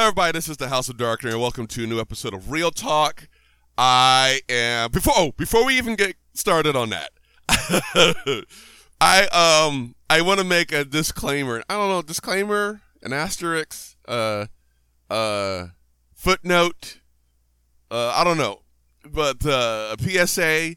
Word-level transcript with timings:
everybody, 0.00 0.32
this 0.32 0.46
is 0.46 0.58
the 0.58 0.68
House 0.68 0.90
of 0.90 0.98
Darkness, 0.98 1.32
and 1.32 1.40
welcome 1.40 1.66
to 1.68 1.84
a 1.84 1.86
new 1.86 1.98
episode 1.98 2.34
of 2.34 2.50
Real 2.50 2.70
Talk. 2.70 3.28
I 3.78 4.40
am 4.46 4.90
before 4.90 5.14
oh, 5.16 5.32
before 5.38 5.64
we 5.64 5.78
even 5.78 5.96
get 5.96 6.16
started 6.34 6.76
on 6.76 6.90
that, 6.90 7.12
I 9.00 9.26
um 9.68 9.94
I 10.10 10.20
want 10.20 10.38
to 10.38 10.44
make 10.44 10.70
a 10.70 10.84
disclaimer. 10.84 11.62
I 11.70 11.74
don't 11.74 11.88
know 11.88 12.02
disclaimer, 12.02 12.82
an 13.02 13.14
asterisk, 13.14 13.96
uh, 14.06 14.46
uh, 15.08 15.68
footnote. 16.14 17.00
Uh, 17.90 18.12
I 18.14 18.22
don't 18.22 18.38
know, 18.38 18.60
but 19.10 19.46
uh, 19.46 19.96
a 19.98 20.26
PSA. 20.26 20.76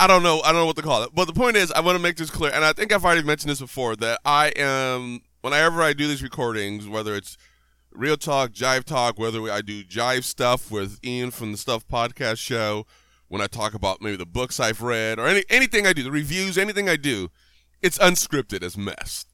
I 0.00 0.06
don't 0.06 0.22
know. 0.22 0.40
I 0.40 0.52
don't 0.52 0.62
know 0.62 0.66
what 0.66 0.76
to 0.76 0.82
call 0.82 1.02
it. 1.02 1.10
But 1.14 1.26
the 1.26 1.34
point 1.34 1.56
is, 1.56 1.70
I 1.70 1.80
want 1.80 1.96
to 1.96 2.02
make 2.02 2.16
this 2.16 2.30
clear, 2.30 2.50
and 2.52 2.64
I 2.64 2.72
think 2.72 2.94
I've 2.94 3.04
already 3.04 3.24
mentioned 3.24 3.50
this 3.50 3.60
before 3.60 3.94
that 3.96 4.20
I 4.24 4.54
am 4.56 5.20
whenever 5.42 5.82
I 5.82 5.92
do 5.92 6.08
these 6.08 6.22
recordings, 6.22 6.88
whether 6.88 7.14
it's 7.14 7.36
Real 7.94 8.16
Talk, 8.16 8.52
Jive 8.52 8.84
Talk, 8.84 9.18
whether 9.18 9.42
I 9.50 9.60
do 9.60 9.84
Jive 9.84 10.24
stuff 10.24 10.70
with 10.70 10.98
Ian 11.04 11.30
from 11.30 11.52
the 11.52 11.58
Stuff 11.58 11.86
Podcast 11.86 12.38
Show, 12.38 12.86
when 13.28 13.40
I 13.40 13.46
talk 13.46 13.74
about 13.74 14.02
maybe 14.02 14.16
the 14.16 14.26
books 14.26 14.60
I've 14.60 14.82
read 14.82 15.18
or 15.18 15.26
any 15.26 15.44
anything 15.48 15.86
I 15.86 15.92
do, 15.92 16.02
the 16.02 16.10
reviews, 16.10 16.58
anything 16.58 16.88
I 16.88 16.96
do, 16.96 17.30
it's 17.80 17.98
unscripted 17.98 18.62
as 18.62 18.76
mess. 18.76 19.26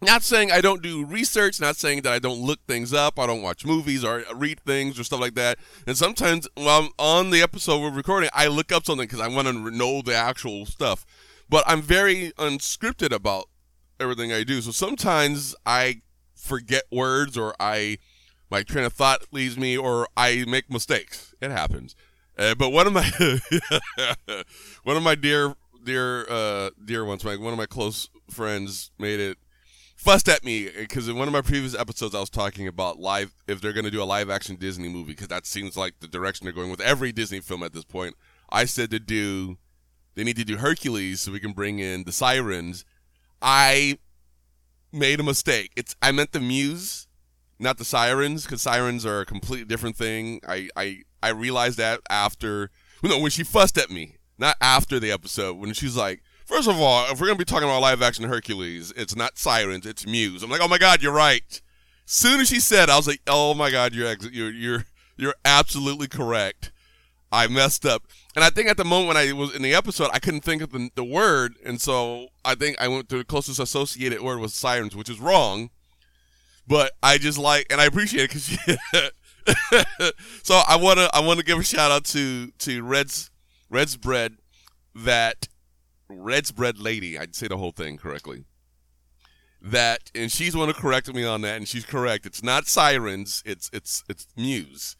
Not 0.00 0.22
saying 0.22 0.50
I 0.50 0.60
don't 0.60 0.82
do 0.82 1.04
research, 1.04 1.60
not 1.60 1.76
saying 1.76 2.02
that 2.02 2.12
I 2.12 2.18
don't 2.18 2.40
look 2.40 2.58
things 2.66 2.92
up, 2.92 3.18
I 3.18 3.26
don't 3.26 3.42
watch 3.42 3.64
movies 3.64 4.04
or 4.04 4.24
read 4.34 4.60
things 4.60 4.98
or 4.98 5.04
stuff 5.04 5.20
like 5.20 5.34
that. 5.34 5.58
And 5.86 5.96
sometimes 5.96 6.48
while 6.54 6.82
I'm 6.82 6.88
on 6.98 7.30
the 7.30 7.40
episode 7.40 7.80
we're 7.80 7.92
recording, 7.92 8.30
I 8.32 8.48
look 8.48 8.72
up 8.72 8.84
something 8.84 9.06
because 9.06 9.20
I 9.20 9.28
want 9.28 9.46
to 9.48 9.70
know 9.70 10.02
the 10.02 10.14
actual 10.14 10.66
stuff. 10.66 11.06
But 11.48 11.62
I'm 11.66 11.82
very 11.82 12.32
unscripted 12.38 13.12
about 13.12 13.48
everything 14.00 14.32
I 14.32 14.42
do. 14.42 14.60
So 14.60 14.72
sometimes 14.72 15.54
I 15.64 16.02
forget 16.42 16.84
words 16.90 17.38
or 17.38 17.54
I 17.60 17.98
my 18.50 18.62
train 18.62 18.84
of 18.84 18.92
thought 18.92 19.22
leaves 19.32 19.56
me 19.56 19.78
or 19.78 20.08
I 20.16 20.44
make 20.46 20.70
mistakes. 20.70 21.34
It 21.40 21.50
happens. 21.50 21.96
Uh, 22.38 22.54
but 22.54 22.70
one 22.70 22.86
of 22.86 22.92
my 22.92 23.08
one 24.82 24.96
of 24.96 25.02
my 25.02 25.14
dear 25.14 25.54
dear 25.84 26.28
uh, 26.28 26.70
dear 26.84 27.04
ones, 27.04 27.24
my 27.24 27.36
one 27.36 27.52
of 27.52 27.58
my 27.58 27.66
close 27.66 28.08
friends 28.28 28.90
made 28.98 29.20
it 29.20 29.38
fussed 29.96 30.28
at 30.28 30.42
me 30.44 30.68
because 30.68 31.08
in 31.08 31.16
one 31.16 31.28
of 31.28 31.32
my 31.32 31.40
previous 31.40 31.76
episodes 31.76 32.14
I 32.14 32.20
was 32.20 32.30
talking 32.30 32.66
about 32.66 32.98
live 32.98 33.32
if 33.46 33.60
they're 33.60 33.72
going 33.72 33.84
to 33.84 33.90
do 33.90 34.02
a 34.02 34.04
live 34.04 34.28
action 34.28 34.56
Disney 34.56 34.88
movie 34.88 35.12
because 35.12 35.28
that 35.28 35.46
seems 35.46 35.76
like 35.76 36.00
the 36.00 36.08
direction 36.08 36.44
they're 36.44 36.52
going 36.52 36.70
with 36.70 36.80
every 36.80 37.12
Disney 37.12 37.40
film 37.40 37.62
at 37.62 37.72
this 37.72 37.84
point. 37.84 38.16
I 38.50 38.64
said 38.64 38.90
to 38.90 38.98
do 38.98 39.58
they 40.14 40.24
need 40.24 40.36
to 40.36 40.44
do 40.44 40.56
Hercules 40.56 41.20
so 41.20 41.32
we 41.32 41.40
can 41.40 41.52
bring 41.52 41.78
in 41.78 42.04
the 42.04 42.12
sirens. 42.12 42.84
I 43.40 43.98
made 44.92 45.20
a 45.20 45.22
mistake. 45.22 45.72
It's 45.76 45.96
I 46.02 46.12
meant 46.12 46.32
the 46.32 46.40
Muse, 46.40 47.06
not 47.58 47.78
the 47.78 47.84
Sirens, 47.84 48.44
because 48.44 48.62
Sirens 48.62 49.06
are 49.06 49.20
a 49.20 49.26
completely 49.26 49.64
different 49.64 49.96
thing. 49.96 50.40
I 50.46 50.68
I 50.76 51.02
I 51.22 51.30
realized 51.30 51.78
that 51.78 52.00
after 52.10 52.70
no 53.02 53.18
when 53.18 53.30
she 53.30 53.44
fussed 53.44 53.78
at 53.78 53.90
me, 53.90 54.16
not 54.38 54.56
after 54.60 55.00
the 55.00 55.10
episode 55.10 55.56
when 55.56 55.72
she's 55.72 55.96
like. 55.96 56.22
First 56.44 56.68
of 56.68 56.78
all, 56.78 57.10
if 57.10 57.18
we're 57.18 57.28
gonna 57.28 57.38
be 57.38 57.44
talking 57.46 57.68
about 57.68 57.80
live 57.80 58.02
action 58.02 58.24
Hercules, 58.24 58.92
it's 58.94 59.16
not 59.16 59.38
Sirens, 59.38 59.86
it's 59.86 60.06
Muse. 60.06 60.42
I'm 60.42 60.50
like, 60.50 60.60
oh 60.60 60.68
my 60.68 60.76
god, 60.76 61.00
you're 61.00 61.12
right. 61.12 61.62
Soon 62.04 62.40
as 62.40 62.48
she 62.48 62.60
said, 62.60 62.90
I 62.90 62.96
was 62.96 63.06
like, 63.06 63.20
oh 63.26 63.54
my 63.54 63.70
god, 63.70 63.94
you're 63.94 64.12
you're 64.30 64.50
you're 64.50 64.84
you're 65.16 65.34
absolutely 65.44 66.08
correct. 66.08 66.71
I 67.32 67.46
messed 67.46 67.86
up. 67.86 68.02
And 68.36 68.44
I 68.44 68.50
think 68.50 68.68
at 68.68 68.76
the 68.76 68.84
moment 68.84 69.08
when 69.08 69.16
I 69.16 69.32
was 69.32 69.54
in 69.54 69.62
the 69.62 69.74
episode, 69.74 70.10
I 70.12 70.18
couldn't 70.18 70.42
think 70.42 70.60
of 70.60 70.70
the, 70.70 70.90
the 70.94 71.04
word. 71.04 71.54
And 71.64 71.80
so 71.80 72.28
I 72.44 72.54
think 72.54 72.76
I 72.78 72.88
went 72.88 73.08
to 73.08 73.18
the 73.18 73.24
closest 73.24 73.58
associated 73.58 74.20
word 74.20 74.38
was 74.38 74.52
sirens, 74.52 74.94
which 74.94 75.08
is 75.08 75.18
wrong. 75.18 75.70
But 76.68 76.92
I 77.02 77.18
just 77.18 77.38
like, 77.38 77.66
and 77.70 77.80
I 77.80 77.86
appreciate 77.86 78.30
it 78.30 78.60
because 78.92 79.12
so 80.42 80.60
I 80.68 80.76
want 80.76 80.98
to, 80.98 81.10
I 81.12 81.20
want 81.20 81.40
to 81.40 81.44
give 81.44 81.58
a 81.58 81.64
shout 81.64 81.90
out 81.90 82.04
to, 82.06 82.50
to 82.50 82.82
Red's, 82.82 83.30
Red's 83.70 83.96
Bread 83.96 84.36
that 84.94 85.48
Red's 86.08 86.52
Bread 86.52 86.78
lady. 86.78 87.18
I'd 87.18 87.34
say 87.34 87.48
the 87.48 87.56
whole 87.56 87.72
thing 87.72 87.96
correctly. 87.96 88.44
That, 89.60 90.10
and 90.14 90.30
she's 90.30 90.54
one 90.54 90.68
to 90.68 90.74
correct 90.74 91.12
me 91.12 91.24
on 91.24 91.40
that. 91.42 91.56
And 91.56 91.66
she's 91.66 91.86
correct. 91.86 92.26
It's 92.26 92.42
not 92.42 92.66
sirens. 92.66 93.42
It's, 93.46 93.70
it's, 93.72 94.04
it's 94.08 94.26
Muse 94.36 94.96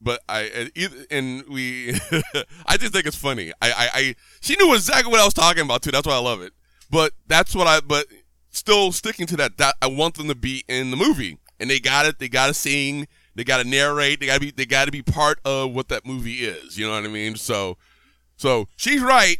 but 0.00 0.20
I 0.28 0.70
and 1.10 1.44
we 1.48 1.90
I 2.66 2.76
just 2.76 2.92
think 2.92 3.06
it's 3.06 3.16
funny. 3.16 3.52
I, 3.60 3.70
I, 3.70 3.88
I 3.94 4.14
she 4.40 4.56
knew 4.56 4.74
exactly 4.74 5.10
what 5.10 5.20
I 5.20 5.24
was 5.24 5.34
talking 5.34 5.62
about 5.62 5.82
too. 5.82 5.90
That's 5.90 6.06
why 6.06 6.14
I 6.14 6.18
love 6.18 6.40
it. 6.42 6.52
But 6.90 7.12
that's 7.26 7.54
what 7.54 7.66
I 7.66 7.80
but 7.80 8.06
still 8.50 8.92
sticking 8.92 9.26
to 9.26 9.36
that. 9.36 9.58
That 9.58 9.76
I 9.80 9.86
want 9.86 10.16
them 10.16 10.28
to 10.28 10.34
be 10.34 10.64
in 10.68 10.90
the 10.90 10.96
movie, 10.96 11.38
and 11.58 11.70
they 11.70 11.78
got 11.78 12.06
it. 12.06 12.18
They 12.18 12.28
got 12.28 12.48
to 12.48 12.54
sing. 12.54 13.06
They 13.34 13.44
got 13.44 13.62
to 13.62 13.68
narrate. 13.68 14.20
They 14.20 14.26
got 14.26 14.34
to 14.34 14.40
be. 14.40 14.50
They 14.50 14.66
got 14.66 14.86
to 14.86 14.92
be 14.92 15.02
part 15.02 15.38
of 15.44 15.72
what 15.72 15.88
that 15.88 16.06
movie 16.06 16.44
is. 16.44 16.78
You 16.78 16.86
know 16.86 16.92
what 16.92 17.04
I 17.04 17.08
mean? 17.08 17.36
So, 17.36 17.76
so 18.36 18.66
she's 18.76 19.02
right. 19.02 19.38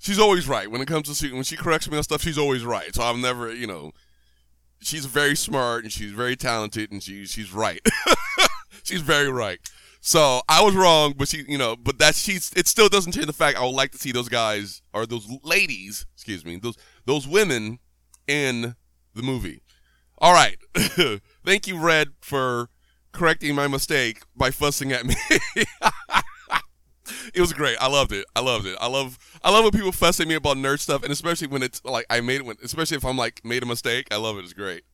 She's 0.00 0.18
always 0.18 0.48
right 0.48 0.70
when 0.70 0.80
it 0.80 0.86
comes 0.86 1.18
to 1.18 1.34
when 1.34 1.42
she 1.42 1.56
corrects 1.56 1.90
me 1.90 1.96
on 1.96 2.02
stuff. 2.02 2.22
She's 2.22 2.38
always 2.38 2.64
right. 2.64 2.94
So 2.94 3.02
I'm 3.02 3.20
never, 3.20 3.52
you 3.52 3.66
know, 3.66 3.92
she's 4.80 5.06
very 5.06 5.34
smart 5.36 5.82
and 5.82 5.92
she's 5.92 6.12
very 6.12 6.36
talented 6.36 6.92
and 6.92 7.02
she 7.02 7.26
she's 7.26 7.52
right. 7.52 7.80
she's 8.84 9.00
very 9.00 9.30
right. 9.30 9.58
So 10.00 10.42
I 10.48 10.62
was 10.62 10.74
wrong, 10.74 11.14
but 11.16 11.28
she, 11.28 11.44
you 11.48 11.58
know, 11.58 11.76
but 11.76 11.98
that 11.98 12.14
she's 12.14 12.52
it 12.54 12.66
still 12.68 12.88
doesn't 12.88 13.12
change 13.12 13.26
the 13.26 13.32
fact 13.32 13.58
I 13.58 13.64
would 13.64 13.74
like 13.74 13.92
to 13.92 13.98
see 13.98 14.12
those 14.12 14.28
guys 14.28 14.82
or 14.92 15.06
those 15.06 15.28
ladies, 15.42 16.06
excuse 16.14 16.44
me, 16.44 16.56
those 16.56 16.76
those 17.04 17.26
women 17.26 17.78
in 18.26 18.76
the 19.14 19.22
movie. 19.22 19.62
All 20.18 20.32
right, 20.32 20.56
thank 21.44 21.66
you, 21.66 21.78
Red, 21.78 22.08
for 22.20 22.70
correcting 23.12 23.54
my 23.54 23.68
mistake 23.68 24.22
by 24.36 24.50
fussing 24.50 24.92
at 24.92 25.04
me. 25.04 25.14
it 27.34 27.40
was 27.40 27.52
great. 27.52 27.76
I 27.80 27.88
loved 27.88 28.12
it. 28.12 28.24
I 28.34 28.40
loved 28.40 28.66
it. 28.66 28.76
I 28.80 28.86
love 28.86 29.18
I 29.42 29.50
love 29.50 29.64
when 29.64 29.72
people 29.72 29.92
fuss 29.92 30.20
at 30.20 30.28
me 30.28 30.34
about 30.34 30.56
nerd 30.56 30.80
stuff, 30.80 31.02
and 31.02 31.12
especially 31.12 31.48
when 31.48 31.62
it's 31.62 31.84
like 31.84 32.06
I 32.10 32.20
made 32.20 32.36
it. 32.36 32.46
When, 32.46 32.56
especially 32.62 32.96
if 32.96 33.04
I'm 33.04 33.16
like 33.16 33.44
made 33.44 33.62
a 33.62 33.66
mistake, 33.66 34.08
I 34.10 34.16
love 34.16 34.38
it. 34.38 34.44
It's 34.44 34.52
great. 34.52 34.84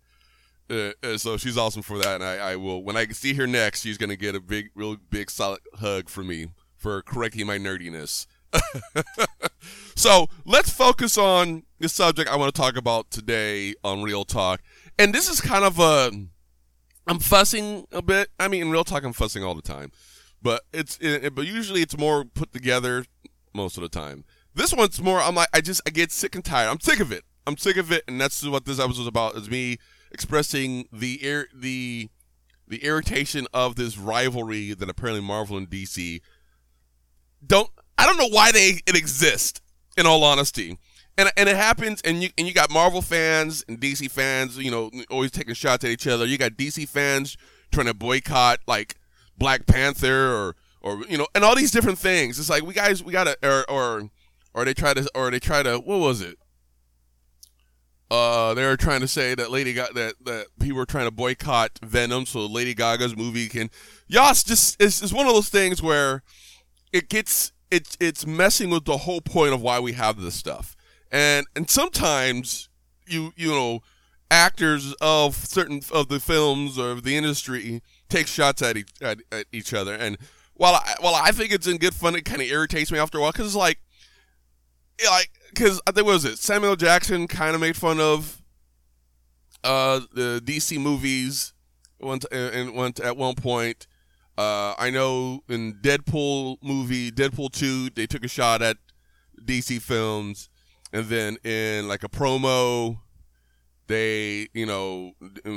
Uh, 0.71 0.93
uh, 1.03 1.19
so 1.19 1.37
she's 1.37 1.59
awesome 1.59 1.83
for 1.83 1.99
that, 1.99 2.15
and 2.17 2.25
I, 2.25 2.53
I, 2.53 2.57
will 2.57 2.83
when 2.83 2.97
I 2.97 3.07
see 3.09 3.35
her 3.35 3.47
next, 3.47 3.83
she's 3.83 3.99
gonna 3.99 4.17
get 4.17 4.35
a 4.35 4.41
big, 4.41 4.71
real 4.75 4.97
big, 5.11 5.31
solid 5.31 5.61
hug 5.75 6.09
from 6.09 6.29
me 6.29 6.49
for 6.77 7.03
correcting 7.03 7.47
my 7.47 7.59
nerdiness. 7.59 8.27
so 9.95 10.29
let's 10.47 10.71
focus 10.71 11.19
on 11.19 11.65
the 11.81 11.89
subject 11.89 12.31
I 12.31 12.37
want 12.37 12.55
to 12.55 12.61
talk 12.61 12.77
about 12.77 13.11
today 13.11 13.75
on 13.85 14.03
Real 14.03 14.25
Talk, 14.25 14.63
and 14.99 15.15
this 15.15 15.29
is 15.29 15.41
kind 15.41 15.65
of 15.65 15.79
a 15.79 16.11
I'm 17.07 17.19
fussing 17.19 17.87
a 17.93 18.01
bit. 18.01 18.31
I 18.41 18.49
mean, 18.49 18.63
in 18.63 18.71
Real 18.71 18.85
Talk, 18.85 19.05
I'm 19.05 19.13
fussing 19.13 19.45
all 19.45 19.55
the 19.55 19.63
time, 19.63 19.93
but 20.41 20.63
it's 20.73 20.99
it, 21.01 21.35
but 21.35 21.47
usually 21.47 21.83
it's 21.83 21.99
more 21.99 22.25
put 22.25 22.53
together 22.53 23.05
most 23.53 23.77
of 23.77 23.83
the 23.83 23.89
time. 23.89 24.25
This 24.55 24.73
one's 24.73 25.03
more. 25.03 25.21
I'm 25.21 25.35
like, 25.35 25.49
I 25.53 25.61
just 25.61 25.83
I 25.87 25.91
get 25.91 26.11
sick 26.11 26.35
and 26.35 26.45
tired. 26.45 26.69
I'm 26.69 26.81
sick 26.81 27.01
of 27.01 27.13
it. 27.13 27.25
I'm 27.47 27.59
sick 27.59 27.77
of 27.77 27.93
it, 27.93 28.05
and 28.09 28.19
that's 28.21 28.47
what 28.47 28.65
this 28.65 28.81
episode 28.81 29.03
is 29.03 29.07
about. 29.07 29.37
Is 29.37 29.51
me 29.51 29.79
expressing 30.15 30.89
the 30.93 31.47
the 31.53 32.09
the 32.67 32.83
irritation 32.83 33.47
of 33.53 33.77
this 33.77 33.99
rivalry 33.99 34.73
that 34.73 34.89
apparently 34.89 35.21
Marvel 35.21 35.59
and 35.59 35.69
DC 35.69 36.21
don't. 37.47 37.69
I 37.99 38.07
don't 38.07 38.17
know 38.17 38.29
why 38.29 38.51
they 38.51 38.81
it 38.87 38.97
exists. 38.97 39.61
In 39.97 40.07
all 40.07 40.25
honesty, 40.25 40.77
and 41.17 41.31
and 41.37 41.49
it 41.49 41.55
happens, 41.55 42.01
and 42.03 42.21
you 42.21 42.31
and 42.37 42.49
you 42.49 42.55
got 42.55 42.71
Marvel 42.71 43.01
fans 43.01 43.65
and 43.69 43.79
DC 43.81 44.11
fans, 44.11 44.59
you 44.59 44.71
know, 44.71 44.91
always 45.09 45.31
taking 45.31 45.55
shots 45.55 45.85
at 45.85 45.91
each 45.91 46.09
other. 46.09 46.27
You 46.27 46.37
got 46.37 46.53
DC 46.53 46.89
fans 46.89 47.37
trying 47.71 47.87
to 47.87 47.95
boycott 47.95 48.59
like 48.67 48.97
Black 49.39 49.67
Panther 49.67 50.33
or 50.33 50.57
or 50.81 51.05
you 51.09 51.17
know, 51.17 51.29
and 51.35 51.45
all 51.45 51.55
these 51.55 51.71
different 51.71 51.99
things. 51.99 52.41
It's 52.41 52.51
like 52.51 52.65
we 52.65 52.75
guys 52.75 53.05
we 53.05 53.13
gotta 53.13 53.37
or 53.45 53.71
or 53.71 54.11
or 54.53 54.65
they 54.65 54.75
try 54.75 54.95
to 54.95 55.09
or 55.15 55.31
they 55.31 55.39
try 55.39 55.63
to 55.63 55.79
what 55.79 56.01
was 56.01 56.21
it? 56.21 56.39
Uh, 58.11 58.55
they 58.55 58.65
were 58.65 58.77
trying 58.77 59.01
to 59.01 59.09
say 59.09 59.35
that 59.35 59.51
Lady 59.51 59.73
Gaga 59.73 59.93
that 59.95 60.15
that 60.25 60.47
people 60.61 60.77
were 60.77 60.87
trying 60.87 61.07
to 61.07 61.11
boycott 61.11 61.79
Venom 61.83 62.27
so 62.27 62.47
Lady 62.47 62.75
Gaga's 62.75 63.17
movie 63.17 63.49
can. 63.49 63.71
Yas 64.07 64.45
just 64.45 64.81
it's, 64.81 65.03
it's 65.03 65.13
one 65.13 65.27
of 65.27 65.33
those 65.33 65.49
things 65.49 65.83
where 65.83 66.23
it 66.93 67.09
gets 67.09 67.53
it's 67.71 67.97
it's 68.01 68.27
messing 68.27 68.71
with 68.71 68.85
the 68.85 68.99
whole 68.99 69.21
point 69.21 69.55
of 69.55 69.63
why 69.63 69.81
we 69.81 69.93
have 69.93 70.21
this 70.21 70.35
stuff, 70.35 70.77
and 71.11 71.47
and 71.57 71.69
sometimes 71.71 72.69
you 73.07 73.33
you 73.37 73.49
know 73.49 73.81
actors 74.31 74.95
of 75.01 75.35
certain 75.35 75.81
of 75.91 76.09
the 76.09 76.21
films 76.21 76.79
or 76.79 77.01
the 77.01 77.17
industry 77.17 77.83
take 78.09 78.27
shots 78.27 78.63
at 78.63 78.77
each, 78.77 78.91
at, 79.01 79.19
at 79.33 79.47
each 79.51 79.73
other, 79.73 79.95
and 79.95 80.19
while 80.55 80.75
I, 80.75 80.95
while 81.01 81.15
I 81.15 81.33
think 81.33 81.53
it's 81.53 81.67
in 81.67 81.79
good 81.79 81.95
fun, 81.95 82.15
it 82.15 82.25
kind 82.25 82.41
of 82.41 82.49
irritates 82.49 82.93
me 82.93 82.99
after 82.99 83.19
a 83.19 83.21
while 83.21 83.33
because 83.33 83.47
it's 83.47 83.57
like 83.57 83.79
like 85.11 85.31
because 85.55 85.81
I 85.87 85.93
think 85.93 86.07
what 86.07 86.15
was 86.15 86.25
it 86.25 86.39
Samuel 86.39 86.77
Jackson 86.77 87.27
kind 87.29 87.55
of 87.55 87.61
made 87.61 87.77
fun 87.77 88.01
of 88.01 88.43
uh 89.63 90.01
the 90.13 90.43
DC 90.45 90.79
movies 90.81 91.55
and 92.01 93.01
at 93.01 93.17
one 93.17 93.35
point. 93.35 93.87
Uh, 94.37 94.75
I 94.79 94.91
know 94.91 95.43
in 95.49 95.75
Deadpool 95.75 96.57
movie 96.63 97.11
Deadpool 97.11 97.53
two 97.53 97.91
they 97.91 98.07
took 98.07 98.25
a 98.25 98.29
shot 98.29 98.63
at 98.63 98.77
DC 99.41 99.81
films, 99.81 100.49
and 100.93 101.07
then 101.07 101.37
in 101.45 101.89
like 101.89 102.03
a 102.03 102.09
promo 102.09 102.99
They, 103.87 104.49
you 104.55 104.67
know, 104.67 105.13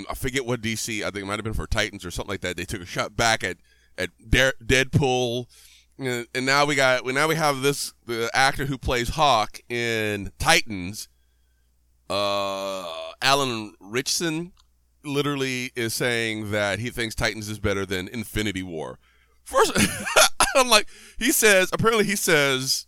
I 0.09 0.13
forget 0.13 0.45
what 0.45 0.61
DC. 0.61 1.01
I 1.01 1.05
think 1.05 1.17
it 1.17 1.25
might 1.25 1.39
have 1.39 1.43
been 1.43 1.53
for 1.53 1.67
Titans 1.67 2.05
or 2.05 2.11
something 2.11 2.31
like 2.31 2.41
that. 2.41 2.57
They 2.57 2.65
took 2.65 2.81
a 2.81 2.85
shot 2.85 3.15
back 3.15 3.43
at 3.43 3.57
at 3.97 4.11
Deadpool, 4.21 5.47
and 5.99 6.45
now 6.45 6.65
we 6.65 6.75
got 6.75 7.05
now 7.05 7.27
we 7.27 7.35
have 7.35 7.61
this 7.61 7.93
the 8.05 8.29
actor 8.33 8.65
who 8.65 8.77
plays 8.77 9.09
Hawk 9.09 9.59
in 9.69 10.31
Titans. 10.39 11.09
Uh, 12.09 12.85
Alan 13.21 13.73
Ritchson 13.79 14.53
literally 15.03 15.71
is 15.75 15.93
saying 15.93 16.51
that 16.51 16.79
he 16.79 16.89
thinks 16.89 17.15
Titans 17.15 17.49
is 17.49 17.59
better 17.59 17.85
than 17.85 18.07
Infinity 18.07 18.63
War. 18.63 18.99
First, 19.43 19.71
I'm 20.55 20.69
like, 20.69 20.87
he 21.17 21.31
says. 21.31 21.69
Apparently, 21.73 22.05
he 22.05 22.15
says 22.15 22.87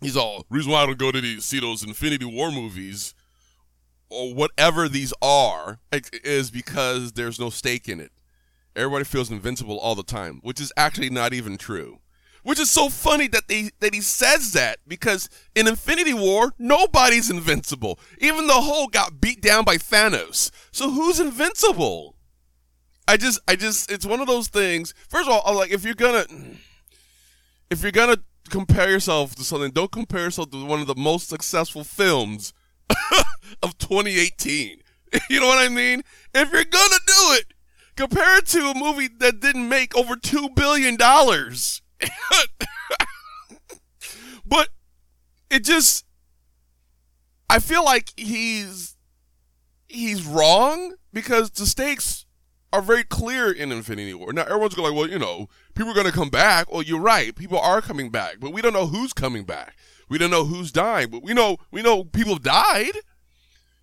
he's 0.00 0.16
all 0.16 0.44
reason 0.50 0.72
why 0.72 0.82
I 0.82 0.86
don't 0.86 0.98
go 0.98 1.12
to 1.12 1.40
see 1.40 1.60
those 1.60 1.82
Infinity 1.82 2.24
War 2.24 2.50
movies 2.50 3.14
or 4.10 4.34
whatever 4.34 4.88
these 4.88 5.14
are 5.22 5.78
is 6.12 6.50
because 6.50 7.12
there's 7.12 7.40
no 7.40 7.50
stake 7.50 7.88
in 7.88 8.00
it. 8.00 8.12
Everybody 8.76 9.04
feels 9.04 9.30
invincible 9.30 9.78
all 9.78 9.94
the 9.94 10.02
time, 10.02 10.40
which 10.42 10.60
is 10.60 10.72
actually 10.76 11.10
not 11.10 11.32
even 11.32 11.56
true. 11.58 11.98
Which 12.42 12.58
is 12.58 12.70
so 12.70 12.88
funny 12.88 13.28
that 13.28 13.46
they 13.46 13.70
that 13.80 13.94
he 13.94 14.00
says 14.00 14.52
that 14.52 14.78
because 14.86 15.28
in 15.54 15.68
Infinity 15.68 16.14
War 16.14 16.52
nobody's 16.58 17.30
invincible. 17.30 17.98
Even 18.18 18.46
the 18.46 18.60
Hulk 18.60 18.92
got 18.92 19.20
beat 19.20 19.40
down 19.40 19.64
by 19.64 19.76
Thanos. 19.76 20.50
So 20.72 20.90
who's 20.90 21.20
invincible? 21.20 22.16
I 23.06 23.16
just 23.16 23.40
I 23.46 23.56
just 23.56 23.90
it's 23.90 24.06
one 24.06 24.20
of 24.20 24.26
those 24.26 24.48
things. 24.48 24.92
First 25.08 25.28
of 25.28 25.34
all, 25.34 25.54
like 25.54 25.70
if 25.70 25.84
you're 25.84 25.94
gonna 25.94 26.24
if 27.70 27.82
you're 27.82 27.92
gonna 27.92 28.18
compare 28.50 28.90
yourself 28.90 29.34
to 29.36 29.44
something, 29.44 29.70
don't 29.70 29.92
compare 29.92 30.20
yourself 30.20 30.50
to 30.50 30.64
one 30.64 30.80
of 30.80 30.86
the 30.86 30.94
most 30.94 31.28
successful 31.28 31.84
films 31.84 32.52
of 33.62 33.78
2018. 33.78 34.78
You 35.28 35.40
know 35.40 35.46
what 35.46 35.58
I 35.62 35.68
mean? 35.68 36.02
If 36.34 36.50
you're 36.52 36.64
gonna 36.64 37.00
do 37.06 37.34
it, 37.34 37.52
compare 37.96 38.38
it 38.38 38.46
to 38.46 38.70
a 38.70 38.78
movie 38.78 39.08
that 39.18 39.40
didn't 39.40 39.68
make 39.68 39.94
over 39.94 40.16
two 40.16 40.48
billion 40.56 40.96
dollars. 40.96 41.82
but 44.46 44.68
it 45.50 45.64
just 45.64 46.04
I 47.48 47.58
feel 47.58 47.84
like 47.84 48.12
he's 48.16 48.96
he's 49.88 50.24
wrong 50.24 50.94
because 51.12 51.50
the 51.50 51.66
stakes 51.66 52.24
are 52.72 52.80
very 52.80 53.04
clear 53.04 53.52
in 53.52 53.70
Infinity 53.70 54.14
War. 54.14 54.32
Now 54.32 54.42
everyone's 54.42 54.74
going 54.74 54.88
like, 54.88 54.98
well, 54.98 55.08
you 55.08 55.18
know, 55.18 55.48
people 55.74 55.90
are 55.90 55.94
going 55.94 56.06
to 56.06 56.12
come 56.12 56.30
back. 56.30 56.72
Well, 56.72 56.82
you're 56.82 57.00
right, 57.00 57.34
people 57.34 57.58
are 57.58 57.82
coming 57.82 58.10
back, 58.10 58.36
but 58.40 58.52
we 58.52 58.62
don't 58.62 58.72
know 58.72 58.86
who's 58.86 59.12
coming 59.12 59.44
back. 59.44 59.76
We 60.08 60.18
don't 60.18 60.30
know 60.30 60.44
who's 60.44 60.72
dying, 60.72 61.10
but 61.10 61.22
we 61.22 61.34
know 61.34 61.58
we 61.70 61.82
know 61.82 62.04
people 62.04 62.36
died. 62.36 62.92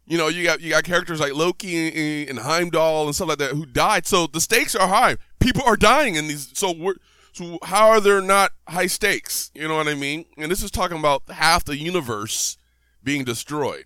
You 0.05 0.17
know, 0.17 0.27
you 0.27 0.43
got 0.43 0.61
you 0.61 0.71
got 0.71 0.83
characters 0.83 1.19
like 1.19 1.35
Loki 1.35 2.27
and, 2.27 2.39
Heimdall 2.39 3.05
and 3.05 3.15
stuff 3.15 3.29
like 3.29 3.37
that 3.37 3.51
who 3.51 3.67
died. 3.67 4.07
So 4.07 4.25
the 4.25 4.41
stakes 4.41 4.75
are 4.75 4.87
high. 4.87 5.17
People 5.39 5.63
are 5.65 5.77
dying 5.77 6.15
in 6.15 6.27
these. 6.27 6.49
So 6.57 6.71
we're 6.71 6.95
so 7.33 7.57
how 7.63 7.89
are 7.89 8.01
there 8.01 8.21
not 8.21 8.51
high 8.67 8.87
stakes? 8.87 9.51
You 9.53 9.67
know 9.67 9.75
what 9.75 9.87
I 9.87 9.95
mean? 9.95 10.25
And 10.37 10.51
this 10.51 10.63
is 10.63 10.71
talking 10.71 10.97
about 10.97 11.23
half 11.29 11.65
the 11.65 11.77
universe 11.77 12.57
being 13.03 13.23
destroyed. 13.23 13.85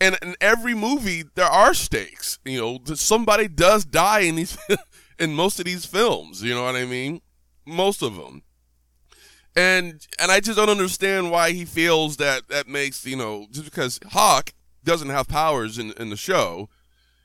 And 0.00 0.18
in 0.22 0.34
every 0.40 0.74
movie 0.74 1.24
there 1.34 1.46
are 1.46 1.74
stakes. 1.74 2.38
You 2.44 2.60
know, 2.60 2.94
somebody 2.94 3.48
does 3.48 3.84
die 3.84 4.20
in 4.20 4.36
these 4.36 4.56
in 5.18 5.34
most 5.34 5.58
of 5.58 5.64
these 5.64 5.86
films. 5.86 6.42
You 6.42 6.54
know 6.54 6.64
what 6.64 6.76
I 6.76 6.84
mean? 6.84 7.20
Most 7.66 8.02
of 8.02 8.16
them. 8.16 8.42
And 9.56 10.06
and 10.18 10.32
I 10.32 10.40
just 10.40 10.58
don't 10.58 10.68
understand 10.68 11.30
why 11.30 11.52
he 11.52 11.64
feels 11.64 12.16
that 12.16 12.48
that 12.48 12.66
makes 12.66 13.06
you 13.06 13.16
know 13.16 13.46
just 13.50 13.64
because 13.64 14.00
Hawk 14.10 14.52
doesn't 14.84 15.10
have 15.10 15.28
powers 15.28 15.78
in, 15.78 15.92
in 15.92 16.10
the 16.10 16.16
show. 16.16 16.68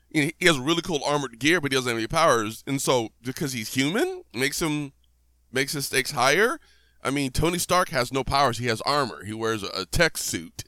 He 0.08 0.34
has 0.40 0.58
really 0.58 0.82
cool 0.82 1.00
armored 1.04 1.38
gear, 1.38 1.60
but 1.60 1.70
he 1.70 1.76
doesn't 1.76 1.88
have 1.88 1.98
any 1.98 2.08
powers. 2.08 2.64
And 2.66 2.82
so, 2.82 3.10
because 3.22 3.52
he's 3.52 3.74
human, 3.74 4.24
makes 4.34 4.60
him 4.60 4.92
makes 5.52 5.72
his 5.72 5.86
stakes 5.86 6.12
higher. 6.12 6.58
I 7.02 7.10
mean, 7.10 7.30
Tony 7.30 7.58
Stark 7.58 7.88
has 7.90 8.12
no 8.12 8.24
powers; 8.24 8.58
he 8.58 8.66
has 8.66 8.80
armor. 8.82 9.24
He 9.24 9.32
wears 9.32 9.62
a, 9.62 9.86
tech 9.86 10.18
suit, 10.18 10.64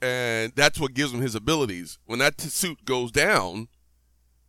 and 0.00 0.52
that's 0.54 0.78
what 0.78 0.94
gives 0.94 1.12
him 1.12 1.20
his 1.20 1.34
abilities. 1.34 1.98
When 2.06 2.20
that 2.20 2.38
t- 2.38 2.48
suit 2.48 2.84
goes 2.84 3.10
down, 3.10 3.68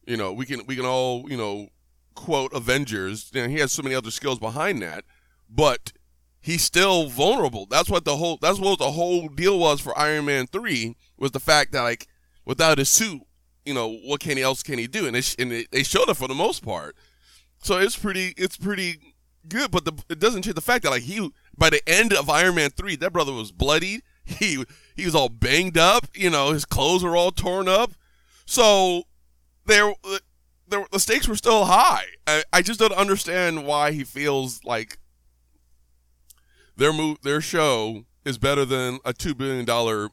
you 0.05 0.17
know, 0.17 0.31
we 0.31 0.45
can 0.45 0.65
we 0.67 0.75
can 0.75 0.85
all 0.85 1.29
you 1.29 1.37
know 1.37 1.69
quote 2.15 2.53
Avengers. 2.53 3.31
You 3.33 3.43
know, 3.43 3.47
he 3.47 3.57
has 3.59 3.71
so 3.71 3.81
many 3.81 3.95
other 3.95 4.11
skills 4.11 4.39
behind 4.39 4.81
that, 4.81 5.03
but 5.49 5.93
he's 6.41 6.63
still 6.63 7.07
vulnerable. 7.07 7.65
That's 7.65 7.89
what 7.89 8.05
the 8.05 8.17
whole 8.17 8.37
that's 8.41 8.59
what 8.59 8.79
the 8.79 8.91
whole 8.91 9.27
deal 9.29 9.59
was 9.59 9.81
for 9.81 9.97
Iron 9.97 10.25
Man 10.25 10.47
three 10.47 10.95
was 11.17 11.31
the 11.31 11.39
fact 11.39 11.71
that 11.71 11.81
like 11.81 12.07
without 12.45 12.77
his 12.77 12.89
suit, 12.89 13.21
you 13.65 13.73
know 13.73 13.91
what 14.03 14.19
can 14.19 14.37
he 14.37 14.43
else 14.43 14.63
can 14.63 14.77
he 14.77 14.87
do? 14.87 15.07
And 15.07 15.15
and 15.39 15.67
they 15.71 15.83
showed 15.83 16.09
it 16.09 16.17
for 16.17 16.27
the 16.27 16.35
most 16.35 16.63
part. 16.63 16.95
So 17.61 17.77
it's 17.77 17.95
pretty 17.95 18.33
it's 18.37 18.57
pretty 18.57 19.15
good, 19.47 19.71
but 19.71 19.85
the, 19.85 19.93
it 20.09 20.19
doesn't 20.19 20.43
change 20.43 20.55
the 20.55 20.61
fact 20.61 20.83
that 20.83 20.89
like 20.89 21.03
he 21.03 21.31
by 21.57 21.69
the 21.69 21.87
end 21.87 22.13
of 22.13 22.29
Iron 22.29 22.55
Man 22.55 22.69
three, 22.71 22.95
that 22.97 23.13
brother 23.13 23.33
was 23.33 23.51
bloodied. 23.51 24.01
He 24.23 24.63
he 24.95 25.05
was 25.05 25.15
all 25.15 25.29
banged 25.29 25.77
up. 25.77 26.07
You 26.13 26.29
know 26.29 26.51
his 26.51 26.63
clothes 26.63 27.03
were 27.03 27.15
all 27.15 27.31
torn 27.31 27.67
up. 27.67 27.91
So 28.45 29.03
there. 29.65 29.93
The, 30.67 30.85
the 30.89 31.01
stakes 31.01 31.27
were 31.27 31.35
still 31.35 31.65
high. 31.65 32.05
I, 32.25 32.43
I 32.53 32.61
just 32.61 32.79
don't 32.79 32.93
understand 32.93 33.65
why 33.65 33.91
he 33.91 34.05
feels 34.05 34.63
like 34.63 34.99
their 36.77 36.93
move, 36.93 37.17
their 37.23 37.41
show 37.41 38.05
is 38.25 38.37
better 38.37 38.63
than 38.63 38.99
a 39.03 39.11
two 39.11 39.35
billion 39.35 39.65
dollar 39.65 40.09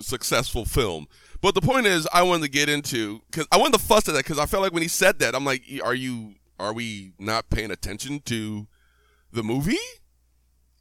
successful 0.00 0.64
film. 0.64 1.06
But 1.40 1.54
the 1.54 1.60
point 1.60 1.86
is, 1.86 2.08
I 2.12 2.22
wanted 2.22 2.44
to 2.44 2.50
get 2.50 2.68
into 2.68 3.20
because 3.30 3.46
I 3.52 3.56
wanted 3.56 3.78
to 3.78 3.84
fuss 3.84 4.08
at 4.08 4.14
that 4.14 4.24
because 4.24 4.38
I 4.38 4.46
felt 4.46 4.62
like 4.62 4.72
when 4.72 4.82
he 4.82 4.88
said 4.88 5.18
that, 5.18 5.34
I'm 5.34 5.44
like, 5.44 5.62
are 5.82 5.94
you, 5.94 6.34
are 6.58 6.72
we 6.72 7.12
not 7.18 7.50
paying 7.50 7.70
attention 7.70 8.20
to 8.26 8.66
the 9.32 9.42
movie? 9.42 9.78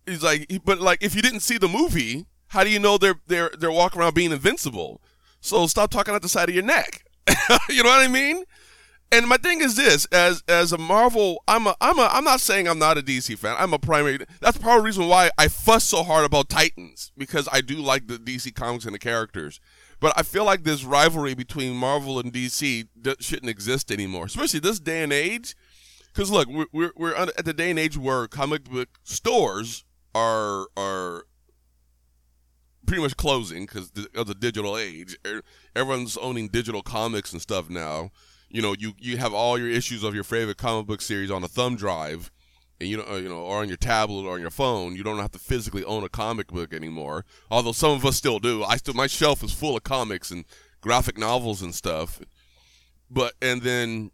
He's 0.05 0.23
like, 0.23 0.51
but 0.65 0.79
like, 0.79 1.03
if 1.03 1.15
you 1.15 1.21
didn't 1.21 1.41
see 1.41 1.57
the 1.57 1.67
movie, 1.67 2.25
how 2.47 2.63
do 2.63 2.69
you 2.69 2.79
know 2.79 2.97
they're 2.97 3.19
they're 3.27 3.51
they're 3.57 3.71
walking 3.71 4.01
around 4.01 4.15
being 4.15 4.31
invincible? 4.31 5.01
So 5.39 5.67
stop 5.67 5.91
talking 5.91 6.13
out 6.13 6.21
the 6.21 6.29
side 6.29 6.49
of 6.49 6.55
your 6.55 6.63
neck. 6.63 7.05
you 7.69 7.83
know 7.83 7.89
what 7.89 8.03
I 8.03 8.07
mean? 8.07 8.43
and 9.13 9.27
my 9.27 9.37
thing 9.37 9.61
is 9.61 9.75
this: 9.75 10.05
as 10.05 10.43
as 10.47 10.73
a 10.73 10.77
Marvel, 10.77 11.43
I'm 11.47 11.67
a 11.67 11.75
I'm 11.79 11.99
a 11.99 12.09
I'm 12.11 12.23
not 12.23 12.41
saying 12.41 12.67
I'm 12.67 12.79
not 12.79 12.97
a 12.97 13.01
DC 13.01 13.37
fan. 13.37 13.55
I'm 13.59 13.73
a 13.73 13.79
primary. 13.79 14.19
That's 14.41 14.57
part 14.57 14.77
of 14.77 14.83
the 14.83 14.87
reason 14.87 15.07
why 15.07 15.29
I 15.37 15.47
fuss 15.47 15.83
so 15.83 16.03
hard 16.03 16.25
about 16.25 16.49
Titans 16.49 17.11
because 17.17 17.47
I 17.51 17.61
do 17.61 17.75
like 17.75 18.07
the 18.07 18.17
DC 18.17 18.53
comics 18.55 18.85
and 18.85 18.93
the 18.93 18.99
characters. 18.99 19.59
But 19.99 20.13
I 20.17 20.23
feel 20.23 20.43
like 20.43 20.63
this 20.63 20.83
rivalry 20.83 21.33
between 21.33 21.75
Marvel 21.75 22.19
and 22.19 22.33
DC 22.33 22.87
shouldn't 23.19 23.49
exist 23.49 23.91
anymore, 23.91 24.25
especially 24.25 24.59
this 24.59 24.79
day 24.79 25.03
and 25.03 25.13
age. 25.13 25.55
Because 26.13 26.29
look, 26.31 26.47
we're 26.47 26.67
we're, 26.71 26.91
we're 26.95 27.15
at 27.15 27.43
the 27.43 27.53
day 27.53 27.69
and 27.69 27.79
age 27.79 27.97
where 27.97 28.27
comic 28.27 28.65
book 28.65 28.89
stores 29.03 29.83
are 30.13 30.67
are 30.77 31.25
pretty 32.85 33.01
much 33.01 33.17
closing 33.17 33.65
because 33.65 33.91
of 34.15 34.27
the 34.27 34.35
digital 34.35 34.77
age. 34.77 35.17
Everyone's 35.75 36.17
owning 36.17 36.49
digital 36.49 36.83
comics 36.83 37.31
and 37.31 37.41
stuff 37.41 37.69
now 37.69 38.11
you 38.53 38.61
know, 38.61 38.75
you 38.77 38.93
you 38.99 39.17
have 39.17 39.33
all 39.33 39.57
your 39.57 39.67
issues 39.67 40.03
of 40.03 40.13
your 40.13 40.23
favorite 40.23 40.57
comic 40.57 40.85
book 40.85 41.01
series 41.01 41.31
on 41.31 41.43
a 41.43 41.47
thumb 41.47 41.75
drive, 41.75 42.31
and 42.79 42.87
you 42.87 42.97
know, 42.97 43.05
uh, 43.09 43.15
you 43.15 43.27
know, 43.27 43.39
or 43.39 43.61
on 43.61 43.67
your 43.67 43.77
tablet 43.77 44.27
or 44.27 44.35
on 44.35 44.41
your 44.41 44.51
phone. 44.51 44.95
You 44.95 45.03
don't 45.03 45.17
have 45.17 45.31
to 45.31 45.39
physically 45.39 45.83
own 45.83 46.03
a 46.03 46.09
comic 46.09 46.47
book 46.47 46.71
anymore. 46.71 47.25
Although 47.49 47.71
some 47.71 47.91
of 47.91 48.05
us 48.05 48.15
still 48.15 48.37
do. 48.37 48.63
I 48.63 48.77
still 48.77 48.93
my 48.93 49.07
shelf 49.07 49.43
is 49.43 49.51
full 49.51 49.75
of 49.75 49.83
comics 49.83 50.29
and 50.29 50.45
graphic 50.81 51.17
novels 51.17 51.63
and 51.63 51.73
stuff. 51.73 52.21
But 53.09 53.33
and 53.41 53.63
then 53.63 54.11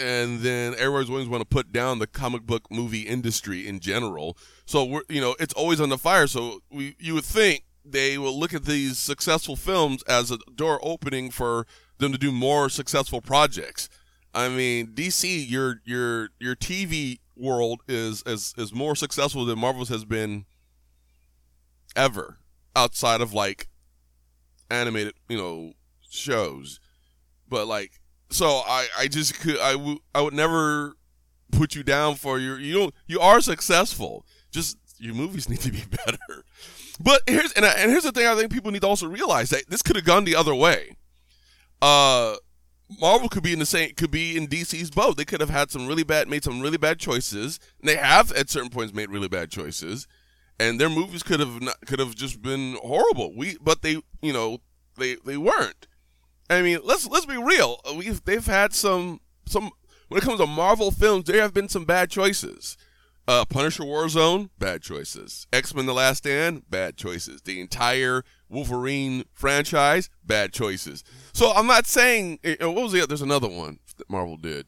and 0.00 0.40
then 0.40 0.74
everyone's 0.74 1.10
always 1.10 1.28
want 1.28 1.42
to 1.42 1.44
put 1.46 1.72
down 1.72 1.98
the 1.98 2.06
comic 2.06 2.42
book 2.42 2.70
movie 2.70 3.02
industry 3.02 3.68
in 3.68 3.80
general. 3.80 4.36
So 4.64 4.84
we're 4.84 5.02
you 5.08 5.20
know 5.20 5.36
it's 5.38 5.54
always 5.54 5.80
on 5.80 5.90
the 5.90 5.98
fire. 5.98 6.26
So 6.26 6.60
we 6.70 6.96
you 6.98 7.14
would 7.14 7.24
think 7.24 7.64
they 7.84 8.18
will 8.18 8.38
look 8.38 8.54
at 8.54 8.64
these 8.64 8.98
successful 8.98 9.56
films 9.56 10.02
as 10.04 10.30
a 10.30 10.38
door 10.54 10.80
opening 10.82 11.30
for 11.30 11.66
them 11.98 12.12
to 12.12 12.18
do 12.18 12.32
more 12.32 12.68
successful 12.68 13.20
projects. 13.20 13.88
I 14.34 14.48
mean, 14.48 14.88
DC, 14.88 15.48
your 15.48 15.80
your 15.84 16.30
your 16.38 16.56
TV 16.56 17.18
world 17.36 17.82
is 17.88 18.22
is 18.26 18.54
is 18.56 18.72
more 18.72 18.94
successful 18.94 19.44
than 19.44 19.58
Marvel's 19.58 19.88
has 19.88 20.04
been 20.04 20.46
ever 21.96 22.38
outside 22.76 23.20
of 23.20 23.32
like 23.32 23.68
animated, 24.70 25.14
you 25.28 25.36
know, 25.36 25.72
shows. 26.08 26.80
But 27.48 27.66
like 27.66 27.99
so 28.30 28.62
I 28.66 28.86
I 28.98 29.08
just 29.08 29.38
could 29.40 29.58
I 29.58 29.74
would 29.76 29.98
I 30.14 30.20
would 30.20 30.34
never 30.34 30.94
put 31.52 31.74
you 31.74 31.82
down 31.82 32.14
for 32.14 32.38
your 32.38 32.58
you 32.58 32.74
don't 32.74 32.94
you 33.06 33.20
are 33.20 33.40
successful. 33.40 34.24
Just 34.50 34.76
your 34.98 35.14
movies 35.14 35.48
need 35.50 35.60
to 35.60 35.72
be 35.72 35.84
better. 36.04 36.44
But 37.02 37.22
here's 37.26 37.52
and, 37.52 37.64
and 37.64 37.90
here's 37.90 38.04
the 38.04 38.12
thing 38.12 38.26
I 38.26 38.34
think 38.34 38.52
people 38.52 38.70
need 38.70 38.82
to 38.82 38.88
also 38.88 39.08
realize 39.08 39.50
that 39.50 39.68
this 39.68 39.82
could 39.82 39.96
have 39.96 40.04
gone 40.04 40.24
the 40.24 40.36
other 40.36 40.54
way 40.54 40.96
uh, 41.82 42.36
Marvel 43.00 43.28
could 43.28 43.42
be 43.42 43.52
in 43.52 43.58
the 43.58 43.66
same, 43.66 43.94
could 43.94 44.10
be 44.10 44.36
in 44.36 44.48
DC's 44.48 44.90
boat. 44.90 45.16
They 45.16 45.24
could 45.24 45.40
have 45.40 45.50
had 45.50 45.70
some 45.70 45.86
really 45.86 46.02
bad, 46.02 46.28
made 46.28 46.44
some 46.44 46.60
really 46.60 46.78
bad 46.78 46.98
choices. 46.98 47.60
And 47.80 47.88
they 47.88 47.96
have 47.96 48.32
at 48.32 48.50
certain 48.50 48.70
points 48.70 48.92
made 48.92 49.10
really 49.10 49.28
bad 49.28 49.50
choices, 49.50 50.06
and 50.58 50.80
their 50.80 50.90
movies 50.90 51.22
could 51.22 51.40
have 51.40 51.62
not, 51.62 51.76
could 51.86 51.98
have 51.98 52.14
just 52.14 52.42
been 52.42 52.76
horrible. 52.82 53.34
We, 53.34 53.56
but 53.60 53.82
they, 53.82 54.02
you 54.22 54.32
know, 54.32 54.58
they 54.96 55.16
they 55.24 55.36
weren't. 55.36 55.86
I 56.50 56.62
mean, 56.62 56.80
let's 56.84 57.06
let's 57.06 57.26
be 57.26 57.36
real. 57.36 57.80
We've 57.96 58.22
they've 58.24 58.44
had 58.44 58.74
some 58.74 59.20
some 59.46 59.70
when 60.08 60.18
it 60.18 60.24
comes 60.24 60.40
to 60.40 60.46
Marvel 60.46 60.90
films, 60.90 61.24
there 61.24 61.40
have 61.40 61.54
been 61.54 61.68
some 61.68 61.84
bad 61.84 62.10
choices. 62.10 62.76
Uh, 63.28 63.44
Punisher 63.44 63.84
Warzone, 63.84 64.50
bad 64.58 64.82
choices. 64.82 65.46
X 65.52 65.72
Men: 65.72 65.86
The 65.86 65.94
Last 65.94 66.18
Stand, 66.18 66.68
bad 66.68 66.96
choices. 66.96 67.42
The 67.42 67.60
entire 67.60 68.24
Wolverine 68.48 69.24
franchise, 69.32 70.10
bad 70.24 70.52
choices. 70.52 71.04
So 71.32 71.52
I'm 71.52 71.68
not 71.68 71.86
saying 71.86 72.40
eh, 72.42 72.56
what 72.60 72.74
was 72.74 72.92
the 72.92 72.98
other? 72.98 73.06
there's 73.06 73.22
another 73.22 73.48
one 73.48 73.78
that 73.98 74.10
Marvel 74.10 74.36
did. 74.36 74.66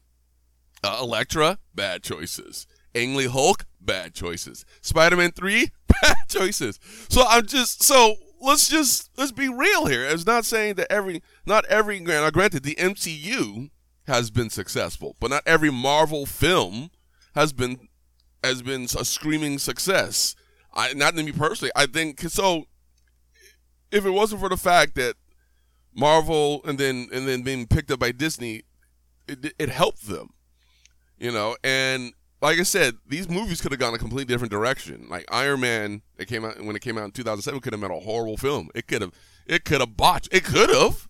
Uh, 0.81 0.99
Elektra, 1.01 1.59
bad 1.75 2.03
choices. 2.03 2.65
Ang 2.95 3.15
Lee 3.15 3.27
Hulk, 3.27 3.65
bad 3.81 4.13
choices. 4.13 4.65
Spider 4.81 5.17
Man 5.17 5.31
3, 5.31 5.69
bad 6.01 6.15
choices. 6.29 6.79
So 7.09 7.25
I'm 7.27 7.45
just, 7.45 7.83
so 7.83 8.15
let's 8.43 8.67
just, 8.69 9.09
let's 9.17 9.31
be 9.31 9.49
real 9.49 9.85
here. 9.85 10.05
It's 10.05 10.25
not 10.25 10.45
saying 10.45 10.75
that 10.75 10.91
every, 10.91 11.21
not 11.45 11.65
every, 11.65 11.99
now 11.99 12.29
granted, 12.29 12.63
the 12.63 12.75
MCU 12.75 13.69
has 14.07 14.29
been 14.29 14.49
successful, 14.49 15.15
but 15.19 15.29
not 15.29 15.43
every 15.45 15.71
Marvel 15.71 16.25
film 16.25 16.91
has 17.35 17.53
been, 17.53 17.87
has 18.43 18.61
been 18.61 18.83
a 18.83 19.05
screaming 19.05 19.57
success. 19.57 20.35
I, 20.73 20.93
not 20.93 21.15
to 21.15 21.23
me 21.23 21.31
personally, 21.31 21.71
I 21.75 21.85
think, 21.85 22.19
so 22.21 22.65
if 23.91 24.05
it 24.05 24.11
wasn't 24.11 24.41
for 24.41 24.49
the 24.49 24.57
fact 24.57 24.95
that 24.95 25.15
Marvel 25.95 26.61
and 26.65 26.77
then, 26.77 27.09
and 27.13 27.27
then 27.27 27.43
being 27.43 27.67
picked 27.67 27.91
up 27.91 27.99
by 27.99 28.11
Disney, 28.11 28.63
it, 29.27 29.53
it 29.57 29.69
helped 29.69 30.07
them 30.07 30.33
you 31.23 31.31
know, 31.31 31.55
and 31.63 32.13
like 32.43 32.59
I 32.59 32.63
said, 32.63 32.97
these 33.07 33.29
movies 33.29 33.61
could 33.61 33.71
have 33.71 33.79
gone 33.79 33.93
a 33.93 33.97
completely 33.97 34.25
different 34.25 34.51
direction. 34.51 35.07
Like 35.09 35.25
Iron 35.31 35.61
Man, 35.61 36.01
it 36.17 36.27
came 36.27 36.43
out 36.43 36.61
when 36.61 36.75
it 36.75 36.81
came 36.81 36.97
out 36.97 37.05
in 37.05 37.11
2007, 37.11 37.61
could 37.61 37.71
have 37.71 37.79
been 37.79 37.89
a 37.89 38.01
horrible 38.01 38.35
film. 38.35 38.69
It 38.75 38.85
could 38.85 39.01
have, 39.01 39.13
it 39.47 39.63
could 39.63 39.79
have 39.79 39.95
botched. 39.95 40.27
It 40.33 40.43
could 40.43 40.69
have. 40.69 41.07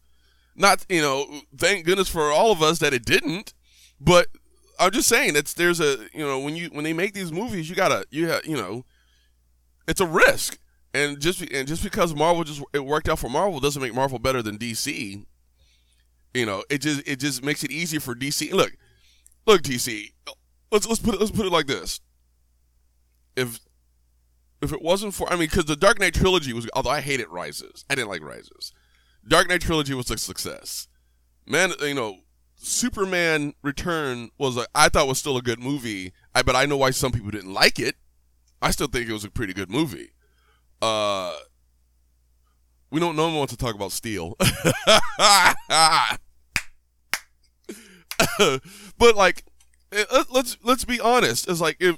Not, 0.56 0.86
you 0.88 1.02
know, 1.02 1.26
thank 1.58 1.86
goodness 1.86 2.08
for 2.08 2.32
all 2.32 2.52
of 2.52 2.62
us 2.62 2.78
that 2.80 2.94
it 2.94 3.04
didn't. 3.04 3.56
But 4.00 4.28
I'm 4.80 4.92
just 4.92 5.10
saying, 5.10 5.36
it's 5.36 5.56
there's 5.56 5.80
a, 5.80 6.08
you 6.14 6.24
know, 6.24 6.40
when 6.40 6.56
you 6.56 6.68
when 6.68 6.84
they 6.84 6.94
make 6.94 7.16
these 7.16 7.32
movies, 7.32 7.68
you 7.68 7.76
gotta, 7.76 8.06
you 8.12 8.28
have, 8.28 8.46
you 8.46 8.56
know, 8.56 8.86
it's 9.88 10.02
a 10.02 10.06
risk. 10.06 10.60
And 10.94 11.20
just 11.20 11.42
and 11.42 11.68
just 11.68 11.82
because 11.84 12.14
Marvel 12.14 12.44
just 12.44 12.62
it 12.74 12.86
worked 12.86 13.10
out 13.10 13.18
for 13.18 13.30
Marvel 13.30 13.60
doesn't 13.60 13.82
make 13.82 13.96
Marvel 13.96 14.20
better 14.20 14.44
than 14.44 14.60
DC. 14.60 15.26
You 16.36 16.46
know, 16.46 16.64
it 16.70 16.82
just 16.82 17.08
it 17.08 17.20
just 17.20 17.44
makes 17.44 17.64
it 17.64 17.72
easier 17.72 18.00
for 18.00 18.14
DC. 18.14 18.52
Look, 18.52 18.74
Look, 19.46 19.62
DC, 19.62 20.14
let's 20.74 20.88
let's 20.88 21.00
put 21.00 21.14
it, 21.16 21.20
let's 21.20 21.32
put 21.32 21.46
it 21.46 21.52
like 21.52 21.68
this. 21.68 22.02
If 23.36 23.60
if 24.62 24.74
it 24.74 24.82
wasn't 24.82 25.14
for, 25.14 25.28
I 25.32 25.36
mean, 25.36 25.50
because 25.50 25.66
the 25.66 25.76
Dark 25.76 26.00
Knight 26.00 26.14
trilogy 26.14 26.54
was, 26.54 26.68
although 26.74 26.90
I 26.90 27.02
hated 27.02 27.28
Rises, 27.30 27.84
I 27.90 27.96
didn't 27.96 28.10
like 28.10 28.24
Rises. 28.24 28.74
Dark 29.28 29.50
Knight 29.50 29.62
trilogy 29.62 29.94
was 29.94 30.10
a 30.10 30.18
success. 30.18 30.88
Man, 31.46 31.72
you 31.82 31.94
know, 31.94 32.20
Superman 32.56 33.54
Return 33.62 34.32
was 34.38 34.58
a, 34.58 34.66
I 34.74 34.90
thought 34.90 35.08
was 35.08 35.20
still 35.20 35.38
a 35.38 35.42
good 35.42 35.60
movie. 35.60 36.14
I 36.34 36.42
but 36.42 36.56
I 36.56 36.66
know 36.66 36.78
why 36.78 36.92
some 36.92 37.12
people 37.12 37.32
didn't 37.32 37.54
like 37.54 37.78
it. 37.80 37.96
I 38.62 38.72
still 38.72 38.88
think 38.88 39.10
it 39.10 39.14
was 39.14 39.26
a 39.26 39.30
pretty 39.30 39.54
good 39.54 39.70
movie. 39.70 40.12
Uh, 40.82 41.36
we 42.90 43.00
don't. 43.00 43.16
No 43.16 43.26
one 43.26 43.36
wants 43.36 43.54
to 43.54 43.58
talk 43.58 43.76
about 43.76 43.92
Steel. 43.92 44.38
but 48.98 49.16
like, 49.16 49.44
let's 50.32 50.58
let's 50.64 50.86
be 50.86 51.00
honest. 51.00 51.50
It's 51.50 51.62
like 51.62 51.78
if 51.80 51.98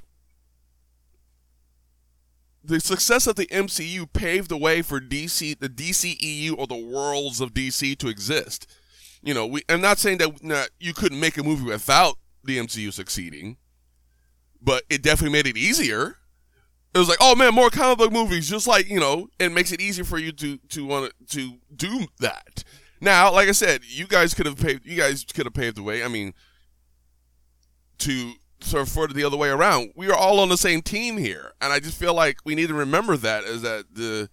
the 2.68 2.80
success 2.80 3.28
of 3.28 3.36
the 3.36 3.46
MCU 3.48 4.12
paved 4.12 4.50
the 4.50 4.58
way 4.58 4.82
for 4.82 5.00
DC, 5.00 5.60
the 5.60 5.70
DCEU, 5.70 6.58
or 6.58 6.68
the 6.68 6.76
worlds 6.76 7.42
of 7.42 7.54
DC 7.54 7.98
to 8.00 8.08
exist. 8.08 8.72
You 9.22 9.34
know, 9.34 9.46
we. 9.46 9.64
I'm 9.70 9.82
not 9.82 9.98
saying 9.98 10.20
that 10.20 10.44
not, 10.44 10.70
you 10.80 10.94
couldn't 10.94 11.20
make 11.20 11.38
a 11.38 11.44
movie 11.44 11.66
without 11.66 12.18
the 12.44 12.58
MCU 12.58 12.94
succeeding, 12.94 13.58
but 14.62 14.84
it 14.90 15.02
definitely 15.02 15.34
made 15.34 15.48
it 15.48 15.58
easier. 15.58 16.18
It 16.94 17.00
was 17.00 17.10
like, 17.10 17.18
oh 17.20 17.36
man, 17.36 17.54
more 17.54 17.70
comic 17.70 17.98
book 17.98 18.12
movies, 18.12 18.50
just 18.50 18.68
like 18.68 18.88
you 18.88 19.00
know, 19.00 19.28
it 19.40 19.52
makes 19.52 19.72
it 19.72 19.82
easier 19.82 20.06
for 20.06 20.18
you 20.18 20.32
to 20.34 20.58
to 20.70 20.86
want 20.86 21.12
to 21.30 21.58
do 21.76 22.08
that. 22.20 22.64
Now, 23.02 23.32
like 23.32 23.50
I 23.50 23.52
said, 23.52 23.82
you 23.86 24.08
guys 24.08 24.34
could 24.34 24.46
have 24.46 24.58
paved. 24.58 24.86
You 24.86 24.98
guys 24.98 25.26
could 25.26 25.46
have 25.46 25.54
paved 25.54 25.78
the 25.78 25.84
way. 25.84 26.04
I 26.04 26.08
mean, 26.08 26.34
to 28.00 28.34
sort 28.62 28.84
of 28.84 28.90
for 28.90 29.08
the 29.08 29.24
other 29.24 29.38
way 29.38 29.50
around. 29.50 29.92
We 29.96 30.10
are 30.10 30.16
all 30.16 30.40
on 30.40 30.50
the 30.50 30.58
same 30.58 30.82
team 30.82 31.18
here, 31.18 31.54
and 31.62 31.72
I 31.72 31.80
just 31.80 31.98
feel 31.98 32.14
like 32.14 32.38
we 32.44 32.56
need 32.56 32.68
to 32.68 32.74
remember 32.74 33.18
that 33.18 33.44
is 33.44 33.62
that 33.62 33.94
the 33.94 34.30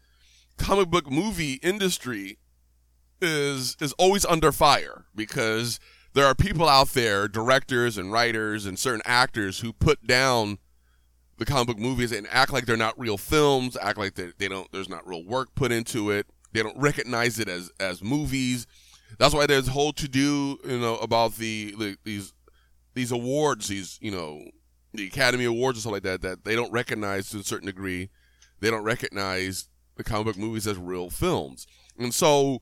comic 0.57 0.89
book 0.89 1.11
movie 1.11 1.55
industry 1.55 2.39
is 3.21 3.77
is 3.81 3.93
always 3.95 4.25
under 4.25 4.53
fire 4.53 5.07
because 5.15 5.79
there 6.15 6.27
are 6.27 6.35
people 6.35 6.69
out 6.69 6.89
there, 6.89 7.27
directors 7.29 7.97
and 7.97 8.13
writers 8.13 8.67
and 8.67 8.79
certain 8.79 9.03
actors 9.05 9.61
who 9.61 9.73
put 9.73 10.07
down 10.07 10.59
the 11.39 11.45
comic 11.45 11.69
book 11.69 11.79
movies 11.79 12.13
and 12.13 12.27
act 12.31 12.53
like 12.53 12.67
they're 12.67 12.77
not 12.77 12.99
real 12.99 13.17
films, 13.17 13.77
act 13.81 13.99
like 13.99 14.15
they, 14.15 14.33
they 14.39 14.49
don't 14.49 14.71
there's 14.73 14.89
not 14.89 15.07
real 15.07 15.25
work 15.25 15.55
put 15.55 15.73
into 15.73 16.11
it. 16.11 16.27
They 16.53 16.63
don't 16.63 16.79
recognize 16.79 17.39
it 17.39 17.49
as 17.49 17.71
as 17.81 18.03
movies. 18.03 18.67
That's 19.19 19.35
why 19.35 19.47
there's 19.47 19.69
whole 19.69 19.93
to 19.95 20.09
do, 20.09 20.59
you 20.65 20.79
know, 20.79 20.97
about 20.99 21.37
the, 21.37 21.75
the 21.79 21.97
these 22.05 22.33
these 22.95 23.13
awards, 23.13 23.69
these 23.69 23.99
you 24.01 24.11
know, 24.11 24.43
the 24.93 25.07
Academy 25.07 25.45
Awards 25.45 25.77
and 25.77 25.83
stuff 25.83 25.93
like 25.93 26.03
that. 26.03 26.23
That 26.23 26.45
they 26.45 26.55
don't 26.55 26.73
recognize 26.73 27.31
to 27.31 27.39
a 27.39 27.45
certain 27.45 27.67
degree. 27.67 28.11
They 28.61 28.71
don't 28.71 28.85
recognize 28.85 29.69
the 29.97 30.05
comic 30.05 30.27
book 30.27 30.39
movies 30.39 30.67
as 30.67 30.77
real 30.77 31.11
films, 31.11 31.67
and 31.99 32.15
so 32.15 32.59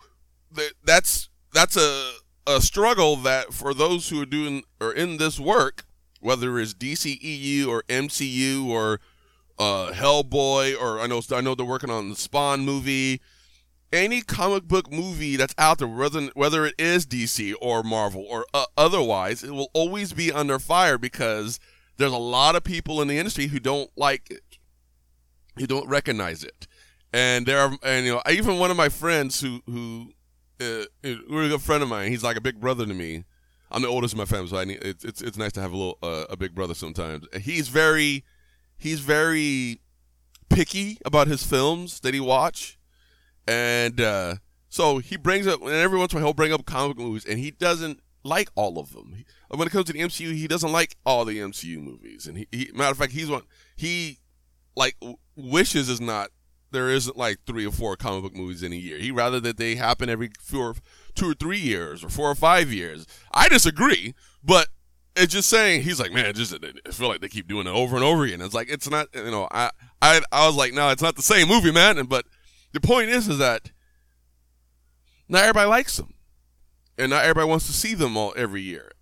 that's 0.84 1.28
that's 1.52 1.76
a 1.76 2.12
a 2.46 2.60
struggle 2.60 3.16
that 3.16 3.52
for 3.52 3.74
those 3.74 4.08
who 4.08 4.20
are 4.20 4.26
doing 4.26 4.64
or 4.80 4.92
in 4.92 5.18
this 5.18 5.38
work, 5.38 5.84
whether 6.20 6.58
it's 6.58 6.74
DCEU 6.74 7.66
or 7.68 7.82
MCU 7.84 8.66
or 8.66 9.00
uh, 9.58 9.92
Hellboy, 9.92 10.80
or 10.80 11.00
I 11.00 11.06
know 11.06 11.20
I 11.32 11.40
know 11.40 11.54
they're 11.54 11.66
working 11.66 11.90
on 11.90 12.10
the 12.10 12.16
Spawn 12.16 12.60
movie 12.60 13.20
any 13.92 14.20
comic 14.20 14.64
book 14.64 14.90
movie 14.92 15.36
that's 15.36 15.54
out 15.58 15.78
there, 15.78 15.88
whether 15.88 16.26
whether 16.34 16.66
it 16.66 16.74
is 16.78 17.06
DC 17.06 17.54
or 17.60 17.82
Marvel 17.82 18.24
or 18.28 18.46
uh, 18.54 18.66
otherwise, 18.76 19.42
it 19.42 19.50
will 19.50 19.70
always 19.72 20.12
be 20.12 20.32
under 20.32 20.58
fire 20.58 20.98
because 20.98 21.58
there's 21.96 22.12
a 22.12 22.18
lot 22.18 22.56
of 22.56 22.64
people 22.64 23.02
in 23.02 23.08
the 23.08 23.18
industry 23.18 23.48
who 23.48 23.60
don't 23.60 23.90
like 23.96 24.30
it, 24.30 24.58
who 25.58 25.66
don't 25.66 25.88
recognize 25.88 26.44
it, 26.44 26.66
and 27.12 27.46
there 27.46 27.58
are, 27.60 27.72
and 27.82 28.06
you 28.06 28.12
know, 28.12 28.22
even 28.30 28.58
one 28.58 28.70
of 28.70 28.76
my 28.76 28.88
friends 28.88 29.40
who 29.40 29.62
who 29.66 30.12
uh, 30.60 30.84
a 31.02 31.14
good 31.32 31.62
friend 31.62 31.82
of 31.82 31.88
mine, 31.88 32.10
he's 32.10 32.24
like 32.24 32.36
a 32.36 32.40
big 32.40 32.60
brother 32.60 32.86
to 32.86 32.94
me. 32.94 33.24
I'm 33.72 33.82
the 33.82 33.88
oldest 33.88 34.14
in 34.14 34.18
my 34.18 34.24
family, 34.24 34.48
so 34.48 34.56
I 34.56 34.64
need, 34.64 34.82
it's 34.82 35.04
it's 35.04 35.22
it's 35.22 35.36
nice 35.36 35.52
to 35.52 35.60
have 35.60 35.72
a 35.72 35.76
little 35.76 35.98
uh, 36.02 36.24
a 36.28 36.36
big 36.36 36.54
brother 36.54 36.74
sometimes. 36.74 37.26
He's 37.40 37.68
very 37.68 38.24
he's 38.76 39.00
very 39.00 39.80
picky 40.48 40.98
about 41.04 41.28
his 41.28 41.44
films 41.44 42.00
that 42.00 42.12
he 42.12 42.20
watch 42.20 42.79
and 43.50 44.00
uh, 44.00 44.36
so 44.68 44.98
he 44.98 45.16
brings 45.16 45.46
up, 45.48 45.60
and 45.60 45.72
every 45.72 45.98
once 45.98 46.12
in 46.12 46.18
a 46.18 46.20
while 46.20 46.28
he'll 46.28 46.34
bring 46.34 46.52
up 46.52 46.64
comic 46.64 46.96
movies, 46.96 47.26
and 47.26 47.38
he 47.38 47.50
doesn't 47.50 48.00
like 48.22 48.48
all 48.54 48.78
of 48.78 48.92
them. 48.92 49.14
He, 49.16 49.24
when 49.48 49.66
it 49.66 49.72
comes 49.72 49.86
to 49.86 49.92
the 49.92 50.00
MCU, 50.00 50.34
he 50.34 50.46
doesn't 50.46 50.70
like 50.70 50.96
all 51.04 51.24
the 51.24 51.38
MCU 51.38 51.82
movies. 51.82 52.26
And 52.28 52.38
he, 52.38 52.46
he 52.52 52.70
matter 52.72 52.92
of 52.92 52.98
fact, 52.98 53.12
he's 53.12 53.28
one 53.28 53.42
he 53.76 54.18
like 54.76 54.96
wishes 55.34 55.88
is 55.88 56.00
not 56.00 56.30
there 56.70 56.88
isn't 56.90 57.16
like 57.16 57.38
three 57.44 57.66
or 57.66 57.72
four 57.72 57.96
comic 57.96 58.22
book 58.22 58.36
movies 58.36 58.62
in 58.62 58.72
a 58.72 58.76
year. 58.76 58.98
He 58.98 59.10
rather 59.10 59.40
that 59.40 59.56
they 59.56 59.74
happen 59.74 60.08
every 60.08 60.30
four, 60.40 60.76
two 61.16 61.30
or 61.30 61.34
three 61.34 61.58
years 61.58 62.04
or 62.04 62.08
four 62.08 62.30
or 62.30 62.36
five 62.36 62.72
years. 62.72 63.06
I 63.32 63.48
disagree, 63.48 64.14
but 64.44 64.68
it's 65.16 65.32
just 65.32 65.48
saying 65.48 65.82
he's 65.82 65.98
like, 65.98 66.12
man, 66.12 66.32
just 66.34 66.54
I 66.54 66.90
feel 66.92 67.08
like 67.08 67.20
they 67.20 67.28
keep 67.28 67.48
doing 67.48 67.66
it 67.66 67.70
over 67.70 67.96
and 67.96 68.04
over 68.04 68.24
again. 68.24 68.40
It's 68.40 68.54
like 68.54 68.70
it's 68.70 68.88
not, 68.88 69.08
you 69.12 69.32
know, 69.32 69.48
I 69.50 69.70
I 70.00 70.20
I 70.30 70.46
was 70.46 70.54
like, 70.54 70.72
no, 70.72 70.90
it's 70.90 71.02
not 71.02 71.16
the 71.16 71.22
same 71.22 71.48
movie, 71.48 71.72
man. 71.72 71.98
And 71.98 72.08
but 72.08 72.26
the 72.72 72.80
point 72.80 73.10
is, 73.10 73.28
is 73.28 73.38
that 73.38 73.70
not 75.28 75.42
everybody 75.42 75.68
likes 75.68 75.96
them, 75.96 76.14
and 76.98 77.10
not 77.10 77.24
everybody 77.24 77.48
wants 77.48 77.66
to 77.66 77.72
see 77.72 77.94
them 77.94 78.16
all 78.16 78.34
every 78.36 78.62
year. 78.62 78.92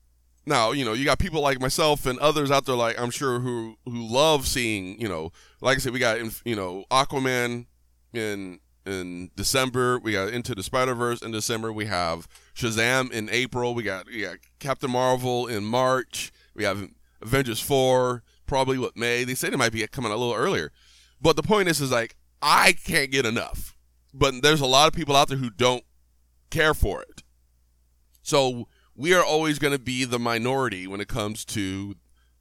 Now, 0.46 0.72
you 0.72 0.84
know, 0.84 0.94
you 0.94 1.04
got 1.04 1.18
people 1.18 1.42
like 1.42 1.60
myself 1.60 2.06
and 2.06 2.18
others 2.20 2.50
out 2.50 2.64
there, 2.64 2.75
like 2.75 2.98
I'm 2.98 3.10
sure, 3.10 3.40
who 3.40 3.76
who 3.84 4.06
love 4.06 4.46
seeing, 4.46 5.00
you 5.00 5.08
know, 5.08 5.30
like 5.60 5.76
I 5.76 5.80
said, 5.80 5.92
we 5.92 5.98
got, 5.98 6.18
you 6.44 6.56
know, 6.56 6.84
Aquaman 6.90 7.66
in 8.14 8.60
in 8.87 9.30
December. 9.37 9.98
We 9.98 10.12
got 10.12 10.30
Into 10.30 10.54
the 10.54 10.62
Spider 10.62 10.94
Verse 10.94 11.20
in 11.20 11.30
December. 11.30 11.72
We 11.72 11.84
have 11.87 12.26
Shazam 12.54 13.12
in 13.12 13.28
April. 13.30 13.75
We 13.75 13.82
got 13.82 14.06
we 14.06 14.22
got 14.22 14.38
Captain 14.58 14.90
Marvel 14.90 15.46
in 15.46 15.64
March. 15.64 16.32
We 16.54 16.64
have 16.64 16.88
Avengers 17.20 17.60
four 17.60 18.22
probably 18.46 18.78
what 18.78 18.96
May. 18.96 19.25
They 19.25 19.34
said 19.34 19.52
it 19.52 19.58
might 19.58 19.72
be 19.72 19.87
coming 19.87 20.10
a 20.10 20.16
little 20.16 20.34
earlier, 20.34 20.72
but 21.20 21.37
the 21.37 21.42
point 21.42 21.68
is, 21.68 21.80
is 21.80 21.92
like 21.92 22.16
I 22.42 22.73
can't 22.73 23.11
get 23.11 23.26
enough. 23.26 23.76
But 24.14 24.42
there's 24.42 24.61
a 24.61 24.66
lot 24.66 24.88
of 24.88 24.95
people 24.95 25.16
out 25.16 25.28
there 25.28 25.38
who 25.38 25.50
don't 25.50 25.85
care 26.50 26.75
for 26.75 27.02
it. 27.02 27.23
So 28.23 28.68
we 28.95 29.14
are 29.14 29.25
always 29.25 29.59
going 29.59 29.73
to 29.73 29.78
be 29.78 30.04
the 30.04 30.18
minority 30.18 30.87
when 30.87 31.00
it 31.00 31.09
comes 31.09 31.45
to 31.47 31.95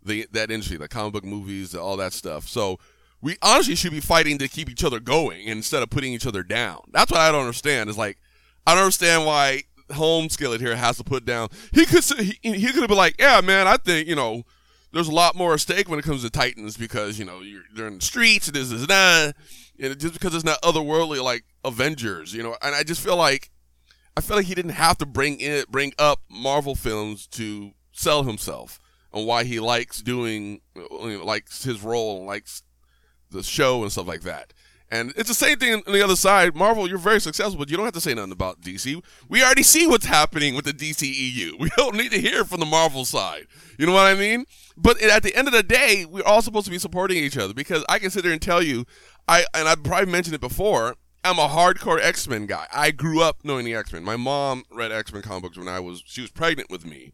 the 0.03 0.27
that 0.31 0.49
industry, 0.49 0.77
the 0.77 0.87
comic 0.87 1.13
book 1.13 1.25
movies, 1.25 1.75
all 1.75 1.97
that 1.97 2.13
stuff. 2.13 2.47
So 2.47 2.79
we 3.21 3.37
honestly 3.41 3.75
should 3.75 3.91
be 3.91 3.99
fighting 3.99 4.37
to 4.39 4.47
keep 4.47 4.69
each 4.69 4.83
other 4.83 4.99
going 4.99 5.47
instead 5.47 5.83
of 5.83 5.89
putting 5.89 6.13
each 6.13 6.25
other 6.25 6.43
down. 6.43 6.81
That's 6.91 7.11
what 7.11 7.19
I 7.19 7.31
don't 7.31 7.41
understand. 7.41 7.89
Is 7.89 7.97
like 7.97 8.17
I 8.65 8.73
don't 8.73 8.83
understand 8.83 9.25
why 9.25 9.63
home 9.93 10.29
skillet 10.29 10.61
here 10.61 10.75
has 10.75 10.97
to 10.97 11.03
put 11.03 11.25
down. 11.25 11.49
He 11.71 11.85
could 11.85 12.03
he, 12.03 12.37
he 12.41 12.67
could 12.67 12.81
have 12.81 12.89
been 12.89 12.97
like, 12.97 13.15
yeah, 13.19 13.41
man, 13.41 13.67
I 13.67 13.77
think 13.77 14.07
you 14.07 14.15
know 14.15 14.43
there's 14.93 15.07
a 15.07 15.13
lot 15.13 15.35
more 15.35 15.53
at 15.53 15.59
stake 15.59 15.89
when 15.89 15.99
it 15.99 16.05
comes 16.05 16.23
to 16.23 16.29
Titans 16.29 16.77
because 16.77 17.19
you 17.19 17.25
know 17.25 17.41
you're 17.41 17.63
they're 17.73 17.87
in 17.87 17.99
the 17.99 18.05
streets 18.05 18.47
and 18.47 18.55
this 18.55 18.71
is 18.71 18.87
that, 18.87 19.35
and 19.79 19.99
just 19.99 20.13
because 20.13 20.33
it's 20.33 20.43
not 20.43 20.61
otherworldly 20.61 21.23
like 21.23 21.43
Avengers, 21.63 22.33
you 22.33 22.43
know. 22.43 22.55
And 22.61 22.75
I 22.75 22.83
just 22.83 23.01
feel 23.01 23.17
like 23.17 23.51
I 24.15 24.21
feel 24.21 24.37
like 24.37 24.47
he 24.47 24.55
didn't 24.55 24.71
have 24.71 24.97
to 24.99 25.05
bring 25.05 25.39
in 25.39 25.65
bring 25.69 25.93
up 25.99 26.21
Marvel 26.29 26.75
films 26.75 27.27
to 27.27 27.71
sell 27.91 28.23
himself 28.23 28.79
on 29.13 29.25
why 29.25 29.43
he 29.43 29.59
likes 29.59 30.01
doing 30.01 30.61
you 30.75 30.87
know, 30.91 31.25
likes 31.25 31.63
his 31.63 31.81
role 31.83 32.17
and 32.17 32.27
likes 32.27 32.63
the 33.31 33.43
show 33.43 33.83
and 33.83 33.91
stuff 33.91 34.07
like 34.07 34.21
that. 34.21 34.53
And 34.89 35.11
it's 35.17 35.27
the 35.27 35.35
same 35.35 35.57
thing 35.57 35.83
on 35.85 35.93
the 35.93 36.01
other 36.01 36.15
side. 36.15 36.55
Marvel, 36.55 36.87
you're 36.87 36.97
very 36.97 37.19
successful, 37.19 37.59
but 37.59 37.69
you 37.69 37.75
don't 37.75 37.85
have 37.85 37.93
to 37.95 38.01
say 38.01 38.13
nothing 38.13 38.31
about 38.31 38.61
DC. 38.61 39.03
We 39.27 39.43
already 39.43 39.63
see 39.63 39.85
what's 39.85 40.05
happening 40.05 40.55
with 40.55 40.63
the 40.63 40.73
DCEU. 40.73 41.59
We 41.59 41.69
don't 41.75 41.95
need 41.95 42.11
to 42.11 42.21
hear 42.21 42.45
from 42.45 42.61
the 42.61 42.65
Marvel 42.65 43.03
side. 43.03 43.47
You 43.77 43.85
know 43.85 43.91
what 43.91 44.05
I 44.05 44.13
mean? 44.13 44.45
But 44.77 45.01
at 45.01 45.23
the 45.23 45.35
end 45.35 45.47
of 45.47 45.53
the 45.53 45.63
day, 45.63 46.05
we're 46.05 46.23
all 46.23 46.41
supposed 46.41 46.65
to 46.65 46.71
be 46.71 46.79
supporting 46.79 47.17
each 47.17 47.37
other 47.37 47.53
because 47.53 47.83
I 47.89 47.99
can 47.99 48.09
sit 48.09 48.23
there 48.23 48.31
and 48.31 48.41
tell 48.41 48.63
you, 48.63 48.85
I 49.27 49.45
and 49.53 49.67
I've 49.67 49.83
probably 49.83 50.11
mentioned 50.11 50.35
it 50.35 50.41
before. 50.41 50.95
I'm 51.23 51.39
a 51.39 51.47
hardcore 51.47 51.99
X 52.01 52.27
Men 52.27 52.45
guy. 52.45 52.67
I 52.73 52.91
grew 52.91 53.21
up 53.21 53.39
knowing 53.43 53.65
the 53.65 53.75
X 53.75 53.91
Men. 53.91 54.03
My 54.03 54.15
mom 54.15 54.63
read 54.71 54.91
X 54.91 55.11
Men 55.11 55.21
comic 55.21 55.43
books 55.43 55.57
when 55.57 55.67
I 55.67 55.79
was 55.79 56.03
she 56.05 56.21
was 56.21 56.31
pregnant 56.31 56.69
with 56.69 56.85
me, 56.85 57.13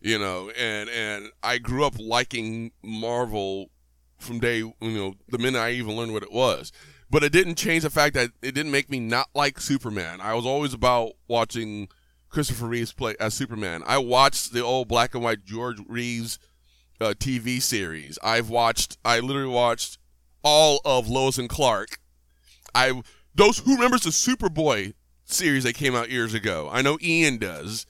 you 0.00 0.18
know, 0.18 0.50
and 0.50 0.88
and 0.88 1.30
I 1.42 1.58
grew 1.58 1.84
up 1.84 1.94
liking 1.98 2.72
Marvel 2.82 3.70
from 4.18 4.38
day 4.38 4.58
you 4.58 4.74
know 4.80 5.14
the 5.28 5.38
minute 5.38 5.58
I 5.58 5.72
even 5.72 5.96
learned 5.96 6.12
what 6.12 6.22
it 6.22 6.32
was. 6.32 6.70
But 7.10 7.24
it 7.24 7.32
didn't 7.32 7.56
change 7.56 7.82
the 7.82 7.90
fact 7.90 8.14
that 8.14 8.30
it 8.40 8.54
didn't 8.54 8.70
make 8.70 8.88
me 8.88 9.00
not 9.00 9.28
like 9.34 9.60
Superman. 9.60 10.20
I 10.20 10.34
was 10.34 10.46
always 10.46 10.72
about 10.72 11.14
watching 11.26 11.88
Christopher 12.28 12.66
Reeves 12.66 12.92
play 12.92 13.16
as 13.18 13.34
Superman. 13.34 13.82
I 13.84 13.98
watched 13.98 14.52
the 14.52 14.62
old 14.62 14.86
black 14.86 15.14
and 15.14 15.24
white 15.24 15.44
George 15.44 15.78
Reeves 15.88 16.38
uh, 17.00 17.14
TV 17.18 17.60
series. 17.60 18.16
I've 18.22 18.48
watched. 18.48 18.96
I 19.04 19.18
literally 19.18 19.52
watched 19.52 19.98
all 20.42 20.80
of 20.84 21.08
Lois 21.08 21.38
and 21.38 21.48
Clark. 21.48 21.98
I 22.74 23.02
those 23.34 23.58
who 23.58 23.74
remembers 23.74 24.02
the 24.02 24.10
Superboy 24.10 24.94
series 25.24 25.64
that 25.64 25.74
came 25.74 25.94
out 25.94 26.10
years 26.10 26.34
ago. 26.34 26.68
I 26.70 26.82
know 26.82 26.98
Ian 27.00 27.38
does. 27.38 27.86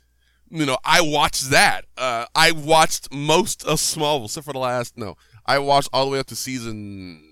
You 0.50 0.66
know, 0.66 0.78
I 0.84 1.00
watched 1.00 1.50
that. 1.50 1.84
Uh, 1.96 2.26
I 2.34 2.50
watched 2.50 3.12
most 3.12 3.64
of 3.64 3.78
Smallville, 3.78 4.24
except 4.24 4.46
for 4.46 4.52
the 4.52 4.58
last. 4.58 4.98
No, 4.98 5.16
I 5.46 5.58
watched 5.58 5.88
all 5.92 6.06
the 6.06 6.10
way 6.10 6.18
up 6.18 6.26
to 6.26 6.36
season 6.36 7.22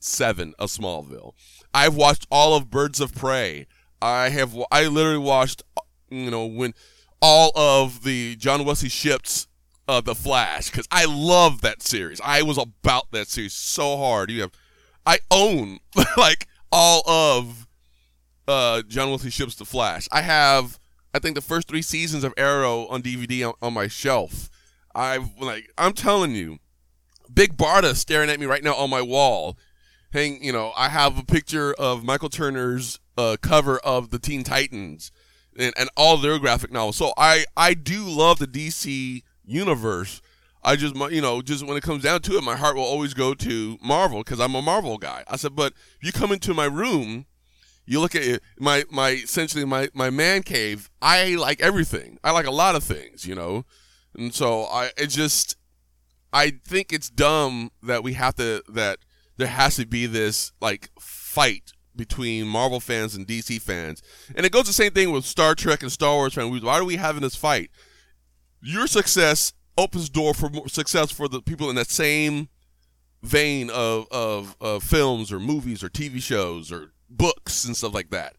seven 0.00 0.54
of 0.58 0.70
Smallville. 0.70 1.32
I've 1.74 1.96
watched 1.96 2.26
all 2.30 2.54
of 2.54 2.70
Birds 2.70 3.00
of 3.00 3.14
Prey. 3.14 3.66
I 4.00 4.28
have. 4.30 4.56
I 4.70 4.86
literally 4.86 5.18
watched. 5.18 5.62
You 6.10 6.30
know 6.30 6.46
when 6.46 6.72
all 7.20 7.52
of 7.54 8.04
the 8.04 8.36
John 8.36 8.64
Wesley 8.64 8.88
Shipp's 8.88 9.48
of 9.88 10.04
the 10.04 10.14
Flash 10.14 10.70
because 10.70 10.86
I 10.92 11.06
love 11.06 11.62
that 11.62 11.82
series. 11.82 12.20
I 12.22 12.42
was 12.42 12.58
about 12.58 13.10
that 13.12 13.28
series 13.28 13.54
so 13.54 13.96
hard. 13.96 14.30
You 14.30 14.42
have, 14.42 14.52
I 15.08 15.18
own 15.30 15.78
like 16.16 16.46
all 16.70 17.02
of 17.08 17.66
uh, 18.46 18.82
John 18.82 19.10
Wesley 19.10 19.30
Shipp's 19.30 19.56
the 19.56 19.64
Flash. 19.64 20.06
I 20.12 20.22
have. 20.22 20.78
I 21.14 21.18
think 21.18 21.34
the 21.34 21.40
first 21.40 21.66
three 21.66 21.82
seasons 21.82 22.22
of 22.22 22.34
Arrow 22.36 22.86
on 22.88 23.02
DVD 23.02 23.48
on, 23.48 23.54
on 23.62 23.72
my 23.74 23.88
shelf. 23.88 24.50
I've 24.94 25.36
like 25.40 25.72
I'm 25.76 25.94
telling 25.94 26.32
you, 26.32 26.58
Big 27.32 27.56
Barda 27.56 27.96
staring 27.96 28.30
at 28.30 28.38
me 28.38 28.46
right 28.46 28.62
now 28.62 28.74
on 28.74 28.90
my 28.90 29.02
wall 29.02 29.56
hang, 30.12 30.42
you 30.42 30.52
know, 30.52 30.72
I 30.76 30.88
have 30.88 31.18
a 31.18 31.24
picture 31.24 31.74
of 31.74 32.04
Michael 32.04 32.28
Turner's 32.28 32.98
uh, 33.16 33.36
cover 33.40 33.78
of 33.78 34.10
the 34.10 34.18
Teen 34.18 34.44
Titans 34.44 35.12
and, 35.58 35.74
and 35.76 35.90
all 35.96 36.16
their 36.16 36.38
graphic 36.38 36.72
novels. 36.72 36.96
So 36.96 37.12
I, 37.16 37.44
I 37.56 37.74
do 37.74 38.04
love 38.04 38.38
the 38.38 38.46
DC 38.46 39.22
universe. 39.44 40.20
I 40.62 40.76
just, 40.76 40.96
you 40.96 41.20
know, 41.20 41.40
just 41.40 41.66
when 41.66 41.76
it 41.76 41.82
comes 41.82 42.02
down 42.02 42.20
to 42.22 42.36
it, 42.36 42.42
my 42.42 42.56
heart 42.56 42.76
will 42.76 42.82
always 42.82 43.14
go 43.14 43.34
to 43.34 43.78
Marvel 43.82 44.18
because 44.18 44.40
I'm 44.40 44.54
a 44.54 44.62
Marvel 44.62 44.98
guy. 44.98 45.24
I 45.28 45.36
said, 45.36 45.54
but 45.54 45.72
if 46.00 46.06
you 46.06 46.12
come 46.12 46.32
into 46.32 46.52
my 46.52 46.66
room, 46.66 47.26
you 47.86 48.00
look 48.00 48.14
at 48.14 48.22
it, 48.22 48.42
my, 48.58 48.84
my, 48.90 49.10
essentially 49.10 49.64
my, 49.64 49.88
my 49.94 50.10
man 50.10 50.42
cave. 50.42 50.90
I 51.00 51.36
like 51.36 51.60
everything. 51.60 52.18
I 52.22 52.32
like 52.32 52.46
a 52.46 52.50
lot 52.50 52.74
of 52.74 52.84
things, 52.84 53.26
you 53.26 53.34
know? 53.34 53.64
And 54.16 54.34
so 54.34 54.64
I, 54.64 54.90
it 54.96 55.06
just, 55.06 55.56
I 56.32 56.50
think 56.66 56.92
it's 56.92 57.08
dumb 57.08 57.70
that 57.82 58.02
we 58.02 58.14
have 58.14 58.34
to, 58.36 58.62
that 58.68 58.98
there 59.36 59.48
has 59.48 59.76
to 59.76 59.86
be 59.86 60.06
this 60.06 60.52
like 60.60 60.90
fight 61.00 61.72
between 61.96 62.46
Marvel 62.46 62.80
fans 62.80 63.14
and 63.14 63.26
DC 63.26 63.60
fans. 63.60 64.02
And 64.34 64.44
it 64.44 64.52
goes 64.52 64.66
the 64.66 64.72
same 64.72 64.92
thing 64.92 65.12
with 65.12 65.24
Star 65.24 65.54
Trek 65.54 65.82
and 65.82 65.92
Star 65.92 66.14
Wars 66.14 66.34
fans. 66.34 66.62
Why 66.62 66.78
are 66.78 66.84
we 66.84 66.96
having 66.96 67.22
this 67.22 67.36
fight? 67.36 67.70
Your 68.60 68.86
success 68.86 69.52
opens 69.78 70.10
door 70.10 70.34
for 70.34 70.50
success 70.68 71.10
for 71.10 71.28
the 71.28 71.40
people 71.40 71.70
in 71.70 71.76
that 71.76 71.88
same 71.88 72.48
vein 73.22 73.70
of, 73.70 74.06
of, 74.10 74.56
of 74.60 74.82
films 74.82 75.32
or 75.32 75.40
movies 75.40 75.82
or 75.82 75.88
TV 75.88 76.22
shows 76.22 76.70
or 76.70 76.92
books 77.08 77.64
and 77.64 77.76
stuff 77.76 77.94
like 77.94 78.10
that. 78.10 78.34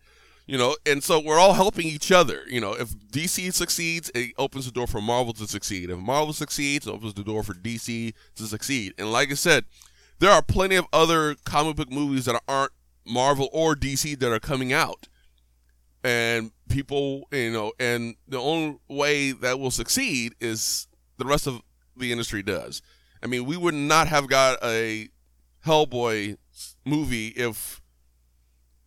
You 0.45 0.57
know, 0.57 0.75
and 0.85 1.03
so 1.03 1.19
we're 1.19 1.37
all 1.37 1.53
helping 1.53 1.85
each 1.85 2.11
other. 2.11 2.41
You 2.47 2.59
know, 2.59 2.73
if 2.73 2.89
DC 2.89 3.53
succeeds, 3.53 4.11
it 4.15 4.33
opens 4.37 4.65
the 4.65 4.71
door 4.71 4.87
for 4.87 4.99
Marvel 4.99 5.31
to 5.33 5.47
succeed. 5.47 5.91
If 5.91 5.99
Marvel 5.99 6.33
succeeds, 6.33 6.87
it 6.87 6.91
opens 6.91 7.13
the 7.13 7.23
door 7.23 7.43
for 7.43 7.53
DC 7.53 8.13
to 8.35 8.43
succeed. 8.43 8.93
And 8.97 9.11
like 9.11 9.31
I 9.31 9.35
said, 9.35 9.65
there 10.17 10.31
are 10.31 10.41
plenty 10.41 10.75
of 10.75 10.87
other 10.91 11.35
comic 11.45 11.75
book 11.75 11.91
movies 11.91 12.25
that 12.25 12.41
aren't 12.47 12.71
Marvel 13.05 13.49
or 13.53 13.75
DC 13.75 14.19
that 14.19 14.31
are 14.31 14.39
coming 14.39 14.73
out. 14.73 15.07
And 16.03 16.51
people, 16.67 17.27
you 17.31 17.51
know, 17.51 17.73
and 17.79 18.15
the 18.27 18.39
only 18.39 18.79
way 18.87 19.31
that 19.31 19.59
will 19.59 19.71
succeed 19.71 20.33
is 20.39 20.87
the 21.19 21.25
rest 21.25 21.47
of 21.47 21.61
the 21.95 22.11
industry 22.11 22.41
does. 22.41 22.81
I 23.21 23.27
mean, 23.27 23.45
we 23.45 23.57
would 23.57 23.73
not 23.73 24.07
have 24.07 24.27
got 24.27 24.57
a 24.63 25.09
Hellboy 25.65 26.37
movie 26.85 27.27
if 27.27 27.81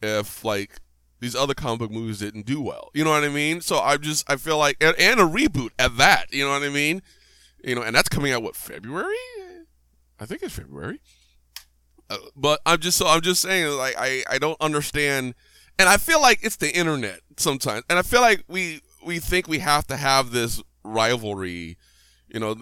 if 0.02 0.44
like 0.44 0.80
these 1.20 1.36
other 1.36 1.54
comic 1.54 1.78
book 1.78 1.90
movies 1.92 2.18
didn't 2.18 2.46
do 2.46 2.60
well. 2.60 2.90
You 2.94 3.04
know 3.04 3.10
what 3.10 3.22
I 3.22 3.28
mean? 3.28 3.60
So 3.60 3.78
I 3.78 3.96
just 3.96 4.28
I 4.28 4.36
feel 4.36 4.58
like 4.58 4.76
and, 4.80 4.96
and 4.98 5.20
a 5.20 5.24
reboot 5.24 5.70
at 5.78 5.96
that. 5.98 6.32
You 6.32 6.44
know 6.44 6.52
what 6.52 6.62
I 6.62 6.70
mean? 6.70 7.02
You 7.62 7.76
know, 7.76 7.82
and 7.82 7.94
that's 7.94 8.08
coming 8.08 8.32
out 8.32 8.42
what 8.42 8.56
February? 8.56 9.14
I 10.18 10.26
think 10.26 10.42
it's 10.42 10.54
February 10.54 11.00
uh, 12.12 12.18
but 12.36 12.60
I'm 12.66 12.78
just 12.78 12.98
so 12.98 13.06
I'm 13.06 13.22
just 13.22 13.40
saying 13.40 13.66
like 13.76 13.94
I 13.98 14.22
I 14.28 14.38
don't 14.38 14.60
understand, 14.60 15.34
and 15.78 15.88
I 15.88 15.96
feel 15.96 16.20
like 16.20 16.40
it's 16.42 16.56
the 16.56 16.70
internet 16.70 17.20
sometimes, 17.38 17.84
and 17.88 17.98
I 17.98 18.02
feel 18.02 18.20
like 18.20 18.44
we 18.48 18.82
we 19.04 19.18
think 19.18 19.48
we 19.48 19.60
have 19.60 19.86
to 19.86 19.96
have 19.96 20.30
this 20.30 20.62
rivalry, 20.84 21.78
you 22.32 22.40
know, 22.40 22.56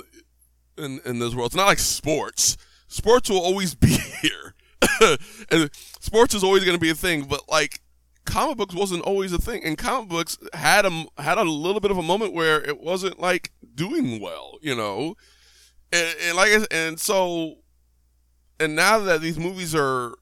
in 0.77 1.01
in 1.05 1.19
this 1.19 1.35
world. 1.35 1.49
It's 1.49 1.57
not 1.57 1.67
like 1.67 1.79
sports. 1.79 2.57
Sports 2.89 3.31
will 3.31 3.41
always 3.41 3.75
be 3.87 3.97
here, 4.23 4.55
and 5.51 5.71
sports 6.01 6.35
is 6.35 6.45
always 6.45 6.65
going 6.65 6.77
to 6.77 6.81
be 6.81 6.91
a 6.91 6.95
thing. 6.95 7.25
But 7.25 7.49
like 7.49 7.81
comic 8.25 8.57
books 8.59 8.75
wasn't 8.75 9.03
always 9.03 9.33
a 9.33 9.39
thing, 9.39 9.65
and 9.65 9.79
comic 9.79 10.09
books 10.09 10.39
had 10.53 10.85
a 10.87 11.05
had 11.19 11.39
a 11.39 11.45
little 11.45 11.81
bit 11.81 11.91
of 11.91 11.99
a 11.99 12.03
moment 12.03 12.35
where 12.35 12.61
it 12.61 12.81
wasn't 12.81 13.21
like 13.21 13.53
doing 13.75 14.21
well, 14.21 14.59
you 14.61 14.75
know, 14.75 15.15
and, 15.93 16.15
and 16.27 16.37
like 16.37 16.51
and 16.71 16.99
so 16.99 17.57
and 18.59 18.77
now 18.77 18.99
that 18.99 19.21
these 19.21 19.39
movies 19.39 19.75
are 19.75 20.15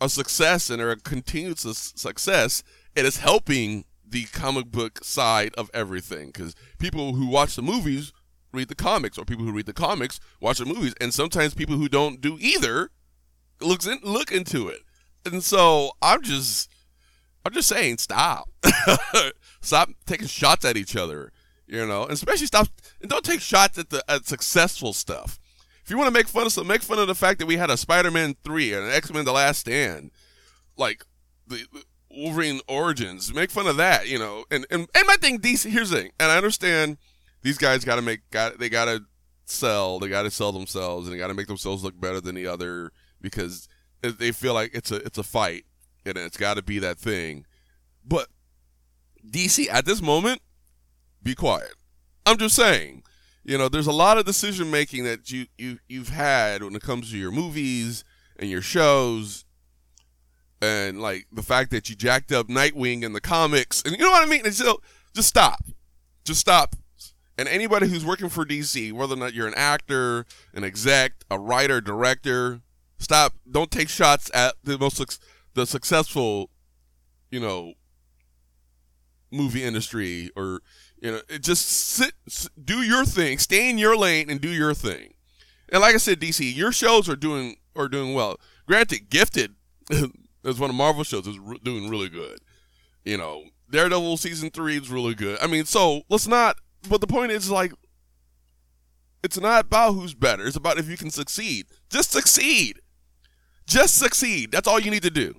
a 0.00 0.08
success 0.08 0.70
and 0.70 0.82
are 0.82 0.90
a 0.90 0.96
continued 0.96 1.58
su- 1.58 1.72
success, 1.72 2.62
it 2.94 3.04
is 3.04 3.18
helping 3.18 3.84
the 4.08 4.24
comic 4.24 4.66
book 4.66 5.02
side 5.04 5.54
of 5.56 5.70
everything 5.72 6.26
because 6.26 6.54
people 6.78 7.14
who 7.14 7.26
watch 7.26 7.56
the 7.56 7.62
movies 7.62 8.12
read 8.56 8.68
the 8.68 8.74
comics, 8.74 9.18
or 9.18 9.24
people 9.24 9.44
who 9.44 9.52
read 9.52 9.66
the 9.66 9.72
comics 9.72 10.18
watch 10.40 10.58
the 10.58 10.64
movies, 10.64 10.94
and 11.00 11.14
sometimes 11.14 11.54
people 11.54 11.76
who 11.76 11.88
don't 11.88 12.20
do 12.20 12.36
either 12.40 12.90
looks 13.60 13.86
in, 13.86 13.98
look 14.02 14.32
into 14.32 14.68
it. 14.68 14.80
And 15.24 15.42
so 15.42 15.92
I'm 16.02 16.22
just 16.22 16.70
I'm 17.44 17.52
just 17.52 17.68
saying 17.68 17.98
stop. 17.98 18.48
stop 19.60 19.90
taking 20.06 20.26
shots 20.26 20.64
at 20.64 20.76
each 20.76 20.96
other, 20.96 21.32
you 21.66 21.86
know, 21.86 22.02
and 22.02 22.12
especially 22.12 22.46
stop 22.46 22.68
and 23.00 23.10
don't 23.10 23.24
take 23.24 23.40
shots 23.40 23.78
at 23.78 23.90
the 23.90 24.04
at 24.08 24.26
successful 24.26 24.92
stuff. 24.92 25.38
If 25.84 25.90
you 25.90 25.98
want 25.98 26.08
to 26.08 26.12
make 26.12 26.26
fun 26.26 26.46
of 26.46 26.52
some, 26.52 26.66
make 26.66 26.82
fun 26.82 26.98
of 26.98 27.06
the 27.06 27.14
fact 27.14 27.38
that 27.38 27.46
we 27.46 27.58
had 27.58 27.70
a 27.70 27.76
Spider-Man 27.76 28.34
three 28.42 28.72
and 28.72 28.84
an 28.84 28.90
X-Men: 28.90 29.24
The 29.24 29.32
Last 29.32 29.60
Stand, 29.60 30.10
like 30.76 31.04
the, 31.46 31.64
the 31.72 31.84
Wolverine 32.10 32.60
Origins. 32.66 33.32
Make 33.32 33.52
fun 33.52 33.68
of 33.68 33.76
that, 33.76 34.08
you 34.08 34.18
know. 34.18 34.44
And 34.50 34.66
and 34.70 34.88
and 34.94 35.06
my 35.06 35.14
thing, 35.14 35.38
DC. 35.38 35.70
Here's 35.70 35.90
the 35.90 35.98
thing, 35.98 36.10
and 36.18 36.32
I 36.32 36.36
understand 36.36 36.98
these 37.46 37.58
guys 37.58 37.84
got 37.84 37.96
to 37.96 38.02
make 38.02 38.28
got 38.30 38.58
they 38.58 38.68
got 38.68 38.86
to 38.86 39.04
sell, 39.44 40.00
they 40.00 40.08
got 40.08 40.22
to 40.22 40.30
sell 40.30 40.50
themselves, 40.50 41.06
and 41.06 41.14
they 41.14 41.18
got 41.18 41.28
to 41.28 41.34
make 41.34 41.46
themselves 41.46 41.84
look 41.84 41.98
better 42.00 42.20
than 42.20 42.34
the 42.34 42.46
other 42.46 42.90
because 43.20 43.68
they 44.02 44.32
feel 44.32 44.52
like 44.52 44.72
it's 44.74 44.90
a 44.90 44.96
it's 44.96 45.18
a 45.18 45.22
fight 45.22 45.64
and 46.04 46.18
it's 46.18 46.36
got 46.36 46.54
to 46.54 46.62
be 46.62 46.80
that 46.80 46.98
thing. 46.98 47.46
But 48.04 48.28
DC 49.24 49.68
at 49.70 49.86
this 49.86 50.02
moment, 50.02 50.42
be 51.22 51.36
quiet. 51.36 51.74
I'm 52.26 52.36
just 52.36 52.56
saying 52.56 53.04
you 53.46 53.56
know, 53.56 53.68
there's 53.68 53.86
a 53.86 53.92
lot 53.92 54.18
of 54.18 54.24
decision 54.24 54.72
making 54.72 55.04
that 55.04 55.30
you, 55.30 55.46
you 55.56 55.78
you've 55.88 56.08
had 56.08 56.64
when 56.64 56.74
it 56.74 56.82
comes 56.82 57.12
to 57.12 57.16
your 57.16 57.30
movies 57.30 58.02
and 58.40 58.50
your 58.50 58.60
shows 58.60 59.44
and 60.60 61.00
like 61.00 61.28
the 61.30 61.44
fact 61.44 61.70
that 61.70 61.88
you 61.88 61.94
jacked 61.94 62.32
up 62.32 62.48
Nightwing 62.48 63.04
in 63.04 63.12
the 63.12 63.20
comics, 63.20 63.82
and 63.82 63.92
you 63.96 64.02
know 64.02 64.10
what 64.10 64.26
I 64.26 64.28
mean. 64.28 64.44
And 64.44 64.52
so 64.52 64.80
just 65.14 65.28
stop, 65.28 65.64
just 66.24 66.40
stop. 66.40 66.74
And 67.38 67.48
anybody 67.48 67.88
who's 67.88 68.04
working 68.04 68.28
for 68.28 68.46
DC, 68.46 68.92
whether 68.92 69.14
or 69.14 69.18
not 69.18 69.34
you're 69.34 69.46
an 69.46 69.54
actor, 69.56 70.24
an 70.54 70.64
exec, 70.64 71.12
a 71.30 71.38
writer, 71.38 71.80
director, 71.80 72.62
stop. 72.98 73.34
Don't 73.50 73.70
take 73.70 73.88
shots 73.88 74.30
at 74.32 74.54
the 74.64 74.78
most 74.78 75.20
the 75.54 75.66
successful, 75.66 76.50
you 77.30 77.40
know, 77.40 77.74
movie 79.30 79.64
industry 79.64 80.30
or 80.34 80.60
you 81.00 81.12
know, 81.12 81.20
just 81.40 81.66
sit, 81.66 82.14
do 82.62 82.82
your 82.82 83.04
thing, 83.04 83.38
stay 83.38 83.68
in 83.68 83.78
your 83.78 83.96
lane, 83.96 84.30
and 84.30 84.40
do 84.40 84.48
your 84.48 84.72
thing. 84.74 85.14
And 85.68 85.82
like 85.82 85.94
I 85.94 85.98
said, 85.98 86.20
DC, 86.20 86.54
your 86.56 86.72
shows 86.72 87.08
are 87.08 87.16
doing 87.16 87.56
are 87.74 87.88
doing 87.88 88.14
well. 88.14 88.38
Granted, 88.66 89.10
Gifted 89.10 89.54
is 89.90 90.58
one 90.58 90.70
of 90.70 90.76
Marvel 90.76 91.04
shows 91.04 91.26
is 91.26 91.38
re- 91.38 91.60
doing 91.62 91.90
really 91.90 92.08
good. 92.08 92.38
You 93.04 93.18
know, 93.18 93.44
Daredevil 93.70 94.16
season 94.16 94.50
three 94.50 94.78
is 94.78 94.90
really 94.90 95.14
good. 95.14 95.38
I 95.42 95.46
mean, 95.46 95.64
so 95.64 96.02
let's 96.08 96.26
not. 96.26 96.56
But 96.88 97.00
the 97.00 97.06
point 97.06 97.32
is, 97.32 97.50
like, 97.50 97.72
it's 99.22 99.40
not 99.40 99.64
about 99.64 99.92
who's 99.92 100.14
better. 100.14 100.46
It's 100.46 100.56
about 100.56 100.78
if 100.78 100.88
you 100.88 100.96
can 100.96 101.10
succeed. 101.10 101.66
Just 101.90 102.12
succeed. 102.12 102.80
Just 103.66 103.98
succeed. 103.98 104.52
That's 104.52 104.68
all 104.68 104.78
you 104.78 104.90
need 104.90 105.02
to 105.02 105.10
do. 105.10 105.34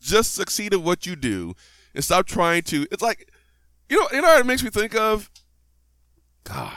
Just 0.00 0.34
succeed 0.34 0.74
at 0.74 0.82
what 0.82 1.06
you 1.06 1.16
do, 1.16 1.54
and 1.94 2.04
stop 2.04 2.26
trying 2.26 2.62
to. 2.64 2.86
It's 2.90 3.02
like, 3.02 3.30
you 3.88 3.98
know, 3.98 4.08
you 4.12 4.20
know 4.20 4.28
what 4.28 4.40
it 4.40 4.46
makes 4.46 4.62
me 4.62 4.70
think 4.70 4.94
of. 4.94 5.30
God. 6.44 6.76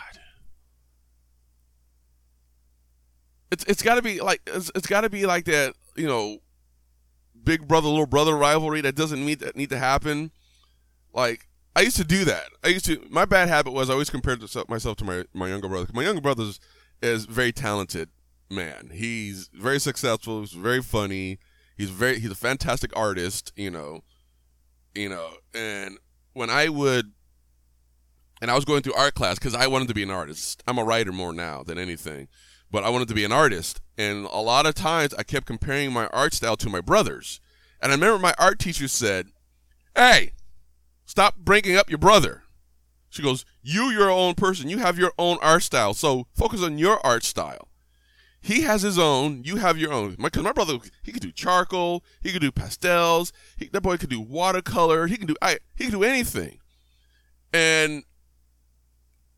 It's 3.52 3.64
it's 3.66 3.82
got 3.82 3.96
to 3.96 4.02
be 4.02 4.22
like 4.22 4.42
it's, 4.48 4.72
it's 4.76 4.88
got 4.88 5.02
to 5.02 5.10
be 5.10 5.26
like 5.26 5.46
that. 5.46 5.74
You 5.96 6.08
know, 6.08 6.40
big 7.44 7.68
brother 7.68 7.88
little 7.88 8.06
brother 8.06 8.36
rivalry 8.36 8.82
that 8.82 8.96
doesn't 8.96 9.26
need 9.26 9.40
that 9.40 9.56
need 9.56 9.70
to 9.70 9.78
happen. 9.78 10.32
Like 11.14 11.48
I 11.76 11.82
used 11.82 11.98
to 11.98 12.04
do 12.04 12.26
that. 12.26 12.46
I 12.64 12.70
used 12.70 12.86
to. 12.86 13.06
My 13.10 13.26
bad 13.26 13.50
habit 13.50 13.74
was 13.74 13.90
I 13.90 13.94
always 13.94 14.10
compared 14.10 14.42
myself 14.70 14.98
to 14.98 15.04
my 15.04 15.26
my 15.34 15.50
younger 15.50 15.68
brother. 15.68 15.88
My 15.94 16.04
younger 16.04 16.22
brother 16.22 16.44
is, 16.44 16.60
is 17.02 17.26
very 17.26 17.52
talented 17.52 18.10
man. 18.50 18.92
He's 18.94 19.50
very 19.54 19.80
successful. 19.80 20.42
He's 20.42 20.54
very 20.54 20.82
funny. 20.82 21.40
He's 21.78 21.90
very 21.90 22.20
he's 22.20 22.32
a 22.32 22.36
fantastic 22.36 22.96
artist. 22.96 23.52
You 23.56 23.72
know, 23.72 24.02
you 24.94 25.10
know. 25.10 25.30
And 25.54 25.98
when 26.34 26.50
I 26.50 26.70
would, 26.70 27.12
and 28.42 28.50
I 28.50 28.56
was 28.56 28.66
going 28.66 28.82
through 28.82 28.94
art 28.94 29.16
class 29.16 29.38
because 29.38 29.56
I 29.56 29.68
wanted 29.68 29.90
to 29.90 29.94
be 29.94 30.04
an 30.04 30.12
artist. 30.12 30.64
I'm 30.68 30.78
a 30.78 30.84
writer 30.84 31.12
more 31.12 31.34
now 31.34 31.64
than 31.64 31.78
anything 31.78 32.30
but 32.72 32.84
I 32.84 32.90
wanted 32.90 33.08
to 33.08 33.14
be 33.14 33.24
an 33.24 33.32
artist. 33.32 33.80
And 33.98 34.26
a 34.26 34.42
lot 34.42 34.66
of 34.66 34.76
times 34.76 35.14
I 35.14 35.24
kept 35.24 35.46
comparing 35.46 35.94
my 35.94 36.08
art 36.08 36.34
style 36.34 36.58
to 36.58 36.70
my 36.70 36.82
brother's. 36.82 37.40
And 37.82 37.90
I 37.92 37.96
remember 37.96 38.20
my 38.20 38.34
art 38.38 38.60
teacher 38.60 38.90
said, 38.90 39.28
Hey, 39.96 40.34
stop 41.06 41.38
bringing 41.38 41.76
up 41.76 41.90
your 41.90 41.98
brother. 41.98 42.44
She 43.10 43.22
goes, 43.22 43.46
You, 43.64 43.86
your 43.86 44.10
own 44.10 44.36
person. 44.36 44.70
You 44.70 44.80
have 44.80 45.00
your 45.00 45.14
own 45.18 45.38
art 45.42 45.64
style. 45.64 45.94
So 45.94 46.28
focus 46.34 46.62
on 46.62 46.78
your 46.78 47.06
art 47.06 47.24
style. 47.24 47.70
He 48.42 48.62
has 48.62 48.84
his 48.84 49.00
own. 49.00 49.44
You 49.44 49.56
have 49.56 49.78
your 49.78 49.92
own. 49.92 50.16
Because 50.22 50.44
my, 50.44 50.50
my, 50.50 50.54
brother, 50.54 50.78
he 51.02 51.12
could 51.12 51.24
do 51.24 51.32
charcoal. 51.32 52.04
He 52.22 52.32
could 52.32 52.42
do 52.42 52.52
pastels. 52.52 53.34
He, 53.58 53.70
that 53.70 53.82
boy 53.82 53.98
could 53.98 54.10
do 54.10 54.22
watercolor. 54.22 55.08
He 55.08 55.18
can 55.18 55.28
do. 55.28 55.36
I. 55.42 55.60
He 55.76 55.86
can 55.86 55.94
do 55.94 56.04
anything. 56.04 56.60
And 57.54 58.04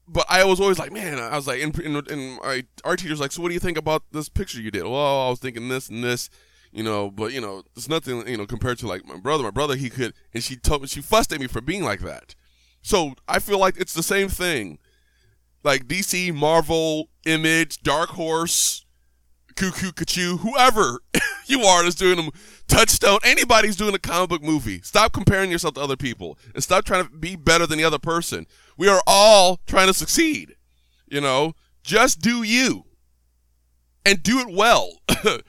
but 0.07 0.25
I 0.29 0.43
was 0.45 0.59
always 0.59 0.79
like, 0.79 0.91
man, 0.91 1.19
I 1.19 1.35
was 1.35 1.47
like, 1.47 1.61
and, 1.61 1.77
and, 1.79 2.07
and 2.09 2.39
my 2.41 2.65
art 2.83 2.99
teacher's 2.99 3.19
like, 3.19 3.31
so 3.31 3.41
what 3.41 3.49
do 3.49 3.53
you 3.53 3.59
think 3.59 3.77
about 3.77 4.03
this 4.11 4.29
picture 4.29 4.61
you 4.61 4.71
did? 4.71 4.83
Well, 4.83 5.27
I 5.27 5.29
was 5.29 5.39
thinking 5.39 5.67
this 5.67 5.89
and 5.89 6.03
this, 6.03 6.29
you 6.71 6.83
know, 6.83 7.09
but 7.09 7.33
you 7.33 7.41
know, 7.41 7.63
it's 7.75 7.89
nothing, 7.89 8.27
you 8.27 8.37
know, 8.37 8.45
compared 8.45 8.79
to 8.79 8.87
like 8.87 9.05
my 9.05 9.17
brother. 9.17 9.43
My 9.43 9.51
brother, 9.51 9.75
he 9.75 9.89
could, 9.89 10.13
and 10.33 10.43
she 10.43 10.55
told 10.55 10.81
me, 10.81 10.87
she 10.87 11.01
fussed 11.01 11.31
at 11.31 11.39
me 11.39 11.47
for 11.47 11.61
being 11.61 11.83
like 11.83 12.01
that. 12.01 12.35
So 12.81 13.13
I 13.27 13.39
feel 13.39 13.59
like 13.59 13.77
it's 13.77 13.93
the 13.93 14.03
same 14.03 14.29
thing. 14.29 14.79
Like 15.63 15.87
DC, 15.87 16.33
Marvel, 16.33 17.09
Image, 17.25 17.81
Dark 17.81 18.11
Horse, 18.11 18.85
Cuckoo, 19.55 19.91
Kachu, 19.91 20.39
whoever 20.39 20.99
you 21.47 21.61
are 21.61 21.83
that's 21.83 21.95
doing 21.95 22.15
them, 22.15 22.29
Touchstone, 22.67 23.19
anybody's 23.23 23.75
doing 23.75 23.95
a 23.95 23.99
comic 23.99 24.29
book 24.29 24.43
movie. 24.43 24.81
Stop 24.81 25.13
comparing 25.13 25.51
yourself 25.51 25.73
to 25.73 25.81
other 25.81 25.97
people 25.97 26.37
and 26.53 26.63
stop 26.63 26.85
trying 26.85 27.05
to 27.05 27.09
be 27.09 27.35
better 27.35 27.65
than 27.65 27.77
the 27.77 27.83
other 27.83 27.99
person. 27.99 28.45
We 28.77 28.87
are 28.87 29.01
all 29.07 29.59
trying 29.65 29.87
to 29.87 29.93
succeed. 29.93 30.55
You 31.07 31.21
know, 31.21 31.53
just 31.83 32.21
do 32.21 32.43
you 32.43 32.85
and 34.05 34.23
do 34.23 34.39
it 34.39 34.49
well. 34.49 35.01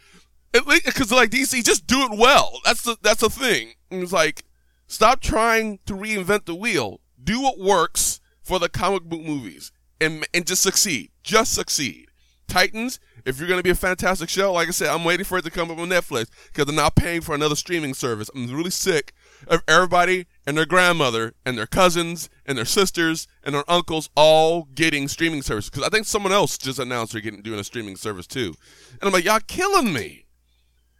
Because 0.53 1.13
like 1.13 1.31
DC, 1.31 1.65
just 1.65 1.87
do 1.87 2.03
it 2.03 2.19
well. 2.19 2.61
That's 2.65 2.83
the 2.83 2.97
that's 3.03 3.21
the 3.21 3.31
thing. 3.31 3.75
It's 3.91 4.13
like 4.13 4.45
stop 4.87 5.21
trying 5.21 5.81
to 5.87 5.95
reinvent 5.95 6.47
the 6.47 6.55
wheel. 6.55 7.01
Do 7.23 7.41
what 7.41 7.59
works 7.59 8.21
for 8.43 8.59
the 8.59 8.69
comic 8.69 9.05
book 9.05 9.21
movies 9.21 9.73
and 10.01 10.27
and 10.33 10.47
just 10.47 10.63
succeed. 10.63 11.11
Just 11.23 11.55
succeed. 11.55 12.09
Titans, 12.49 12.99
if 13.27 13.39
you're 13.39 13.47
going 13.47 13.59
to 13.59 13.65
be 13.65 13.71
a 13.71 13.75
fantastic 13.75 14.31
show, 14.31 14.55
like 14.55 14.69
I 14.69 14.71
said, 14.71 14.89
I'm 14.89 15.05
waiting 15.05 15.25
for 15.25 15.37
it 15.37 15.45
to 15.45 15.51
come 15.51 15.71
up 15.71 15.79
on 15.79 15.91
Netflix 15.91 16.29
because 16.47 16.65
they're 16.65 16.75
not 16.75 16.97
paying 16.97 17.21
for 17.21 17.35
another 17.35 17.55
streaming 17.55 17.93
service. 17.93 18.31
I'm 18.35 18.51
really 18.51 18.71
sick 18.71 19.13
of 19.47 19.63
everybody 19.69 20.27
and 20.47 20.57
their 20.57 20.65
grandmother 20.65 21.35
and 21.45 21.59
their 21.59 21.67
cousins 21.67 22.31
and 22.47 22.57
their 22.57 22.65
sisters 22.65 23.29
and 23.45 23.55
their 23.55 23.71
uncles 23.71 24.09
all 24.17 24.67
getting 24.75 25.09
streaming 25.09 25.43
services. 25.43 25.69
Because 25.69 25.87
I 25.87 25.91
think 25.91 26.07
someone 26.07 26.33
else 26.33 26.57
just 26.57 26.79
announced 26.79 27.13
they're 27.13 27.21
getting 27.21 27.43
doing 27.43 27.61
a 27.61 27.65
streaming 27.65 27.97
service 27.97 28.27
too. 28.27 28.55
And 28.93 29.03
I'm 29.03 29.13
like, 29.13 29.25
y'all 29.25 29.41
killing 29.47 29.93
me. 29.93 30.25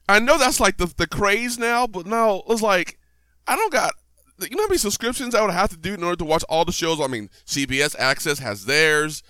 I 0.09 0.19
know 0.19 0.39
that's 0.39 0.61
like 0.61 0.79
the, 0.79 0.93
the 0.97 1.07
craze 1.07 1.59
now, 1.59 1.87
but 1.87 2.07
no, 2.07 2.43
it's 2.49 2.63
like, 2.63 2.99
I 3.47 3.57
don't 3.57 3.73
got, 3.73 3.95
you 4.41 4.57
know 4.57 4.63
how 4.63 4.69
many 4.69 4.79
subscriptions 4.79 5.35
I 5.35 5.43
would 5.43 5.53
have 5.53 5.71
to 5.71 5.77
do 5.77 5.95
in 5.95 6.03
order 6.03 6.17
to 6.17 6.25
watch 6.25 6.45
all 6.49 6.65
the 6.65 6.73
shows? 6.73 7.01
I 7.01 7.09
mean, 7.09 7.29
CBS 7.45 7.97
Access 7.99 8.39
has 8.39 8.65
theirs. 8.65 9.23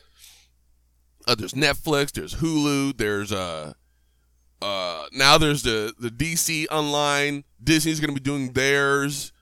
Uh, 1.26 1.34
there's 1.34 1.54
Netflix, 1.54 2.12
there's 2.12 2.36
Hulu, 2.36 2.96
there's 2.96 3.32
uh 3.32 3.74
uh 4.62 5.04
now 5.12 5.38
there's 5.38 5.62
the 5.62 5.92
the 5.98 6.08
DC 6.08 6.66
online. 6.70 7.44
Disney's 7.62 8.00
going 8.00 8.14
to 8.14 8.20
be 8.20 8.24
doing 8.24 8.52
theirs. 8.52 9.32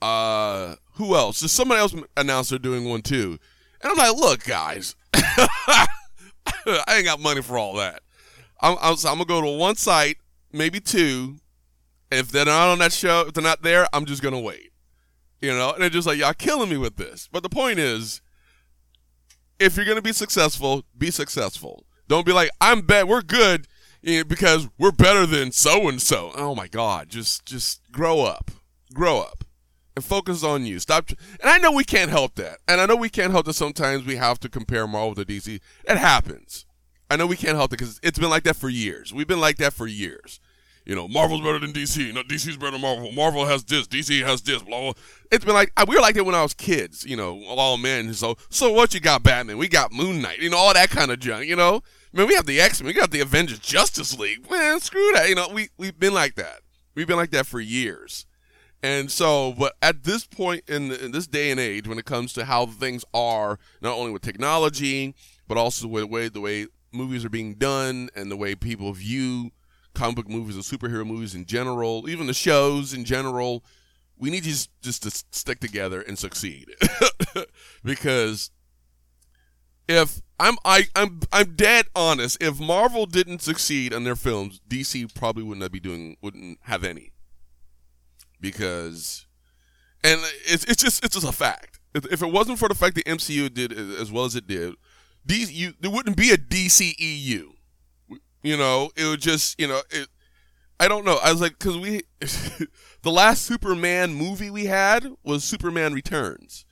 Uh 0.00 0.76
who 0.94 1.16
else? 1.16 1.40
There's 1.40 1.52
somebody 1.52 1.80
else 1.80 1.94
announced 2.16 2.50
they're 2.50 2.58
doing 2.58 2.88
one 2.88 3.02
too. 3.02 3.38
And 3.80 3.90
I'm 3.90 3.96
like, 3.96 4.16
look, 4.16 4.44
guys, 4.44 4.94
I 5.14 5.86
ain't 6.90 7.04
got 7.04 7.18
money 7.20 7.42
for 7.42 7.58
all 7.58 7.74
that. 7.74 8.02
I'm, 8.60 8.76
I'm, 8.80 8.94
I'm 8.94 9.18
gonna 9.18 9.24
go 9.24 9.40
to 9.40 9.58
one 9.58 9.74
site, 9.74 10.18
maybe 10.52 10.80
two. 10.80 11.36
If 12.10 12.30
they're 12.30 12.44
not 12.44 12.68
on 12.68 12.78
that 12.80 12.92
show, 12.92 13.24
if 13.26 13.32
they're 13.32 13.42
not 13.42 13.62
there, 13.62 13.86
I'm 13.92 14.04
just 14.04 14.22
gonna 14.22 14.40
wait. 14.40 14.72
You 15.40 15.50
know, 15.52 15.72
and 15.72 15.82
they're 15.82 15.90
just 15.90 16.06
like, 16.06 16.18
y'all 16.18 16.34
killing 16.34 16.68
me 16.68 16.76
with 16.76 16.96
this. 16.96 17.28
But 17.32 17.42
the 17.42 17.48
point 17.48 17.78
is, 17.78 18.20
if 19.58 19.76
you're 19.76 19.86
gonna 19.86 20.02
be 20.02 20.12
successful, 20.12 20.84
be 20.96 21.10
successful. 21.10 21.86
Don't 22.08 22.26
be 22.26 22.32
like, 22.32 22.50
I'm 22.60 22.82
bad, 22.82 23.08
we're 23.08 23.22
good 23.22 23.66
know, 24.02 24.24
because 24.24 24.68
we're 24.78 24.92
better 24.92 25.26
than 25.26 25.52
so 25.52 25.88
and 25.88 26.00
so. 26.00 26.32
Oh 26.34 26.54
my 26.54 26.68
God, 26.68 27.08
just 27.08 27.46
just 27.46 27.80
grow 27.92 28.20
up, 28.20 28.50
grow 28.92 29.20
up, 29.20 29.44
and 29.94 30.04
focus 30.04 30.42
on 30.42 30.66
you. 30.66 30.78
Stop. 30.78 31.10
And 31.10 31.50
I 31.50 31.58
know 31.58 31.72
we 31.72 31.84
can't 31.84 32.10
help 32.10 32.34
that, 32.36 32.58
and 32.66 32.80
I 32.80 32.86
know 32.86 32.96
we 32.96 33.08
can't 33.08 33.32
help 33.32 33.46
that. 33.46 33.54
Sometimes 33.54 34.04
we 34.04 34.16
have 34.16 34.40
to 34.40 34.48
compare 34.48 34.86
Marvel 34.86 35.14
to 35.14 35.24
DC. 35.24 35.60
It 35.84 35.96
happens. 35.96 36.66
I 37.12 37.16
know 37.16 37.26
we 37.26 37.36
can't 37.36 37.56
help 37.56 37.74
it 37.74 37.78
because 37.78 38.00
it's 38.02 38.18
been 38.18 38.30
like 38.30 38.44
that 38.44 38.56
for 38.56 38.70
years. 38.70 39.12
We've 39.12 39.26
been 39.26 39.40
like 39.40 39.58
that 39.58 39.74
for 39.74 39.86
years. 39.86 40.40
You 40.86 40.94
know, 40.94 41.06
Marvel's 41.06 41.42
better 41.42 41.58
than 41.58 41.70
DC. 41.70 42.12
No, 42.14 42.22
DC's 42.22 42.56
better 42.56 42.72
than 42.72 42.80
Marvel. 42.80 43.12
Marvel 43.12 43.44
has 43.44 43.62
this. 43.64 43.86
DC 43.86 44.24
has 44.24 44.40
this. 44.40 44.62
Blah, 44.62 44.80
blah. 44.80 44.92
It's 45.30 45.44
been 45.44 45.52
like 45.52 45.70
we 45.86 45.94
were 45.94 46.00
like 46.00 46.14
that 46.14 46.24
when 46.24 46.34
I 46.34 46.42
was 46.42 46.54
kids. 46.54 47.04
You 47.04 47.16
know, 47.16 47.44
all 47.44 47.76
men. 47.76 48.14
So, 48.14 48.36
so 48.48 48.72
what? 48.72 48.94
You 48.94 49.00
got 49.00 49.22
Batman. 49.22 49.58
We 49.58 49.68
got 49.68 49.92
Moon 49.92 50.22
Knight. 50.22 50.38
You 50.38 50.48
know, 50.48 50.56
all 50.56 50.72
that 50.72 50.88
kind 50.88 51.10
of 51.10 51.20
junk. 51.20 51.46
You 51.46 51.54
know, 51.54 51.82
I 52.14 52.18
mean, 52.18 52.28
we 52.28 52.34
have 52.34 52.46
the 52.46 52.62
X 52.62 52.80
Men. 52.80 52.86
We 52.86 52.94
got 52.94 53.10
the 53.10 53.20
Avengers, 53.20 53.58
Justice 53.58 54.18
League. 54.18 54.50
Man, 54.50 54.80
screw 54.80 55.12
that. 55.14 55.28
You 55.28 55.34
know, 55.34 55.50
we 55.50 55.68
we've 55.76 55.98
been 55.98 56.14
like 56.14 56.34
that. 56.36 56.60
We've 56.94 57.06
been 57.06 57.18
like 57.18 57.30
that 57.32 57.46
for 57.46 57.60
years. 57.60 58.24
And 58.82 59.12
so, 59.12 59.54
but 59.56 59.74
at 59.80 60.02
this 60.02 60.26
point 60.26 60.64
in, 60.68 60.88
the, 60.88 61.04
in 61.04 61.12
this 61.12 61.28
day 61.28 61.52
and 61.52 61.60
age, 61.60 61.86
when 61.86 61.98
it 61.98 62.04
comes 62.04 62.32
to 62.32 62.44
how 62.44 62.66
things 62.66 63.04
are, 63.14 63.60
not 63.80 63.96
only 63.96 64.10
with 64.10 64.22
technology, 64.22 65.14
but 65.46 65.56
also 65.56 65.86
with 65.86 66.02
the 66.02 66.08
way 66.08 66.28
the 66.28 66.40
way 66.40 66.66
movies 66.92 67.24
are 67.24 67.30
being 67.30 67.54
done 67.54 68.08
and 68.14 68.30
the 68.30 68.36
way 68.36 68.54
people 68.54 68.92
view 68.92 69.50
comic 69.94 70.16
book 70.16 70.28
movies 70.28 70.54
and 70.54 70.64
superhero 70.64 71.06
movies 71.06 71.34
in 71.34 71.44
general, 71.44 72.08
even 72.08 72.26
the 72.26 72.34
shows 72.34 72.94
in 72.94 73.04
general, 73.04 73.64
we 74.16 74.30
need 74.30 74.44
just 74.44 74.70
just 74.82 75.02
to 75.02 75.10
stick 75.10 75.60
together 75.60 76.00
and 76.00 76.18
succeed. 76.18 76.70
because 77.84 78.50
if 79.88 80.22
I'm 80.38 80.56
I, 80.64 80.84
I'm 80.94 81.20
I'm 81.32 81.54
dead 81.54 81.86
honest, 81.94 82.42
if 82.42 82.60
Marvel 82.60 83.06
didn't 83.06 83.42
succeed 83.42 83.92
on 83.92 84.04
their 84.04 84.16
films, 84.16 84.60
DC 84.68 85.14
probably 85.14 85.42
wouldn't 85.42 85.72
be 85.72 85.80
doing 85.80 86.16
wouldn't 86.22 86.58
have 86.62 86.84
any. 86.84 87.12
Because 88.40 89.26
and 90.02 90.20
it's 90.44 90.64
it's 90.64 90.82
just 90.82 91.04
it's 91.04 91.14
just 91.14 91.28
a 91.28 91.32
fact. 91.32 91.80
If 91.94 92.22
it 92.22 92.32
wasn't 92.32 92.58
for 92.58 92.68
the 92.68 92.74
fact 92.74 92.94
the 92.94 93.02
MCU 93.04 93.52
did 93.52 93.72
as 93.72 94.10
well 94.10 94.24
as 94.24 94.34
it 94.34 94.46
did, 94.46 94.74
DC 95.26 95.74
there 95.80 95.90
wouldn't 95.90 96.16
be 96.16 96.30
a 96.30 96.36
DCEU. 96.36 97.52
You 98.42 98.56
know, 98.56 98.90
it 98.96 99.06
would 99.06 99.20
just, 99.20 99.58
you 99.60 99.68
know, 99.68 99.82
it, 99.90 100.08
I 100.80 100.88
don't 100.88 101.04
know. 101.04 101.18
I 101.22 101.30
was 101.30 101.40
like, 101.40 101.58
because 101.58 101.78
we, 101.78 102.02
the 103.02 103.10
last 103.10 103.42
Superman 103.42 104.14
movie 104.14 104.50
we 104.50 104.64
had 104.64 105.06
was 105.22 105.44
Superman 105.44 105.94
Returns, 105.94 106.64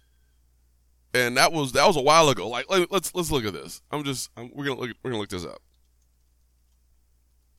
and 1.14 1.36
that 1.36 1.52
was 1.52 1.72
that 1.72 1.86
was 1.86 1.96
a 1.96 2.02
while 2.02 2.28
ago. 2.28 2.48
Like, 2.48 2.66
let, 2.68 2.90
us 2.92 3.14
let's 3.14 3.30
look 3.30 3.44
at 3.44 3.52
this. 3.52 3.82
I'm 3.92 4.02
just 4.02 4.30
I'm, 4.36 4.50
we're 4.52 4.64
gonna 4.64 4.80
look 4.80 4.90
we're 5.02 5.10
gonna 5.10 5.20
look 5.20 5.30
this 5.30 5.44
up. 5.44 5.62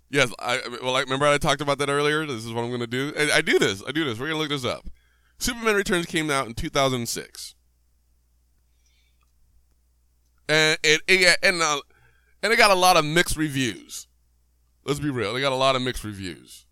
Yes, 0.10 0.34
I 0.40 0.60
well, 0.84 0.98
I 0.98 1.00
remember 1.00 1.26
I 1.26 1.38
talked 1.38 1.62
about 1.62 1.78
that 1.78 1.90
earlier. 1.90 2.26
This 2.26 2.44
is 2.44 2.52
what 2.52 2.66
I'm 2.66 2.72
gonna 2.72 2.86
do. 2.86 3.14
I, 3.18 3.38
I 3.38 3.42
do 3.42 3.58
this. 3.58 3.82
I 3.88 3.94
do 3.94 4.04
this. 4.04 4.20
We're 4.20 4.28
gonna 4.28 4.40
look 4.40 4.50
this 4.50 4.66
up. 4.66 4.90
Superman 5.38 5.76
Returns 5.76 6.06
came 6.06 6.30
out 6.30 6.48
in 6.48 6.54
2006, 6.54 7.56
and 10.48 10.78
it, 10.84 11.02
it 11.08 11.38
and 11.44 11.62
uh, 11.62 11.82
and 12.44 12.52
it 12.54 12.58
got 12.58 12.72
a 12.72 12.76
lot 12.76 12.98
of 12.98 13.06
mixed 13.06 13.38
reviews. 13.38 14.08
Let's 14.86 15.00
be 15.00 15.10
real. 15.10 15.34
They 15.34 15.42
got 15.42 15.52
a 15.52 15.56
lot 15.56 15.76
of 15.76 15.82
mixed 15.82 16.04
reviews. 16.04 16.66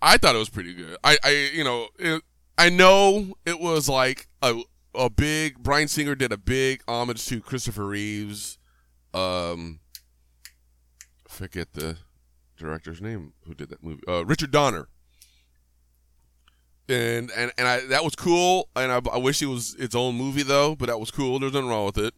I 0.00 0.16
thought 0.16 0.34
it 0.34 0.38
was 0.38 0.48
pretty 0.48 0.74
good. 0.74 0.96
I, 1.02 1.18
I 1.24 1.50
you 1.52 1.64
know, 1.64 1.88
it, 1.98 2.22
I 2.56 2.70
know 2.70 3.34
it 3.44 3.60
was 3.60 3.88
like 3.88 4.28
a, 4.42 4.60
a 4.94 5.10
big, 5.10 5.58
Bryan 5.58 5.88
Singer 5.88 6.14
did 6.14 6.32
a 6.32 6.36
big 6.36 6.82
homage 6.86 7.26
to 7.26 7.40
Christopher 7.40 7.86
Reeves. 7.86 8.58
Um, 9.12 9.80
forget 11.26 11.72
the 11.72 11.96
director's 12.56 13.00
name 13.00 13.32
who 13.46 13.54
did 13.54 13.70
that 13.70 13.82
movie. 13.82 14.02
Uh, 14.06 14.24
Richard 14.24 14.50
Donner. 14.50 14.88
And, 16.88 17.30
and, 17.36 17.52
and 17.58 17.68
I, 17.68 17.86
that 17.86 18.04
was 18.04 18.14
cool. 18.14 18.68
And 18.76 18.92
I, 18.92 19.00
I 19.12 19.18
wish 19.18 19.42
it 19.42 19.46
was 19.46 19.74
its 19.74 19.94
own 19.94 20.14
movie 20.14 20.42
though, 20.42 20.74
but 20.76 20.86
that 20.86 21.00
was 21.00 21.10
cool. 21.10 21.38
There's 21.38 21.52
nothing 21.52 21.68
wrong 21.68 21.86
with 21.86 21.98
it. 21.98 22.14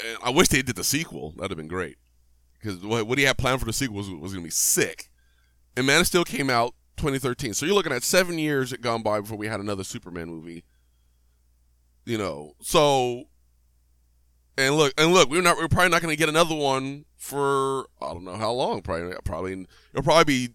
And 0.00 0.18
I 0.22 0.30
wish 0.30 0.48
they 0.48 0.62
did 0.62 0.76
the 0.76 0.84
sequel. 0.84 1.32
That'd 1.36 1.50
have 1.50 1.58
been 1.58 1.68
great 1.68 1.98
because 2.64 2.80
what, 2.80 3.18
he 3.18 3.24
had 3.24 3.38
planned 3.38 3.60
for 3.60 3.66
the 3.66 3.72
sequel 3.72 3.96
was, 3.96 4.08
was 4.08 4.32
going 4.32 4.42
to 4.42 4.46
be 4.46 4.50
sick. 4.50 5.10
And 5.76 5.86
Man 5.86 6.00
of 6.00 6.06
Steel 6.06 6.24
came 6.24 6.50
out 6.50 6.74
2013, 6.96 7.54
so 7.54 7.66
you're 7.66 7.74
looking 7.74 7.92
at 7.92 8.02
seven 8.02 8.38
years 8.38 8.72
gone 8.74 9.02
by 9.02 9.20
before 9.20 9.36
we 9.36 9.48
had 9.48 9.60
another 9.60 9.84
Superman 9.84 10.28
movie. 10.28 10.64
You 12.04 12.18
know, 12.18 12.52
so 12.60 13.24
and 14.56 14.76
look 14.76 14.92
and 14.98 15.12
look, 15.12 15.30
we're 15.30 15.42
not 15.42 15.56
we're 15.56 15.68
probably 15.68 15.90
not 15.90 16.02
going 16.02 16.12
to 16.12 16.18
get 16.18 16.28
another 16.28 16.54
one 16.54 17.06
for 17.16 17.86
I 18.00 18.12
don't 18.12 18.24
know 18.24 18.36
how 18.36 18.52
long. 18.52 18.82
Probably 18.82 19.14
probably 19.24 19.66
it'll 19.92 20.04
probably 20.04 20.24
be 20.48 20.54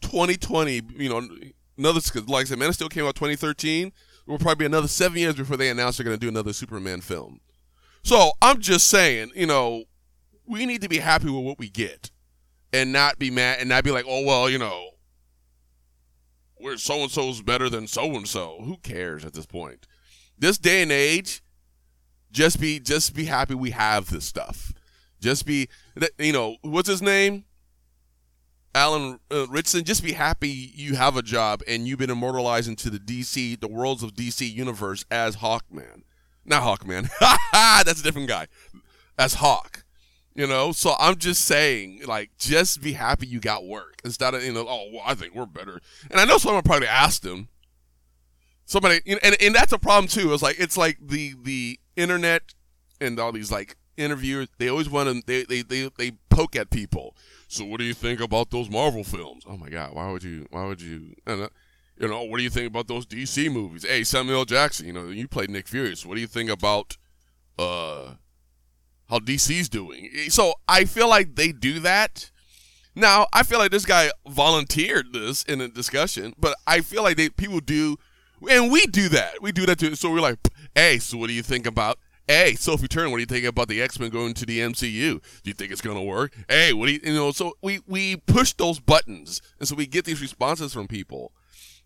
2020. 0.00 0.82
You 0.96 1.08
know, 1.08 1.28
another 1.76 2.00
like 2.26 2.42
I 2.42 2.44
said, 2.44 2.58
Man 2.58 2.68
of 2.68 2.74
Steel 2.74 2.88
came 2.88 3.06
out 3.06 3.14
2013. 3.14 3.88
It 3.88 3.92
will 4.26 4.38
probably 4.38 4.62
be 4.62 4.66
another 4.66 4.88
seven 4.88 5.18
years 5.18 5.34
before 5.34 5.56
they 5.56 5.68
announce 5.68 5.96
they're 5.96 6.04
going 6.04 6.18
to 6.18 6.20
do 6.20 6.28
another 6.28 6.52
Superman 6.52 7.00
film. 7.00 7.40
So 8.08 8.32
I'm 8.40 8.58
just 8.62 8.86
saying, 8.86 9.32
you 9.34 9.44
know, 9.44 9.84
we 10.46 10.64
need 10.64 10.80
to 10.80 10.88
be 10.88 10.96
happy 10.96 11.26
with 11.28 11.44
what 11.44 11.58
we 11.58 11.68
get 11.68 12.10
and 12.72 12.90
not 12.90 13.18
be 13.18 13.30
mad 13.30 13.58
and 13.60 13.68
not 13.68 13.84
be 13.84 13.90
like, 13.90 14.06
oh 14.08 14.24
well, 14.24 14.48
you 14.48 14.56
know, 14.56 14.92
we're 16.58 16.78
so 16.78 17.02
and 17.02 17.10
so's 17.10 17.42
better 17.42 17.68
than 17.68 17.86
so 17.86 18.16
and 18.16 18.26
so. 18.26 18.62
Who 18.64 18.78
cares 18.78 19.26
at 19.26 19.34
this 19.34 19.44
point? 19.44 19.86
This 20.38 20.56
day 20.56 20.80
and 20.80 20.90
age, 20.90 21.42
just 22.32 22.58
be 22.58 22.80
just 22.80 23.14
be 23.14 23.26
happy 23.26 23.54
we 23.54 23.72
have 23.72 24.08
this 24.08 24.24
stuff. 24.24 24.72
Just 25.20 25.44
be 25.44 25.68
you 26.18 26.32
know, 26.32 26.56
what's 26.62 26.88
his 26.88 27.02
name? 27.02 27.44
Alan 28.74 29.20
uh, 29.30 29.48
just 29.60 30.02
be 30.02 30.12
happy 30.12 30.48
you 30.48 30.96
have 30.96 31.18
a 31.18 31.22
job 31.22 31.60
and 31.68 31.86
you've 31.86 31.98
been 31.98 32.08
immortalized 32.08 32.70
into 32.70 32.88
the 32.88 32.98
DC, 32.98 33.60
the 33.60 33.68
worlds 33.68 34.02
of 34.02 34.14
DC 34.14 34.50
universe 34.50 35.04
as 35.10 35.36
Hawkman. 35.36 36.04
Not 36.48 36.62
Hawkman. 36.62 37.08
That's 37.84 38.00
a 38.00 38.02
different 38.02 38.28
guy. 38.28 38.48
As 39.18 39.34
Hawk. 39.34 39.84
You 40.34 40.46
know, 40.46 40.70
so 40.70 40.94
I'm 41.00 41.16
just 41.16 41.44
saying, 41.44 42.02
like, 42.06 42.30
just 42.38 42.80
be 42.80 42.92
happy 42.92 43.26
you 43.26 43.40
got 43.40 43.66
work 43.66 44.00
instead 44.04 44.34
of, 44.34 44.44
you 44.44 44.52
know, 44.52 44.66
oh, 44.68 44.86
well, 44.92 45.02
I 45.04 45.14
think 45.14 45.34
we're 45.34 45.46
better. 45.46 45.80
And 46.12 46.20
I 46.20 46.24
know 46.24 46.38
someone 46.38 46.62
probably 46.62 46.86
asked 46.86 47.26
him. 47.26 47.48
Somebody, 48.64 49.00
you 49.04 49.14
know, 49.14 49.20
and, 49.24 49.36
and 49.40 49.52
that's 49.52 49.72
a 49.72 49.78
problem 49.78 50.06
too. 50.06 50.32
It's 50.32 50.42
like, 50.42 50.60
it's 50.60 50.76
like 50.76 50.98
the, 51.00 51.34
the 51.42 51.80
internet 51.96 52.54
and 53.00 53.18
all 53.18 53.32
these 53.32 53.50
like 53.50 53.76
interviewers, 53.96 54.46
they 54.58 54.68
always 54.68 54.88
want 54.88 55.08
to, 55.08 55.22
they, 55.26 55.42
they, 55.42 55.62
they, 55.62 55.90
they 55.98 56.12
poke 56.30 56.54
at 56.54 56.70
people. 56.70 57.16
So 57.48 57.64
what 57.64 57.80
do 57.80 57.84
you 57.84 57.94
think 57.94 58.20
about 58.20 58.50
those 58.50 58.70
Marvel 58.70 59.02
films? 59.02 59.42
Oh 59.44 59.56
my 59.56 59.70
God, 59.70 59.92
why 59.94 60.08
would 60.12 60.22
you, 60.22 60.46
why 60.50 60.66
would 60.66 60.80
you, 60.80 61.16
you 62.00 62.08
know, 62.08 62.22
what 62.24 62.38
do 62.38 62.42
you 62.42 62.50
think 62.50 62.68
about 62.68 62.88
those 62.88 63.06
DC 63.06 63.52
movies? 63.52 63.84
Hey, 63.84 64.04
Samuel 64.04 64.44
Jackson, 64.44 64.86
you 64.86 64.92
know, 64.92 65.08
you 65.08 65.26
played 65.28 65.50
Nick 65.50 65.68
Fury. 65.68 65.96
So 65.96 66.08
what 66.08 66.14
do 66.14 66.20
you 66.20 66.26
think 66.26 66.50
about, 66.50 66.96
uh, 67.58 68.14
how 69.08 69.18
DC's 69.18 69.68
doing. 69.68 70.10
So 70.28 70.54
I 70.68 70.84
feel 70.84 71.08
like 71.08 71.34
they 71.34 71.52
do 71.52 71.80
that. 71.80 72.30
Now 72.94 73.26
I 73.32 73.42
feel 73.42 73.58
like 73.58 73.70
this 73.70 73.86
guy 73.86 74.10
volunteered 74.28 75.12
this 75.12 75.44
in 75.44 75.60
a 75.60 75.68
discussion, 75.68 76.34
but 76.38 76.56
I 76.66 76.80
feel 76.80 77.02
like 77.02 77.16
they 77.16 77.30
people 77.30 77.60
do, 77.60 77.96
and 78.50 78.70
we 78.70 78.86
do 78.86 79.08
that. 79.10 79.40
We 79.40 79.52
do 79.52 79.66
that 79.66 79.78
too. 79.78 79.94
So 79.94 80.10
we're 80.10 80.20
like, 80.20 80.38
hey, 80.74 80.98
so 80.98 81.16
what 81.16 81.28
do 81.28 81.32
you 81.32 81.42
think 81.42 81.66
about? 81.66 81.98
Hey, 82.26 82.54
Sophie 82.54 82.88
Turner, 82.88 83.08
what 83.08 83.16
do 83.16 83.20
you 83.20 83.26
think 83.26 83.46
about 83.46 83.68
the 83.68 83.80
X 83.80 83.98
Men 83.98 84.10
going 84.10 84.34
to 84.34 84.44
the 84.44 84.58
MCU? 84.58 85.20
Do 85.20 85.20
you 85.44 85.54
think 85.54 85.72
it's 85.72 85.80
gonna 85.80 86.02
work? 86.02 86.34
Hey, 86.48 86.72
what 86.72 86.86
do 86.86 86.92
you 86.92 87.00
you 87.02 87.14
know? 87.14 87.30
So 87.30 87.56
we 87.62 87.80
we 87.86 88.16
push 88.16 88.52
those 88.52 88.80
buttons, 88.80 89.40
and 89.58 89.66
so 89.66 89.74
we 89.74 89.86
get 89.86 90.04
these 90.04 90.20
responses 90.20 90.74
from 90.74 90.88
people. 90.88 91.32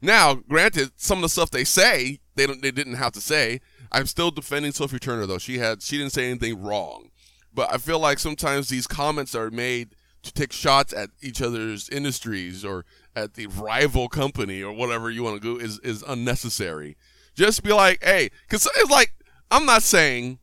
Now, 0.02 0.34
granted, 0.34 0.90
some 0.96 1.18
of 1.18 1.22
the 1.22 1.28
stuff 1.28 1.50
they 1.50 1.64
say 1.64 2.18
they 2.34 2.46
don't 2.46 2.60
they 2.60 2.70
didn't 2.70 2.94
have 2.94 3.12
to 3.12 3.20
say. 3.20 3.60
I'm 3.90 4.06
still 4.06 4.30
defending 4.30 4.72
Sophie 4.72 4.98
Turner 4.98 5.26
though. 5.26 5.38
She 5.38 5.58
had 5.58 5.82
she 5.82 5.98
didn't 5.98 6.12
say 6.12 6.28
anything 6.28 6.62
wrong. 6.62 7.10
But 7.54 7.72
I 7.72 7.78
feel 7.78 7.98
like 7.98 8.18
sometimes 8.18 8.68
these 8.68 8.86
comments 8.86 9.34
are 9.34 9.50
made 9.50 9.94
to 10.22 10.32
take 10.32 10.52
shots 10.52 10.92
at 10.92 11.10
each 11.20 11.42
other's 11.42 11.88
industries 11.88 12.64
or 12.64 12.84
at 13.14 13.34
the 13.34 13.46
rival 13.48 14.08
company 14.08 14.62
or 14.62 14.72
whatever 14.72 15.10
you 15.10 15.22
want 15.22 15.42
to 15.42 15.58
do 15.58 15.62
is, 15.62 15.78
is 15.80 16.02
unnecessary. 16.02 16.96
Just 17.34 17.62
be 17.62 17.72
like, 17.72 18.02
hey, 18.02 18.30
because 18.48 18.68
it's 18.76 18.90
like, 18.90 19.12
I'm 19.50 19.66
not 19.66 19.82
saying, 19.82 20.38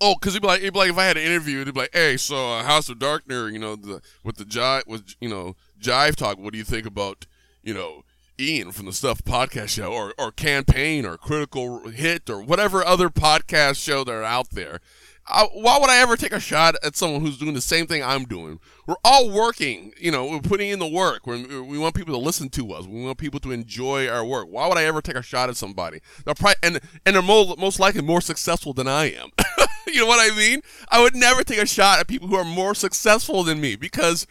oh, 0.00 0.14
because 0.18 0.34
it'd 0.34 0.42
be 0.42 0.48
like, 0.48 0.60
it'd 0.60 0.72
be 0.72 0.78
like 0.78 0.90
if 0.90 0.98
I 0.98 1.04
had 1.04 1.16
an 1.16 1.24
interview, 1.24 1.60
it'd 1.60 1.74
be 1.74 1.80
like, 1.80 1.94
hey, 1.94 2.16
so 2.16 2.36
uh, 2.36 2.62
House 2.64 2.88
of 2.88 2.98
Darkner, 2.98 3.52
you 3.52 3.58
know, 3.58 3.76
the, 3.76 4.00
with 4.24 4.36
the 4.36 4.44
jive, 4.44 4.86
with, 4.86 5.14
you 5.20 5.28
know, 5.28 5.56
jive 5.80 6.16
talk, 6.16 6.38
what 6.38 6.52
do 6.52 6.58
you 6.58 6.64
think 6.64 6.86
about, 6.86 7.26
you 7.62 7.74
know, 7.74 8.02
Ian 8.38 8.72
from 8.72 8.86
the 8.86 8.92
Stuff 8.92 9.24
Podcast 9.24 9.68
Show 9.68 9.92
or, 9.92 10.12
or 10.18 10.30
Campaign 10.30 11.06
or 11.06 11.16
Critical 11.16 11.88
Hit 11.88 12.28
or 12.28 12.42
whatever 12.42 12.84
other 12.84 13.08
podcast 13.08 13.82
show 13.82 14.04
that 14.04 14.12
are 14.12 14.22
out 14.22 14.50
there. 14.50 14.80
I, 15.28 15.44
why 15.52 15.78
would 15.78 15.90
I 15.90 15.98
ever 15.98 16.16
take 16.16 16.32
a 16.32 16.38
shot 16.38 16.76
at 16.84 16.94
someone 16.94 17.20
who's 17.20 17.38
doing 17.38 17.54
the 17.54 17.60
same 17.60 17.86
thing 17.86 18.02
I'm 18.02 18.24
doing? 18.24 18.60
We're 18.86 18.96
all 19.02 19.28
working, 19.28 19.92
you 19.98 20.12
know, 20.12 20.26
we're 20.26 20.40
putting 20.40 20.70
in 20.70 20.78
the 20.78 20.86
work. 20.86 21.26
We're, 21.26 21.62
we 21.62 21.78
want 21.78 21.96
people 21.96 22.14
to 22.14 22.20
listen 22.20 22.48
to 22.50 22.72
us. 22.72 22.86
We 22.86 23.02
want 23.02 23.18
people 23.18 23.40
to 23.40 23.50
enjoy 23.50 24.08
our 24.08 24.24
work. 24.24 24.46
Why 24.48 24.68
would 24.68 24.78
I 24.78 24.84
ever 24.84 25.02
take 25.02 25.16
a 25.16 25.22
shot 25.22 25.48
at 25.48 25.56
somebody? 25.56 26.00
They're 26.24 26.34
probably, 26.34 26.56
and 26.62 26.80
and 27.04 27.16
they're 27.16 27.22
most, 27.22 27.58
most 27.58 27.80
likely 27.80 28.02
more 28.02 28.20
successful 28.20 28.72
than 28.72 28.86
I 28.86 29.12
am. 29.12 29.30
you 29.88 30.00
know 30.00 30.06
what 30.06 30.20
I 30.20 30.36
mean? 30.36 30.60
I 30.90 31.02
would 31.02 31.16
never 31.16 31.42
take 31.42 31.58
a 31.58 31.66
shot 31.66 31.98
at 31.98 32.06
people 32.06 32.28
who 32.28 32.36
are 32.36 32.44
more 32.44 32.74
successful 32.74 33.42
than 33.42 33.60
me 33.60 33.74
because 33.74 34.28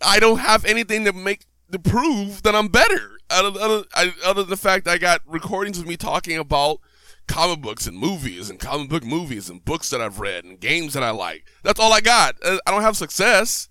I 0.00 0.20
don't 0.20 0.38
have 0.38 0.64
anything 0.64 1.04
to 1.04 1.12
make 1.12 1.46
to 1.74 1.78
prove 1.90 2.42
that 2.42 2.54
I'm 2.54 2.68
better. 2.68 3.18
Other, 3.30 3.50
than 3.50 4.48
the 4.48 4.56
fact 4.56 4.86
I 4.86 4.98
got 4.98 5.22
recordings 5.26 5.78
of 5.78 5.86
me 5.86 5.96
talking 5.96 6.38
about 6.38 6.80
comic 7.26 7.62
books 7.62 7.86
and 7.86 7.96
movies 7.96 8.50
and 8.50 8.60
comic 8.60 8.88
book 8.88 9.02
movies 9.02 9.48
and 9.48 9.64
books 9.64 9.90
that 9.90 10.00
I've 10.00 10.20
read 10.20 10.44
and 10.44 10.60
games 10.60 10.92
that 10.92 11.02
I 11.02 11.10
like. 11.10 11.46
That's 11.62 11.80
all 11.80 11.92
I 11.92 12.00
got. 12.00 12.36
Uh, 12.44 12.58
I 12.66 12.70
don't 12.70 12.82
have 12.82 12.96
success. 12.96 13.68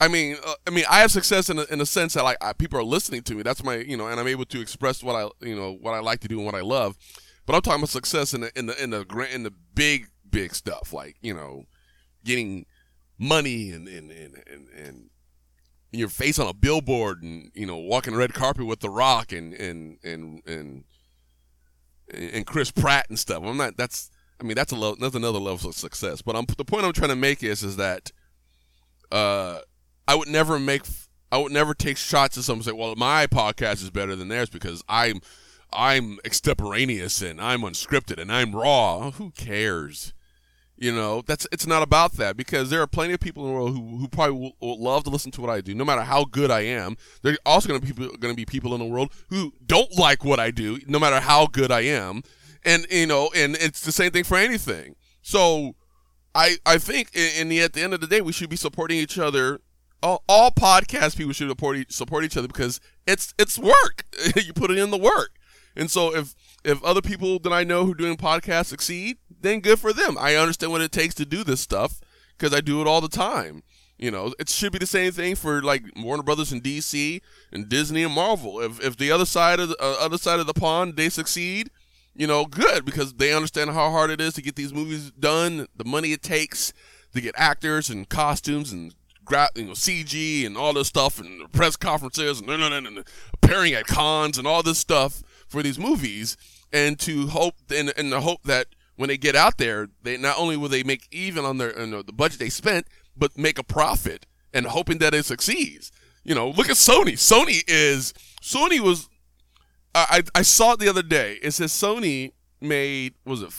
I 0.00 0.08
mean, 0.08 0.36
uh, 0.44 0.54
I 0.66 0.70
mean, 0.70 0.84
I 0.90 1.00
have 1.00 1.10
success 1.10 1.48
in 1.48 1.58
a, 1.58 1.64
in 1.70 1.80
a 1.80 1.86
sense 1.86 2.14
that 2.14 2.24
like 2.24 2.36
I, 2.40 2.52
people 2.52 2.78
are 2.78 2.84
listening 2.84 3.22
to 3.22 3.34
me. 3.34 3.42
That's 3.42 3.64
my, 3.64 3.76
you 3.76 3.96
know, 3.96 4.06
and 4.06 4.20
I'm 4.20 4.28
able 4.28 4.44
to 4.46 4.60
express 4.60 5.02
what 5.02 5.16
I, 5.16 5.28
you 5.44 5.56
know, 5.56 5.72
what 5.72 5.94
I 5.94 6.00
like 6.00 6.20
to 6.20 6.28
do 6.28 6.36
and 6.36 6.46
what 6.46 6.54
I 6.54 6.60
love. 6.60 6.96
But 7.46 7.56
I'm 7.56 7.62
talking 7.62 7.80
about 7.80 7.88
success 7.88 8.34
in 8.34 8.42
the 8.42 8.56
in 8.56 8.66
the 8.66 8.82
in 8.82 8.90
the 8.90 9.28
in 9.32 9.42
the 9.42 9.52
big 9.74 10.08
big 10.28 10.54
stuff, 10.54 10.92
like 10.92 11.16
you 11.20 11.34
know, 11.34 11.64
getting 12.24 12.66
money 13.18 13.70
and 13.70 13.88
and 13.88 14.10
and 14.10 14.42
and, 14.46 14.68
and 14.68 15.10
your 15.92 16.08
face 16.08 16.38
on 16.38 16.46
a 16.46 16.54
billboard 16.54 17.22
and 17.22 17.50
you 17.54 17.66
know 17.66 17.76
walking 17.76 18.14
red 18.14 18.32
carpet 18.32 18.66
with 18.66 18.80
the 18.80 18.90
rock 18.90 19.30
and 19.32 19.52
and 19.54 19.98
and 20.02 20.42
and 20.46 20.84
and 22.12 22.46
Chris 22.46 22.70
Pratt 22.70 23.06
and 23.08 23.18
stuff. 23.18 23.42
I'm 23.44 23.56
not. 23.56 23.76
That's. 23.76 24.10
I 24.40 24.44
mean, 24.44 24.56
that's 24.56 24.72
a 24.72 24.76
level, 24.76 24.96
that's 24.98 25.14
another 25.14 25.38
level 25.38 25.68
of 25.68 25.76
success. 25.76 26.20
But 26.20 26.34
I'm, 26.34 26.46
the 26.56 26.64
point 26.64 26.84
I'm 26.84 26.92
trying 26.92 27.10
to 27.10 27.16
make 27.16 27.44
is 27.44 27.62
is 27.62 27.76
that 27.76 28.10
uh, 29.12 29.60
I 30.08 30.14
would 30.14 30.28
never 30.28 30.58
make. 30.58 30.82
I 31.30 31.38
would 31.38 31.52
never 31.52 31.74
take 31.74 31.96
shots 31.96 32.36
at 32.36 32.44
someone 32.44 32.58
and 32.58 32.64
say, 32.64 32.72
"Well, 32.72 32.94
my 32.96 33.26
podcast 33.26 33.82
is 33.82 33.90
better 33.90 34.16
than 34.16 34.28
theirs 34.28 34.50
because 34.50 34.82
I'm 34.88 35.20
I'm 35.72 36.18
extemporaneous 36.24 37.22
and 37.22 37.40
I'm 37.40 37.60
unscripted 37.60 38.20
and 38.20 38.32
I'm 38.32 38.54
raw." 38.54 39.12
Who 39.12 39.30
cares? 39.30 40.12
You 40.82 40.92
know, 40.92 41.22
that's 41.24 41.46
it's 41.52 41.64
not 41.64 41.84
about 41.84 42.14
that 42.14 42.36
because 42.36 42.68
there 42.68 42.82
are 42.82 42.88
plenty 42.88 43.14
of 43.14 43.20
people 43.20 43.44
in 43.44 43.50
the 43.50 43.54
world 43.54 43.76
who, 43.76 43.98
who 43.98 44.08
probably 44.08 44.36
will, 44.36 44.56
will 44.60 44.82
love 44.82 45.04
to 45.04 45.10
listen 45.10 45.30
to 45.30 45.40
what 45.40 45.48
I 45.48 45.60
do, 45.60 45.76
no 45.76 45.84
matter 45.84 46.02
how 46.02 46.24
good 46.24 46.50
I 46.50 46.62
am. 46.62 46.96
There 47.22 47.34
are 47.34 47.38
also 47.46 47.68
going 47.68 47.80
to 47.80 47.94
be 47.94 48.08
going 48.18 48.32
to 48.32 48.34
be 48.34 48.44
people 48.44 48.74
in 48.74 48.80
the 48.80 48.86
world 48.86 49.12
who 49.28 49.52
don't 49.64 49.96
like 49.96 50.24
what 50.24 50.40
I 50.40 50.50
do, 50.50 50.80
no 50.88 50.98
matter 50.98 51.20
how 51.20 51.46
good 51.46 51.70
I 51.70 51.82
am, 51.82 52.24
and 52.64 52.84
you 52.90 53.06
know, 53.06 53.30
and 53.32 53.54
it's 53.60 53.82
the 53.82 53.92
same 53.92 54.10
thing 54.10 54.24
for 54.24 54.36
anything. 54.36 54.96
So, 55.22 55.76
I 56.34 56.56
I 56.66 56.78
think 56.78 57.14
in, 57.14 57.42
in 57.42 57.48
the 57.48 57.60
at 57.60 57.74
the 57.74 57.80
end 57.80 57.94
of 57.94 58.00
the 58.00 58.08
day, 58.08 58.20
we 58.20 58.32
should 58.32 58.50
be 58.50 58.56
supporting 58.56 58.98
each 58.98 59.20
other 59.20 59.60
all, 60.02 60.24
all 60.28 60.50
podcast 60.50 61.16
people 61.16 61.32
should 61.32 61.48
support 61.48 61.76
each, 61.76 61.92
support 61.92 62.24
each 62.24 62.36
other 62.36 62.48
because 62.48 62.80
it's 63.06 63.34
it's 63.38 63.56
work. 63.56 64.04
you 64.36 64.52
put 64.52 64.72
it 64.72 64.78
in 64.78 64.90
the 64.90 64.98
work, 64.98 65.30
and 65.76 65.90
so 65.90 66.14
if 66.14 66.34
if 66.64 66.82
other 66.84 67.02
people 67.02 67.38
that 67.40 67.52
I 67.52 67.64
know 67.64 67.84
who 67.84 67.94
doing 67.94 68.16
podcasts 68.16 68.66
succeed, 68.66 69.18
then 69.40 69.60
good 69.60 69.78
for 69.78 69.92
them. 69.92 70.16
I 70.18 70.36
understand 70.36 70.72
what 70.72 70.80
it 70.80 70.92
takes 70.92 71.14
to 71.16 71.26
do 71.26 71.44
this 71.44 71.60
stuff 71.60 72.00
because 72.36 72.54
I 72.54 72.60
do 72.60 72.80
it 72.80 72.86
all 72.86 73.00
the 73.00 73.08
time. 73.08 73.62
You 73.98 74.10
know, 74.10 74.34
it 74.38 74.48
should 74.48 74.72
be 74.72 74.78
the 74.78 74.86
same 74.86 75.12
thing 75.12 75.36
for 75.36 75.62
like 75.62 75.84
Warner 75.96 76.22
Brothers 76.22 76.50
and 76.50 76.62
DC 76.62 77.20
and 77.52 77.68
Disney 77.68 78.02
and 78.02 78.14
Marvel. 78.14 78.60
If 78.60 78.82
if 78.82 78.96
the 78.96 79.10
other 79.10 79.26
side 79.26 79.60
of 79.60 79.68
the 79.70 79.76
uh, 79.82 79.96
other 80.00 80.18
side 80.18 80.40
of 80.40 80.46
the 80.46 80.54
pond 80.54 80.96
they 80.96 81.08
succeed, 81.08 81.70
you 82.14 82.26
know, 82.26 82.44
good 82.44 82.84
because 82.84 83.14
they 83.14 83.32
understand 83.32 83.70
how 83.70 83.90
hard 83.90 84.10
it 84.10 84.20
is 84.20 84.34
to 84.34 84.42
get 84.42 84.56
these 84.56 84.72
movies 84.72 85.10
done, 85.12 85.66
the 85.76 85.84
money 85.84 86.12
it 86.12 86.22
takes 86.22 86.72
to 87.14 87.20
get 87.20 87.34
actors 87.36 87.90
and 87.90 88.08
costumes 88.08 88.72
and 88.72 88.94
gra- 89.24 89.50
you 89.54 89.66
know 89.66 89.72
CG 89.72 90.44
and 90.44 90.56
all 90.56 90.72
this 90.72 90.88
stuff 90.88 91.20
and 91.20 91.50
press 91.52 91.76
conferences 91.76 92.40
and 92.40 93.04
appearing 93.34 93.72
at 93.74 93.86
cons 93.86 94.38
and 94.38 94.46
all 94.46 94.62
this 94.62 94.78
stuff 94.78 95.22
for 95.52 95.62
these 95.62 95.78
movies, 95.78 96.36
and 96.72 96.98
to 97.00 97.28
hope 97.28 97.54
and, 97.74 97.92
and 97.96 98.10
the 98.10 98.22
hope 98.22 98.42
that 98.44 98.68
when 98.96 99.08
they 99.08 99.16
get 99.16 99.36
out 99.36 99.58
there, 99.58 99.88
they 100.02 100.16
not 100.16 100.38
only 100.38 100.56
will 100.56 100.68
they 100.68 100.82
make 100.82 101.06
even 101.12 101.44
on 101.44 101.58
their 101.58 101.78
you 101.78 101.86
know, 101.86 102.02
the 102.02 102.12
budget 102.12 102.38
they 102.38 102.48
spent, 102.48 102.86
but 103.16 103.36
make 103.38 103.58
a 103.58 103.64
profit 103.64 104.26
and 104.52 104.66
hoping 104.66 104.98
that 104.98 105.14
it 105.14 105.24
succeeds. 105.24 105.92
You 106.24 106.34
know, 106.34 106.48
look 106.50 106.68
at 106.68 106.76
Sony. 106.76 107.12
Sony 107.12 107.62
is 107.68 108.12
Sony 108.40 108.80
was. 108.80 109.08
I 109.94 110.22
I 110.34 110.42
saw 110.42 110.72
it 110.72 110.78
the 110.78 110.88
other 110.88 111.02
day. 111.02 111.38
It 111.42 111.50
says 111.50 111.70
Sony 111.70 112.32
made 112.60 113.14
was 113.26 113.42
it 113.42 113.52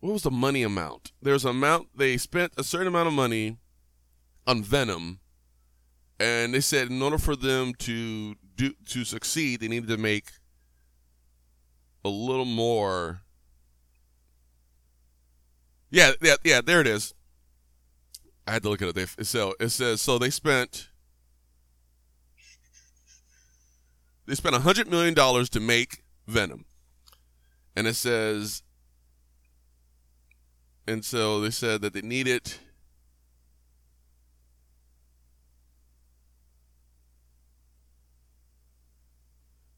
what 0.00 0.12
was 0.12 0.22
the 0.22 0.30
money 0.30 0.62
amount? 0.62 1.12
There's 1.22 1.44
an 1.44 1.52
amount 1.52 1.88
they 1.96 2.18
spent 2.18 2.52
a 2.58 2.62
certain 2.62 2.88
amount 2.88 3.08
of 3.08 3.14
money 3.14 3.56
on 4.46 4.62
Venom, 4.62 5.20
and 6.20 6.52
they 6.52 6.60
said 6.60 6.90
in 6.90 7.00
order 7.00 7.16
for 7.16 7.34
them 7.34 7.72
to 7.80 8.34
do 8.54 8.74
to 8.90 9.04
succeed, 9.04 9.60
they 9.60 9.68
needed 9.68 9.88
to 9.88 9.96
make 9.96 10.26
a 12.04 12.08
little 12.08 12.44
more. 12.44 13.22
Yeah, 15.90 16.12
yeah, 16.20 16.36
yeah. 16.44 16.60
There 16.60 16.80
it 16.80 16.86
is. 16.86 17.14
I 18.46 18.52
had 18.52 18.62
to 18.64 18.68
look 18.68 18.82
at 18.82 18.88
it. 18.88 18.94
They, 18.94 19.24
so 19.24 19.54
it 19.58 19.70
says 19.70 20.02
so 20.02 20.18
they 20.18 20.30
spent 20.30 20.88
they 24.26 24.34
spent 24.34 24.54
a 24.54 24.60
hundred 24.60 24.90
million 24.90 25.14
dollars 25.14 25.48
to 25.50 25.60
make 25.60 26.02
Venom, 26.26 26.64
and 27.76 27.86
it 27.86 27.94
says, 27.94 28.62
and 30.86 31.04
so 31.04 31.40
they 31.40 31.50
said 31.50 31.80
that 31.82 31.94
they 31.94 32.02
needed. 32.02 32.54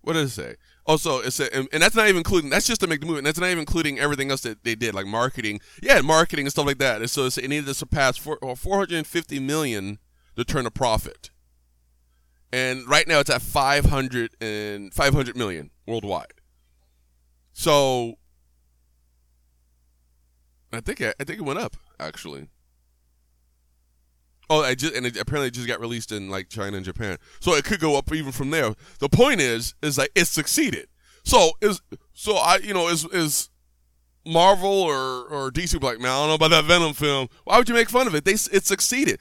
What 0.01 0.13
does 0.13 0.31
it 0.31 0.43
say? 0.43 0.57
Also, 0.87 1.19
it's 1.19 1.41
a, 1.41 1.53
and, 1.55 1.69
and 1.73 1.83
that's 1.83 1.97
not 1.97 2.07
even 2.07 2.19
including. 2.19 2.51
That's 2.51 2.67
just 2.67 2.81
to 2.83 2.87
make 2.87 3.01
the 3.01 3.07
movie. 3.07 3.19
And 3.19 3.27
that's 3.27 3.41
not 3.41 3.47
even 3.47 3.59
including 3.59 3.99
everything 3.99 4.31
else 4.31 4.43
that 4.43 4.63
they 4.63 4.77
did, 4.77 4.95
like 4.95 5.07
marketing. 5.07 5.61
Yeah, 5.83 6.01
marketing 6.01 6.47
and 6.47 6.53
stuff 6.53 6.67
like 6.67 6.79
that. 6.79 7.01
And 7.01 7.11
so 7.11 7.27
it 7.27 7.49
needed 7.49 7.67
to 7.67 7.75
surpass 7.75 8.17
four, 8.17 8.39
uh, 8.43 8.55
450 8.55 9.41
million 9.41 9.99
to 10.37 10.45
turn 10.45 10.65
a 10.65 10.71
profit. 10.71 11.31
And 12.53 12.89
right 12.89 13.09
now 13.09 13.19
it's 13.19 13.31
at 13.31 13.43
500 13.43 14.37
and 14.41 14.95
500 14.95 15.37
million 15.37 15.71
worldwide. 15.87 16.33
So 17.53 18.15
I 20.73 20.81
think 20.81 21.03
I, 21.03 21.15
I 21.19 21.25
think 21.25 21.41
it 21.41 21.45
went 21.45 21.59
up 21.59 21.77
actually. 21.99 22.49
Oh, 24.49 24.63
I 24.63 24.75
just 24.75 24.95
and 24.95 25.05
it 25.07 25.17
apparently 25.17 25.51
just 25.51 25.67
got 25.67 25.81
released 25.81 26.13
in 26.13 26.31
like 26.31 26.49
China 26.49 26.77
and 26.77 26.85
Japan, 26.85 27.19
so 27.41 27.55
it 27.55 27.65
could 27.65 27.81
go 27.81 27.97
up 27.97 28.13
even 28.13 28.33
from 28.33 28.51
there. 28.51 28.75
The 29.01 29.09
point 29.09 29.41
is, 29.41 29.75
is 29.83 29.99
like 29.99 30.13
it 30.15 30.27
succeeded. 30.27 30.89
So 31.25 31.53
is 31.61 31.83
so 32.13 32.37
I 32.37 32.59
you 32.63 32.73
know 32.73 32.89
is 32.89 33.05
is 33.07 33.51
Marvel 34.25 34.71
or 34.71 35.25
or 35.25 35.51
DC 35.51 35.83
like 35.83 35.99
man 35.99 36.13
I 36.13 36.19
don't 36.21 36.29
know 36.29 36.35
about 36.35 36.51
that 36.51 36.65
Venom 36.65 36.95
film. 36.95 37.29
Why 37.45 37.59
would 37.59 37.69
you 37.69 37.75
make 37.75 37.91
fun 37.91 38.07
of 38.07 38.15
it? 38.15 38.25
They 38.25 38.35
it 38.35 38.65
succeeded. 38.65 39.21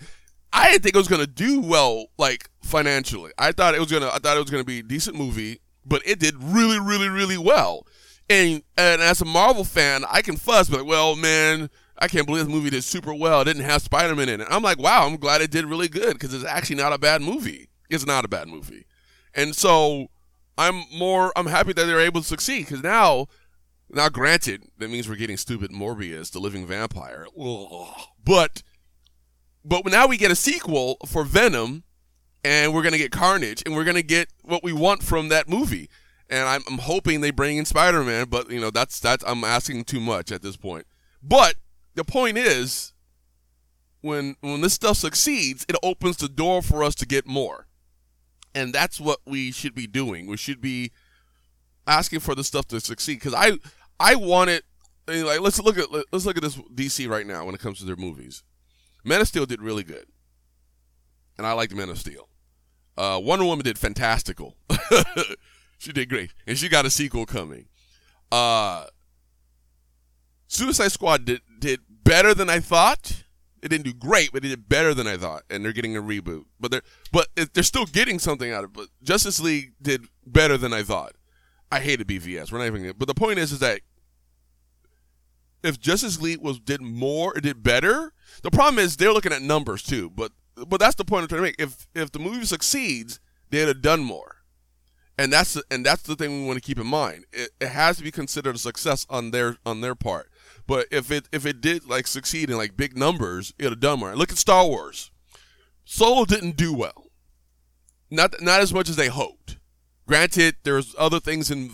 I 0.54 0.72
didn't 0.72 0.84
think 0.84 0.96
it 0.96 1.00
was 1.00 1.08
gonna 1.08 1.28
do 1.28 1.60
well 1.60 2.06
like 2.18 2.50
financially. 2.62 3.32
I 3.38 3.52
thought 3.52 3.74
it 3.74 3.80
was 3.80 3.92
gonna 3.92 4.10
I 4.14 4.20
thought 4.20 4.38
it 4.38 4.42
was 4.42 4.52
gonna 4.52 4.64
be 4.64 4.80
a 4.80 4.84
decent 4.84 5.18
movie, 5.18 5.60
but 5.84 6.04
it 6.06 6.20
did 6.20 6.36
really 6.40 6.80
really 6.80 7.10
really 7.10 7.38
well. 7.38 7.88
And 8.30 8.62
and 8.78 9.02
as 9.02 9.22
a 9.22 9.26
Marvel 9.26 9.64
fan, 9.64 10.04
I 10.10 10.22
can 10.22 10.38
fuss, 10.38 10.70
but 10.70 10.82
like, 10.82 10.88
well 10.88 11.16
man 11.16 11.72
I 11.97 12.08
can't 12.08 12.27
believe 12.27 12.45
the 12.45 12.51
movie 12.51 12.69
did 12.69 12.84
super 12.84 13.13
well. 13.13 13.41
It 13.41 13.45
didn't 13.45 13.63
have 13.63 13.81
Spider 13.81 14.15
Man 14.15 14.29
in 14.29 14.41
it. 14.41 14.47
I'm 14.49 14.63
like, 14.63 14.79
wow, 14.79 15.05
I'm 15.05 15.17
glad 15.17 15.41
it 15.41 15.51
did 15.51 15.65
really 15.65 15.88
good 15.88 16.13
because 16.13 16.34
it's 16.34 16.43
actually 16.43 16.75
not 16.75 16.93
a 16.93 16.97
bad 16.97 17.21
movie. 17.21 17.69
It's 17.89 18.05
not 18.05 18.25
a 18.25 18.27
bad 18.27 18.47
movie. 18.47 18.86
And 19.34 19.55
so 19.55 20.08
I'm 20.58 20.84
more, 20.93 21.31
I'm 21.36 21.47
happy 21.47 21.73
that 21.73 21.86
they're 21.86 21.99
able 21.99 22.21
to 22.21 22.27
succeed 22.27 22.65
because 22.65 22.84
now, 22.84 23.27
now 23.89 24.10
granted, 24.10 24.63
that 24.77 24.89
means 24.89 25.08
we're 25.08 25.15
getting 25.15 25.38
stupid 25.38 25.71
Morbius, 25.71 26.31
the 26.31 26.39
living 26.39 26.65
vampire. 26.65 27.27
Ugh. 27.39 27.88
But, 28.23 28.63
but 29.63 29.86
now 29.86 30.08
we 30.08 30.17
get 30.17 30.31
a 30.31 30.36
sequel 30.36 30.97
for 31.05 31.23
Venom 31.23 31.84
and 32.43 32.73
we're 32.73 32.84
going 32.84 32.93
to 32.93 32.97
get 32.97 33.12
Carnage 33.12 33.63
and 33.65 33.75
we're 33.75 33.84
going 33.84 33.95
to 33.95 34.03
get 34.03 34.29
what 34.43 34.63
we 34.63 34.73
want 34.73 35.03
from 35.03 35.29
that 35.29 35.47
movie. 35.47 35.89
And 36.29 36.47
I'm, 36.47 36.62
I'm 36.69 36.79
hoping 36.79 37.21
they 37.21 37.31
bring 37.31 37.58
in 37.58 37.65
Spider 37.65 38.03
Man, 38.03 38.27
but 38.29 38.49
you 38.49 38.60
know, 38.60 38.71
that's, 38.71 38.99
that's, 38.99 39.23
I'm 39.27 39.43
asking 39.43 39.86
too 39.86 39.99
much 39.99 40.31
at 40.31 40.41
this 40.41 40.58
point. 40.58 40.88
But 41.21 41.55
the 41.95 42.03
point 42.03 42.38
is, 42.38 42.93
when 44.01 44.36
when 44.41 44.62
this 44.62 44.73
stuff 44.73 44.97
succeeds, 44.97 45.65
it 45.67 45.75
opens 45.81 46.17
the 46.17 46.29
door 46.29 46.62
for 46.62 46.84
us 46.84 46.95
to 46.95 47.05
get 47.05 47.25
more, 47.25 47.67
and 48.53 48.73
that's 48.73 48.99
what 48.99 49.19
we 49.25 49.51
should 49.51 49.73
be 49.73 49.88
doing. 49.88 50.27
We 50.27 50.38
should 50.38 50.62
be 50.62 50.91
asking 51.88 52.19
for 52.19 52.36
the 52.36 52.43
stuff 52.43 52.67
to 52.67 52.79
succeed 52.79 53.15
because 53.15 53.34
I 53.34 53.58
I 53.99 54.15
want 54.15 54.51
it. 54.51 54.63
Like 55.08 55.39
let's 55.39 55.60
look 55.62 55.77
at 55.77 55.91
let's 55.91 56.25
look 56.25 56.38
at 56.38 56.43
this 56.43 56.55
DC 56.55 57.10
right 57.10 57.25
now 57.25 57.45
when 57.45 57.55
it 57.55 57.62
comes 57.62 57.79
to 57.79 57.86
their 57.86 57.95
movies. 57.95 58.43
Man 59.03 59.21
of 59.21 59.27
Steel 59.27 59.45
did 59.45 59.62
really 59.62 59.84
good, 59.84 60.05
and 61.38 61.45
I 61.45 61.53
liked 61.53 61.73
Man 61.73 61.89
of 61.89 61.99
Steel. 61.99 62.29
Uh, 62.97 63.19
Wonder 63.21 63.45
Woman 63.45 63.63
did 63.63 63.77
fantastical. 63.77 64.55
she 65.77 65.91
did 65.91 66.10
great, 66.10 66.34
and 66.47 66.58
she 66.58 66.69
got 66.69 66.86
a 66.86 66.89
sequel 66.89 67.25
coming. 67.25 67.67
Uh, 68.31 68.86
Suicide 70.47 70.91
Squad 70.91 71.25
did 71.25 71.41
did 71.60 71.82
better 71.89 72.34
than 72.34 72.50
I 72.50 72.60
thought. 72.60 73.24
It 73.62 73.70
didn't 73.70 73.86
do 73.86 73.94
great, 73.94 74.32
but 74.32 74.46
it 74.46 74.50
did 74.50 74.70
better 74.70 74.94
than 74.94 75.08
I 75.08 75.18
thought, 75.18 75.44
and 75.50 75.65
they're 75.65 75.74
getting 75.74 75.98
a 75.98 76.02
reboot. 76.02 76.46
But 76.60 76.72
they're 76.72 76.84
but 77.12 77.28
they're 77.54 77.63
still 77.63 77.86
getting 77.86 78.20
something 78.20 78.52
out 78.52 78.63
of 78.63 78.70
it. 78.72 78.74
But 78.74 78.88
Justice 79.02 79.39
League 79.39 79.74
did 79.82 80.06
better 80.26 80.58
than 80.58 80.72
I 80.72 80.84
thought. 80.84 81.13
I 81.72 81.80
hated 81.80 82.08
BVS. 82.08 82.52
We're 82.52 82.60
not 82.60 82.68
even. 82.68 82.94
But 82.98 83.08
the 83.08 83.15
point 83.15 83.39
is, 83.39 83.52
is 83.52 83.60
that 83.60 83.82
if 85.63 85.80
Justice 85.80 86.22
League 86.22 86.41
was 86.41 86.60
did 86.60 86.82
more, 86.82 87.36
it 87.36 87.41
did 87.41 87.63
better. 87.63 88.13
The 88.44 88.52
problem 88.52 88.78
is 88.78 88.98
they're 88.98 89.13
looking 89.13 89.34
at 89.34 89.41
numbers 89.41 89.82
too. 89.82 90.12
But 90.12 90.32
but 90.68 90.80
that's 90.80 90.96
the 90.96 91.06
point 91.06 91.24
I'm 91.24 91.28
trying 91.28 91.39
to 91.39 91.44
make. 91.48 91.56
If 91.60 91.88
if 91.96 92.12
the 92.12 92.20
movie 92.20 92.46
succeeds, 92.46 93.20
they'd 93.50 93.68
have 93.68 93.82
done 93.82 94.02
more. 94.02 94.36
And 95.18 95.32
that's 95.32 95.54
the, 95.54 95.63
and 95.72 95.86
that's 95.86 96.02
the 96.02 96.15
thing 96.15 96.41
we 96.41 96.46
want 96.46 96.58
to 96.58 96.62
keep 96.62 96.78
in 96.78 96.88
mind. 96.88 97.26
It, 97.32 97.52
it 97.62 97.70
has 97.70 97.98
to 97.98 98.04
be 98.04 98.12
considered 98.12 98.56
a 98.56 98.60
success 98.60 99.06
on 99.10 99.32
their 99.32 99.58
on 99.65 99.82
their 99.82 99.96
part. 99.96 100.30
But 100.67 100.88
if 100.91 101.12
it 101.12 101.28
if 101.32 101.45
it 101.45 101.62
did 101.62 101.86
like 101.86 102.08
succeed 102.08 102.49
in 102.49 102.58
like 102.58 102.75
big 102.78 102.97
numbers, 102.97 103.54
it'd 103.60 103.73
have 103.73 103.80
done 103.80 103.99
more. 103.99 104.15
Look 104.15 104.32
at 104.32 104.38
Star 104.38 104.65
Wars. 104.65 105.12
Solo 105.84 106.25
didn't 106.25 106.58
do 106.58 106.73
well. 106.73 107.06
Not 108.10 108.41
not 108.41 108.62
as 108.62 108.73
much 108.73 108.89
as 108.89 108.95
they 108.95 109.08
hoped. 109.08 109.58
Granted, 110.08 110.56
there's 110.63 110.95
other 110.97 111.19
things 111.19 111.51
in 111.51 111.71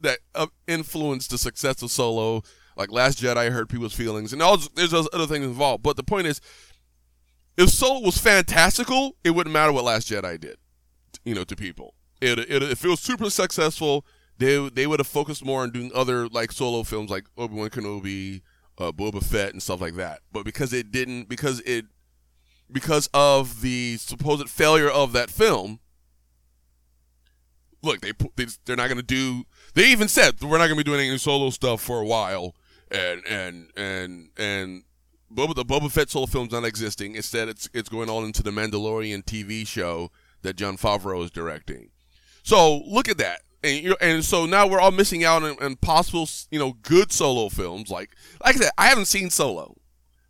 that 0.00 0.18
uh, 0.34 0.46
influenced 0.66 1.30
the 1.30 1.38
success 1.38 1.82
of 1.82 1.90
Solo. 1.90 2.42
Like 2.76 2.90
Last 2.90 3.20
Jedi 3.20 3.50
hurt 3.50 3.68
people's 3.68 3.94
feelings, 3.94 4.32
and 4.32 4.40
all 4.40 4.56
there's 4.74 4.94
other 4.94 5.26
things 5.26 5.44
involved. 5.44 5.82
But 5.82 5.96
the 5.96 6.02
point 6.02 6.26
is, 6.26 6.40
if 7.56 7.68
Solo 7.68 8.00
was 8.00 8.16
fantastical, 8.16 9.16
it 9.22 9.30
wouldn't 9.30 9.52
matter 9.52 9.72
what 9.72 9.84
Last 9.84 10.08
Jedi 10.08 10.40
did, 10.40 10.56
you 11.24 11.34
know, 11.34 11.44
to 11.44 11.54
people. 11.54 11.94
It, 12.20 12.38
it, 12.38 12.62
if 12.62 12.84
it 12.84 12.88
was 12.88 13.00
super 13.00 13.28
successful, 13.28 14.06
they 14.42 14.68
they 14.70 14.86
would 14.86 14.98
have 14.98 15.06
focused 15.06 15.44
more 15.44 15.62
on 15.62 15.70
doing 15.70 15.90
other 15.94 16.28
like 16.28 16.52
solo 16.52 16.82
films 16.82 17.10
like 17.10 17.24
Obi 17.38 17.54
Wan 17.54 17.70
Kenobi, 17.70 18.42
uh, 18.78 18.90
Boba 18.90 19.22
Fett, 19.22 19.52
and 19.52 19.62
stuff 19.62 19.80
like 19.80 19.94
that. 19.94 20.20
But 20.32 20.44
because 20.44 20.72
it 20.72 20.90
didn't, 20.90 21.28
because 21.28 21.60
it, 21.60 21.86
because 22.70 23.08
of 23.14 23.60
the 23.60 23.96
supposed 23.98 24.48
failure 24.48 24.90
of 24.90 25.12
that 25.12 25.30
film, 25.30 25.78
look, 27.82 28.00
they, 28.00 28.12
they 28.36 28.46
they're 28.64 28.76
not 28.76 28.88
to 28.88 29.02
do. 29.02 29.44
They 29.74 29.90
even 29.92 30.08
said 30.08 30.42
we're 30.42 30.58
not 30.58 30.68
to 30.68 30.76
be 30.76 30.82
doing 30.82 31.06
any 31.06 31.18
solo 31.18 31.50
stuff 31.50 31.80
for 31.80 32.00
a 32.00 32.06
while, 32.06 32.54
and 32.90 33.22
and 33.26 33.70
and 33.76 34.30
and. 34.36 34.84
Boba, 35.32 35.54
the 35.54 35.64
Boba 35.64 35.90
Fett 35.90 36.10
solo 36.10 36.26
film's 36.26 36.52
not 36.52 36.66
existing. 36.66 37.14
Instead, 37.14 37.48
it's 37.48 37.66
it's 37.72 37.88
going 37.88 38.10
all 38.10 38.22
into 38.22 38.42
the 38.42 38.50
Mandalorian 38.50 39.24
TV 39.24 39.66
show 39.66 40.10
that 40.42 40.56
Jon 40.56 40.76
Favreau 40.76 41.24
is 41.24 41.30
directing. 41.30 41.88
So 42.42 42.82
look 42.86 43.08
at 43.08 43.16
that 43.16 43.40
and 43.62 43.82
you 43.82 43.90
know, 43.90 43.96
and 44.00 44.24
so 44.24 44.46
now 44.46 44.66
we're 44.66 44.80
all 44.80 44.90
missing 44.90 45.24
out 45.24 45.42
on, 45.42 45.56
on, 45.62 45.76
possible, 45.76 46.28
you 46.50 46.58
know, 46.58 46.74
good 46.82 47.12
solo 47.12 47.48
films. 47.48 47.90
Like, 47.90 48.16
like 48.44 48.56
I 48.56 48.58
said, 48.58 48.70
I 48.76 48.86
haven't 48.86 49.06
seen 49.06 49.30
Solo, 49.30 49.76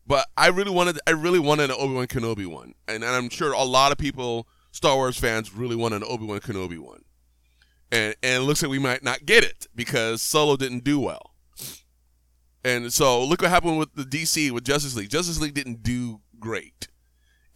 but 0.07 0.27
I 0.37 0.49
really 0.49 0.71
wanted 0.71 0.99
I 1.07 1.13
really 1.13 1.39
wanted 1.39 1.71
an 1.71 1.77
Obi 1.79 1.95
Wan 1.95 2.07
Kenobi 2.07 2.47
one, 2.47 2.75
and, 2.87 3.03
and 3.03 3.15
I'm 3.15 3.31
sure 3.31 3.53
a 3.53 3.63
lot 3.63 3.93
of 3.93 3.99
people, 3.99 4.47
Star 4.71 4.97
Wars 4.97 5.17
fans, 5.17 5.55
really 5.55 5.77
wanted 5.77 6.03
an 6.03 6.09
Obi 6.09 6.27
Wan 6.27 6.41
Kenobi 6.41 6.79
one, 6.79 7.03
and 7.91 8.15
and 8.23 8.43
it 8.43 8.47
looks 8.47 8.63
like 8.63 8.71
we 8.71 8.79
might 8.79 9.03
not 9.03 9.25
get 9.25 9.45
it 9.45 9.67
because 9.75 10.21
Solo 10.23 10.57
didn't 10.57 10.85
do 10.85 11.01
well, 11.01 11.35
and 12.65 12.93
so 12.93 13.25
look 13.25 13.43
what 13.43 13.51
happened 13.51 13.79
with 13.79 13.95
the 13.95 14.05
DC 14.05 14.51
with 14.51 14.65
Justice 14.65 14.95
League. 14.95 15.11
Justice 15.11 15.41
League 15.41 15.55
didn't 15.55 15.83
do 15.83 16.21
great. 16.39 16.89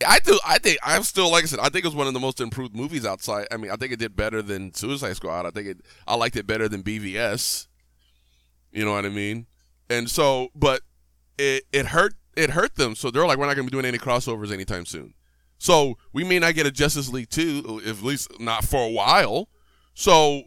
I 0.07 0.19
do. 0.19 0.39
I 0.47 0.59
think 0.59 0.79
I'm 0.83 1.03
still 1.03 1.31
like 1.31 1.45
I 1.45 1.47
said. 1.47 1.61
I 1.61 1.69
think 1.69 1.85
it 1.85 1.89
was 1.89 1.95
one 1.95 2.07
of 2.07 2.15
the 2.15 2.21
most 2.21 2.41
improved 2.41 2.77
movies 2.77 3.07
outside. 3.07 3.47
I 3.51 3.57
mean, 3.57 3.71
I 3.71 3.77
think 3.77 3.93
it 3.93 3.99
did 3.99 4.17
better 4.17 4.43
than 4.43 4.75
Suicide 4.75 5.15
Squad. 5.17 5.47
I 5.47 5.51
think 5.51 5.69
it. 5.69 5.79
I 6.07 6.17
liked 6.17 6.37
it 6.37 6.47
better 6.47 6.69
than 6.69 6.83
BVS. 6.83 7.67
You 8.73 8.85
know 8.85 8.93
what 8.93 9.07
I 9.07 9.09
mean? 9.09 9.47
And 9.89 10.11
so, 10.11 10.49
but 10.55 10.83
it 11.39 11.65
it 11.73 11.87
hurt 11.87 12.15
it 12.37 12.51
hurt 12.51 12.75
them. 12.75 12.95
So 12.95 13.11
they're 13.11 13.27
like, 13.27 13.39
we're 13.39 13.47
not 13.47 13.57
going 13.57 13.67
to 13.67 13.71
be 13.71 13.75
doing 13.75 13.87
any 13.87 13.99
crossovers 13.99 14.53
anytime 14.53 14.85
soon. 14.85 15.15
So 15.59 15.97
we 16.13 16.25
may 16.25 16.39
not 16.39 16.55
get 16.55 16.67
a 16.67 16.71
Justice 16.71 17.09
League 17.09 17.31
two, 17.31 17.81
at 17.87 18.03
least 18.03 18.39
not 18.39 18.65
for 18.65 18.83
a 18.85 18.91
while. 18.91 19.49
So 19.95 20.43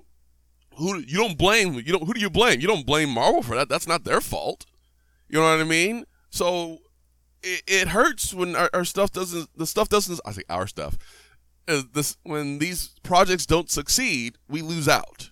who 0.76 1.00
you 1.00 1.18
don't 1.18 1.38
blame 1.38 1.74
you 1.74 1.92
don't 1.92 2.06
who 2.06 2.14
do 2.14 2.22
you 2.22 2.30
blame? 2.30 2.62
You 2.62 2.68
don't 2.68 2.86
blame 2.86 3.10
Marvel 3.10 3.42
for 3.42 3.56
that. 3.56 3.70
That's 3.70 3.88
not 3.88 4.04
their 4.04 4.22
fault. 4.22 4.66
You 5.28 5.40
know 5.40 5.52
what 5.52 5.60
I 5.60 5.64
mean? 5.64 6.06
So 6.30 6.80
it, 7.44 7.64
it 7.68 7.88
hurts 7.90 8.34
when 8.34 8.56
our, 8.56 8.70
our, 8.74 8.86
stuff 8.86 9.12
doesn't. 9.12 9.50
The 9.56 9.66
stuff 9.66 9.90
doesn't. 9.90 10.20
I 10.26 10.32
say 10.32 10.44
our 10.50 10.68
stuff. 10.68 10.98
Uh, 11.68 11.84
this 11.94 12.18
when 12.24 12.60
these 12.60 12.96
projects 13.04 13.46
don't 13.46 13.70
succeed, 13.70 14.38
we 14.48 14.62
lose 14.62 14.88
out. 14.88 15.32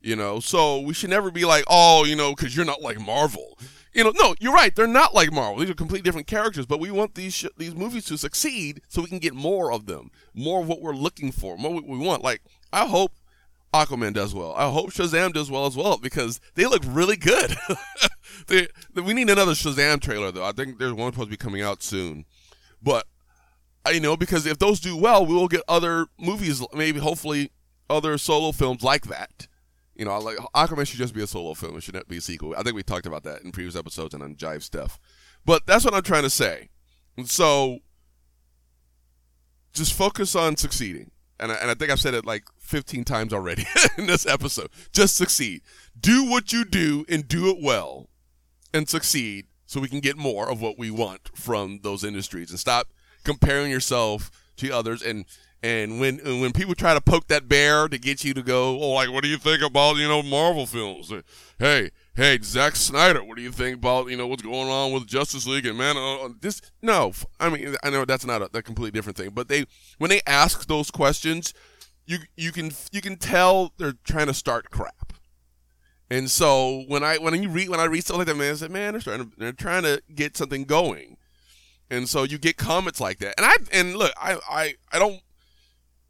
You 0.00 0.14
know, 0.14 0.38
so 0.38 0.80
we 0.80 0.94
should 0.94 1.10
never 1.10 1.30
be 1.30 1.44
like, 1.44 1.64
oh, 1.68 2.04
you 2.04 2.14
know, 2.14 2.34
because 2.34 2.56
you're 2.56 2.64
not 2.64 2.80
like 2.80 3.00
Marvel. 3.00 3.58
You 3.92 4.04
know, 4.04 4.12
no, 4.14 4.34
you're 4.38 4.52
right. 4.52 4.74
They're 4.74 4.86
not 4.86 5.12
like 5.12 5.32
Marvel. 5.32 5.58
These 5.58 5.70
are 5.70 5.74
completely 5.74 6.04
different 6.04 6.28
characters. 6.28 6.66
But 6.66 6.78
we 6.78 6.90
want 6.90 7.14
these 7.14 7.34
sh- 7.34 7.46
these 7.56 7.74
movies 7.74 8.04
to 8.06 8.16
succeed 8.16 8.80
so 8.88 9.02
we 9.02 9.08
can 9.08 9.18
get 9.18 9.34
more 9.34 9.72
of 9.72 9.86
them, 9.86 10.10
more 10.34 10.60
of 10.60 10.68
what 10.68 10.80
we're 10.80 10.94
looking 10.94 11.32
for, 11.32 11.56
more 11.56 11.74
what 11.74 11.86
we 11.86 11.98
want. 11.98 12.22
Like 12.22 12.42
I 12.72 12.86
hope 12.86 13.12
Aquaman 13.74 14.14
does 14.14 14.34
well. 14.34 14.54
I 14.56 14.70
hope 14.70 14.90
Shazam 14.90 15.32
does 15.32 15.50
well 15.50 15.66
as 15.66 15.76
well 15.76 15.98
because 15.98 16.40
they 16.54 16.66
look 16.66 16.82
really 16.86 17.16
good. 17.16 17.54
they, 18.46 18.68
we 18.94 19.12
need 19.12 19.28
another 19.28 19.52
Shazam 19.52 20.00
trailer 20.00 20.32
though. 20.32 20.44
I 20.44 20.52
think 20.52 20.78
there's 20.78 20.94
one 20.94 21.12
supposed 21.12 21.28
to 21.28 21.30
be 21.30 21.36
coming 21.36 21.62
out 21.62 21.82
soon, 21.82 22.24
but 22.82 23.06
you 23.92 24.00
know 24.00 24.16
because 24.16 24.46
if 24.46 24.58
those 24.58 24.80
do 24.80 24.96
well, 24.96 25.24
we 25.24 25.34
will 25.34 25.48
get 25.48 25.62
other 25.68 26.06
movies, 26.18 26.64
maybe 26.72 27.00
hopefully 27.00 27.50
other 27.90 28.16
solo 28.18 28.52
films 28.52 28.82
like 28.82 29.06
that. 29.06 29.48
You 29.94 30.04
know, 30.04 30.18
like 30.18 30.36
Aquaman 30.54 30.86
should 30.86 30.98
just 30.98 31.14
be 31.14 31.22
a 31.22 31.26
solo 31.26 31.54
film. 31.54 31.76
It 31.76 31.82
should 31.82 31.94
not 31.94 32.08
be 32.08 32.18
a 32.18 32.20
sequel. 32.20 32.54
I 32.56 32.62
think 32.62 32.76
we 32.76 32.82
talked 32.82 33.06
about 33.06 33.24
that 33.24 33.42
in 33.42 33.50
previous 33.50 33.76
episodes 33.76 34.14
and 34.14 34.22
on 34.22 34.36
Jive 34.36 34.62
stuff. 34.62 34.98
But 35.44 35.66
that's 35.66 35.84
what 35.84 35.92
I'm 35.94 36.02
trying 36.02 36.22
to 36.22 36.30
say. 36.30 36.68
And 37.16 37.28
so, 37.28 37.80
just 39.72 39.92
focus 39.92 40.36
on 40.36 40.56
succeeding. 40.56 41.10
And 41.40 41.52
I, 41.52 41.54
and 41.56 41.70
I 41.70 41.74
think 41.74 41.90
I've 41.90 42.00
said 42.00 42.14
it 42.14 42.26
like 42.26 42.44
15 42.58 43.04
times 43.04 43.32
already 43.32 43.64
in 43.98 44.06
this 44.06 44.26
episode. 44.26 44.70
Just 44.92 45.16
succeed. 45.16 45.62
Do 45.98 46.28
what 46.28 46.52
you 46.52 46.64
do 46.64 47.04
and 47.08 47.26
do 47.26 47.48
it 47.50 47.58
well 47.62 48.08
and 48.74 48.88
succeed 48.88 49.46
so 49.66 49.80
we 49.80 49.88
can 49.88 50.00
get 50.00 50.16
more 50.16 50.50
of 50.50 50.60
what 50.60 50.78
we 50.78 50.90
want 50.90 51.30
from 51.34 51.80
those 51.82 52.02
industries 52.02 52.50
and 52.50 52.58
stop 52.58 52.88
comparing 53.24 53.70
yourself 53.70 54.30
to 54.56 54.70
others 54.70 55.02
and 55.02 55.26
and 55.62 55.98
when 55.98 56.18
when 56.18 56.52
people 56.52 56.74
try 56.74 56.94
to 56.94 57.00
poke 57.00 57.26
that 57.28 57.48
bear 57.48 57.88
to 57.88 57.98
get 57.98 58.22
you 58.22 58.32
to 58.34 58.42
go, 58.42 58.78
oh, 58.78 58.90
like, 58.90 59.10
what 59.10 59.24
do 59.24 59.28
you 59.28 59.38
think 59.38 59.60
about 59.60 59.96
you 59.96 60.06
know 60.06 60.22
Marvel 60.22 60.66
films? 60.66 61.12
Hey, 61.60 61.90
hey, 62.14 62.38
Zack 62.40 62.76
Snyder, 62.76 63.24
what 63.24 63.36
do 63.36 63.42
you 63.42 63.50
think 63.50 63.78
about 63.78 64.08
you 64.08 64.16
know 64.16 64.28
what's 64.28 64.42
going 64.42 64.68
on 64.68 64.92
with 64.92 65.08
Justice 65.08 65.44
League 65.44 65.66
and 65.66 65.76
man, 65.76 65.96
uh, 65.96 66.26
uh 66.26 66.28
this? 66.40 66.62
No, 66.82 67.12
I 67.40 67.48
mean, 67.48 67.74
I 67.82 67.90
know 67.90 68.04
that's 68.04 68.24
not 68.24 68.42
a, 68.42 68.50
a 68.54 68.62
completely 68.62 68.92
different 68.92 69.16
thing, 69.16 69.30
but 69.30 69.48
they 69.48 69.66
when 69.98 70.08
they 70.08 70.20
ask 70.24 70.68
those 70.68 70.92
questions, 70.92 71.52
you 72.06 72.18
you 72.36 72.52
can 72.52 72.70
you 72.92 73.00
can 73.00 73.16
tell 73.16 73.72
they're 73.76 73.94
trying 74.04 74.28
to 74.28 74.34
start 74.34 74.70
crap. 74.70 75.12
And 76.08 76.30
so 76.30 76.84
when 76.86 77.02
I 77.02 77.18
when 77.18 77.42
you 77.42 77.48
read 77.48 77.70
when 77.70 77.80
I 77.80 77.84
read 77.86 78.04
stuff 78.04 78.18
like 78.18 78.28
that, 78.28 78.36
man, 78.36 78.54
I 78.54 78.58
said, 78.58 78.70
man, 78.70 78.92
they're 78.92 79.00
trying 79.00 79.18
to 79.18 79.30
they're 79.36 79.52
trying 79.52 79.82
to 79.82 80.00
get 80.14 80.36
something 80.36 80.62
going. 80.62 81.16
And 81.90 82.08
so 82.08 82.22
you 82.22 82.38
get 82.38 82.56
comments 82.56 83.00
like 83.00 83.18
that. 83.18 83.34
And 83.36 83.44
I 83.44 83.56
and 83.72 83.96
look, 83.96 84.12
I 84.16 84.38
I, 84.48 84.74
I 84.92 84.98
don't 85.00 85.22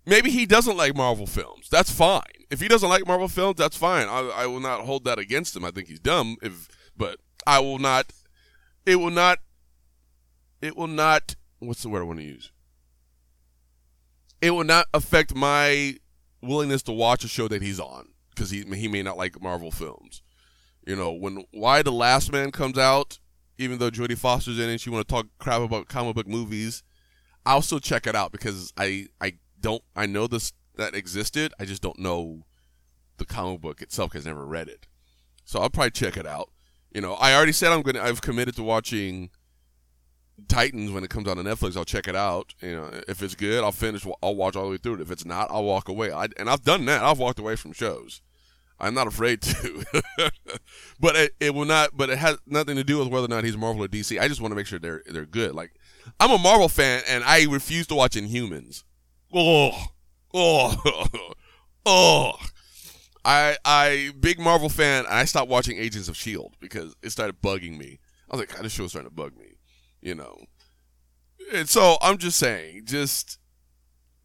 Maybe 0.05 0.31
he 0.31 0.47
doesn't 0.47 0.77
like 0.77 0.97
Marvel 0.97 1.27
films. 1.27 1.69
That's 1.71 1.91
fine. 1.91 2.38
If 2.51 2.61
he 2.61 2.69
doesn't 2.69 2.89
like 2.89 3.07
Marvel 3.07 3.29
films, 3.29 3.57
that's 3.57 3.77
fine. 3.77 4.09
I, 4.09 4.21
I 4.35 4.47
will 4.47 4.61
not 4.61 4.81
hold 4.81 5.05
that 5.05 5.19
against 5.19 5.55
him. 5.55 5.65
I 5.65 5.71
think 5.71 5.89
he's 5.89 6.01
dumb. 6.01 6.37
If 6.43 6.69
but 6.97 7.19
I 7.47 7.61
will 7.61 7.79
not. 7.79 8.13
It 8.87 8.97
will 8.97 9.11
not. 9.11 9.39
It 10.61 10.77
will 10.77 10.87
not. 10.87 11.37
What's 11.59 11.83
the 11.83 11.89
word 11.89 12.01
I 12.01 12.05
want 12.05 12.21
to 12.21 12.25
use? 12.25 12.51
It 14.41 14.51
will 14.51 14.65
not 14.65 14.87
affect 14.95 15.35
my 15.35 15.97
willingness 16.41 16.83
to 16.83 16.93
watch 16.93 17.25
a 17.25 17.29
show 17.29 17.49
that 17.49 17.63
he's 17.63 17.81
on 17.81 18.09
because 18.31 18.51
he 18.51 18.65
he 18.75 18.89
may 18.89 19.03
not 19.03 19.17
like 19.17 19.41
Marvel 19.43 19.71
films. 19.71 20.23
You 20.87 20.97
know 20.97 21.13
when 21.13 21.45
Y 21.53 21.83
the 21.83 21.93
Last 21.93 22.33
Man 22.33 22.51
comes 22.51 22.79
out, 22.79 23.19
even 23.59 23.79
though 23.79 23.91
Jodie 23.91 24.17
Foster's 24.17 24.59
in 24.59 24.71
it, 24.71 24.81
she 24.81 24.91
want 24.91 25.07
to 25.07 25.13
talk 25.13 25.27
crap 25.39 25.61
about 25.61 25.89
comic 25.89 26.15
book 26.15 26.29
movies. 26.29 26.83
I'll 27.45 27.63
still 27.63 27.81
check 27.81 28.07
it 28.07 28.15
out 28.15 28.33
because 28.33 28.73
I 28.77 29.09
I 29.21 29.35
don't 29.61 29.83
I 29.97 30.07
know 30.07 30.27
this 30.27 30.53
that 30.79 30.95
existed. 30.95 31.53
I 31.61 31.65
just 31.65 31.83
don't 31.83 31.99
know 31.99 32.45
the 33.19 33.27
comic 33.27 33.61
book 33.61 33.83
itself 33.83 34.13
I 34.15 34.21
never 34.21 34.47
read 34.47 34.69
it. 34.69 34.87
So 35.45 35.61
I'll 35.61 35.71
probably 35.71 35.91
check 35.91 36.17
it 36.17 36.27
out. 36.27 36.51
You 36.93 37.01
know, 37.01 37.15
I 37.15 37.35
already 37.35 37.53
said 37.53 37.73
I'm 37.73 37.83
gonna. 37.83 38.01
I've 38.01 38.23
committed 38.23 38.57
to 38.57 38.63
watching 38.63 39.31
Titans 40.47 40.91
when 40.91 41.05
it 41.05 41.11
comes 41.11 41.29
out 41.29 41.39
on 41.39 41.45
Netflix. 41.45 41.77
I'll 41.77 41.85
check 41.85 42.09
it 42.09 42.17
out. 42.17 42.55
You 42.63 42.77
know, 42.77 42.91
if 43.07 43.23
it's 43.23 43.35
good, 43.35 43.63
I'll 43.63 43.73
finish. 43.73 44.07
I'll 44.23 44.37
watch 44.37 44.57
all 44.57 44.65
the 44.65 44.71
way 44.71 44.77
through 44.79 44.95
it. 44.95 45.01
If 45.01 45.11
it's 45.11 45.25
not, 45.25 45.51
I'll 45.51 45.65
walk 45.65 45.89
away. 45.89 46.13
I, 46.13 46.29
and 46.39 46.49
I've 46.49 46.65
done 46.65 46.87
that. 46.87 47.03
I've 47.03 47.19
walked 47.19 47.39
away 47.39 47.57
from 47.57 47.73
shows. 47.73 48.23
I'm 48.81 48.95
not 48.95 49.07
afraid 49.07 49.43
to. 49.43 49.85
but 51.01 51.17
it, 51.17 51.35
it 51.41 51.55
will 51.55 51.65
not. 51.65 51.91
But 51.95 52.11
it 52.11 52.19
has 52.19 52.39
nothing 52.47 52.77
to 52.77 52.85
do 52.85 52.99
with 52.99 53.09
whether 53.09 53.27
or 53.27 53.29
not 53.29 53.45
he's 53.45 53.57
Marvel 53.57 53.85
or 53.85 53.89
DC. 53.89 54.19
I 54.19 54.29
just 54.29 54.41
want 54.41 54.53
to 54.53 54.57
make 54.57 54.67
sure 54.67 54.79
they're 54.79 55.03
they're 55.07 55.27
good. 55.27 55.55
Like 55.55 55.73
I'm 56.21 56.31
a 56.31 56.39
Marvel 56.39 56.69
fan, 56.69 57.03
and 57.09 57.25
I 57.25 57.45
refuse 57.45 57.87
to 57.89 57.95
watch 57.95 58.15
Inhumans. 58.15 58.85
Oh, 59.33 59.73
oh, 60.35 61.09
oh. 61.87 62.33
I 63.25 63.57
I 63.65 64.11
big 64.19 64.39
Marvel 64.39 64.69
fan. 64.69 65.05
I 65.09 65.25
stopped 65.25 65.51
watching 65.51 65.77
Agents 65.77 66.09
of 66.09 66.17
Shield 66.17 66.55
because 66.61 66.95
it 67.03 67.11
started 67.11 67.43
bugging 67.43 67.77
me. 67.77 67.99
I 68.31 68.37
was 68.37 68.41
like, 68.41 68.55
God, 68.55 68.65
this 68.65 68.73
show's 68.73 68.91
starting 68.91 69.11
to 69.11 69.15
bug 69.15 69.37
me, 69.37 69.57
you 70.01 70.15
know. 70.15 70.39
And 71.53 71.69
so 71.69 71.99
I'm 72.01 72.19
just 72.19 72.39
saying, 72.39 72.83
just 72.85 73.39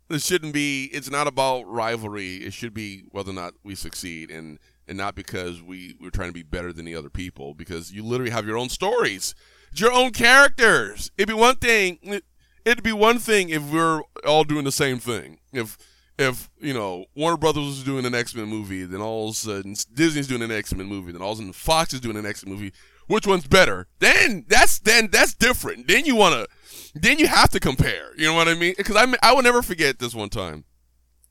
it 0.10 0.22
shouldn't 0.22 0.54
be. 0.54 0.86
It's 0.94 1.10
not 1.10 1.28
about 1.28 1.64
rivalry. 1.64 2.36
It 2.38 2.54
should 2.54 2.74
be 2.74 3.04
whether 3.12 3.32
or 3.32 3.36
not 3.36 3.56
we 3.64 3.76
succeed, 3.76 4.30
and 4.30 4.60
and 4.88 4.98
not 4.98 5.16
because 5.16 5.62
we 5.62 5.96
we're 6.00 6.10
trying 6.10 6.30
to 6.30 6.34
be 6.34 6.44
better 6.44 6.72
than 6.72 6.86
the 6.86 6.96
other 6.96 7.10
people. 7.10 7.54
Because 7.54 7.92
you 7.92 8.04
literally 8.04 8.32
have 8.32 8.46
your 8.46 8.58
own 8.58 8.70
stories, 8.70 9.36
your 9.74 9.92
own 9.92 10.12
characters. 10.12 11.12
It'd 11.18 11.28
be 11.28 11.34
one 11.34 11.56
thing 11.56 12.22
it'd 12.66 12.84
be 12.84 12.94
one 12.94 13.20
thing 13.20 13.50
if 13.50 13.72
we're 13.72 14.02
all 14.26 14.44
doing 14.44 14.64
the 14.64 14.72
same 14.72 15.00
thing. 15.00 15.40
If 15.52 15.78
if 16.18 16.50
you 16.60 16.74
know 16.74 17.06
Warner 17.16 17.38
Brothers 17.38 17.66
was 17.66 17.84
doing 17.84 18.06
an 18.06 18.16
X 18.16 18.36
Men 18.36 18.46
movie, 18.46 18.84
then 18.84 19.02
all 19.02 19.30
of 19.30 19.36
a 19.36 19.38
sudden 19.38 19.76
Disney's 19.94 20.28
doing 20.28 20.42
an 20.42 20.52
X 20.52 20.74
Men 20.74 20.88
movie, 20.88 21.12
then 21.12 21.22
all 21.22 21.32
of 21.32 21.38
a 21.38 21.42
sudden 21.42 21.54
Fox 21.54 21.94
is 21.94 22.00
doing 22.00 22.18
an 22.18 22.26
X 22.26 22.46
Men 22.46 22.54
movie. 22.54 22.74
Which 23.08 23.28
one's 23.28 23.48
better? 23.48 23.88
Then 24.00 24.46
that's 24.48 24.80
then 24.80 25.10
that's 25.12 25.34
different. 25.34 25.88
Then 25.88 26.06
you 26.06 26.16
wanna, 26.16 26.46
then 26.94 27.20
you 27.20 27.28
have 27.28 27.50
to 27.52 27.60
compare. 27.60 28.12
You 28.18 28.26
know 28.26 28.34
what 28.34 28.48
I 28.48 28.54
mean? 28.54 28.76
Because 28.78 28.96
I 28.96 29.06
I 29.22 29.34
will 29.34 29.44
never 29.44 29.62
forget 29.62 30.00
this 30.00 30.16
one 30.16 30.30
time. 30.30 30.66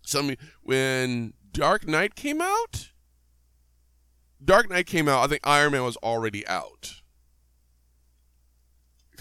Some 0.04 0.34
when 0.62 1.32
Dark 1.52 1.86
Knight 1.86 2.14
came 2.14 2.40
out. 2.40 2.90
Dark 4.44 4.68
Knight 4.68 4.86
came 4.86 5.08
out. 5.08 5.24
I 5.24 5.28
think 5.28 5.46
Iron 5.46 5.72
Man 5.72 5.84
was 5.84 5.96
already 5.98 6.46
out 6.48 7.02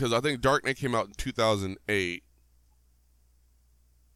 because 0.02 0.14
I 0.14 0.20
think 0.20 0.42
Dark 0.42 0.66
Knight 0.66 0.78
came 0.78 0.96
out 0.96 1.06
in 1.06 1.14
2008, 1.14 2.24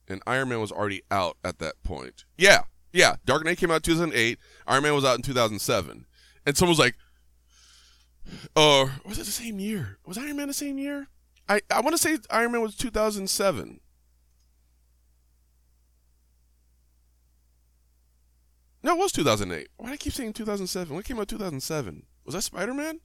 and 0.07 0.21
Iron 0.27 0.49
Man 0.49 0.61
was 0.61 0.71
already 0.71 1.03
out 1.11 1.37
at 1.43 1.59
that 1.59 1.81
point. 1.83 2.25
Yeah, 2.37 2.61
yeah. 2.93 3.15
Dark 3.25 3.45
Knight 3.45 3.57
came 3.57 3.71
out 3.71 3.87
in 3.87 3.93
2008. 3.93 4.37
Iron 4.67 4.83
Man 4.83 4.93
was 4.93 5.05
out 5.05 5.15
in 5.15 5.21
2007, 5.21 6.05
and 6.45 6.57
someone 6.57 6.71
was 6.71 6.79
like, 6.79 6.95
"Uh, 8.55 8.87
was 9.05 9.19
it 9.19 9.25
the 9.25 9.31
same 9.31 9.59
year? 9.59 9.97
Was 10.05 10.17
Iron 10.17 10.37
Man 10.37 10.47
the 10.47 10.53
same 10.53 10.77
year? 10.77 11.07
I 11.47 11.61
I 11.69 11.81
want 11.81 11.95
to 11.95 12.01
say 12.01 12.17
Iron 12.29 12.51
Man 12.51 12.61
was 12.61 12.75
2007." 12.75 13.79
No, 18.85 18.93
it 18.93 18.99
was 18.99 19.11
2008. 19.13 19.67
Why 19.77 19.87
do 19.87 19.93
I 19.93 19.97
keep 19.97 20.13
saying 20.13 20.33
2007? 20.33 20.95
What 20.95 21.05
came 21.05 21.19
out 21.19 21.27
2007? 21.27 22.03
Was 22.23 22.35
that 22.35 22.43
Spider 22.43 22.73
Man? 22.75 22.99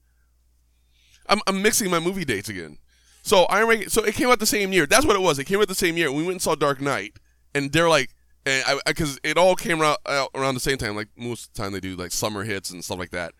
I'm, 1.26 1.40
I'm 1.46 1.62
mixing 1.62 1.90
my 1.90 2.00
movie 2.00 2.26
dates 2.26 2.50
again. 2.50 2.76
So 3.22 3.44
Iron 3.44 3.68
Man. 3.68 3.88
So 3.88 4.02
it 4.04 4.14
came 4.14 4.28
out 4.28 4.38
the 4.38 4.46
same 4.46 4.72
year. 4.72 4.86
That's 4.86 5.06
what 5.06 5.16
it 5.16 5.22
was. 5.22 5.38
It 5.38 5.44
came 5.44 5.60
out 5.60 5.68
the 5.68 5.74
same 5.74 5.96
year. 5.96 6.10
We 6.10 6.22
went 6.22 6.32
and 6.32 6.42
saw 6.42 6.54
Dark 6.54 6.80
Knight, 6.80 7.18
and 7.54 7.72
they're 7.72 7.88
like, 7.88 8.10
and 8.46 8.64
I 8.66 8.78
because 8.86 9.18
it 9.22 9.36
all 9.36 9.54
came 9.54 9.82
out, 9.82 9.98
out 10.06 10.30
around 10.34 10.54
the 10.54 10.60
same 10.60 10.78
time. 10.78 10.96
Like 10.96 11.08
most 11.16 11.48
of 11.48 11.54
the 11.54 11.62
time 11.62 11.72
they 11.72 11.80
do 11.80 11.96
like 11.96 12.12
summer 12.12 12.44
hits 12.44 12.70
and 12.70 12.84
stuff 12.84 12.98
like 12.98 13.10
that. 13.10 13.34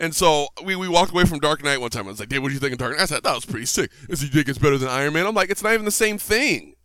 And 0.00 0.14
so 0.14 0.46
we, 0.64 0.76
we 0.76 0.88
walked 0.88 1.10
away 1.10 1.24
from 1.24 1.40
Dark 1.40 1.64
Knight 1.64 1.80
one 1.80 1.90
time. 1.90 2.06
I 2.06 2.10
was 2.10 2.20
like, 2.20 2.28
Dave, 2.28 2.40
what 2.40 2.48
do 2.48 2.54
you 2.54 2.60
think 2.60 2.72
of 2.72 2.78
Dark 2.78 2.92
Knight? 2.92 3.02
I 3.02 3.06
said, 3.06 3.24
that 3.24 3.34
was 3.34 3.44
pretty 3.44 3.66
sick. 3.66 3.90
Is 4.08 4.22
you 4.22 4.28
think 4.28 4.48
it's 4.48 4.56
better 4.56 4.78
than 4.78 4.88
Iron 4.88 5.12
Man? 5.12 5.26
I'm 5.26 5.34
like, 5.34 5.50
it's 5.50 5.60
not 5.60 5.72
even 5.72 5.84
the 5.84 5.90
same 5.90 6.18
thing. 6.18 6.76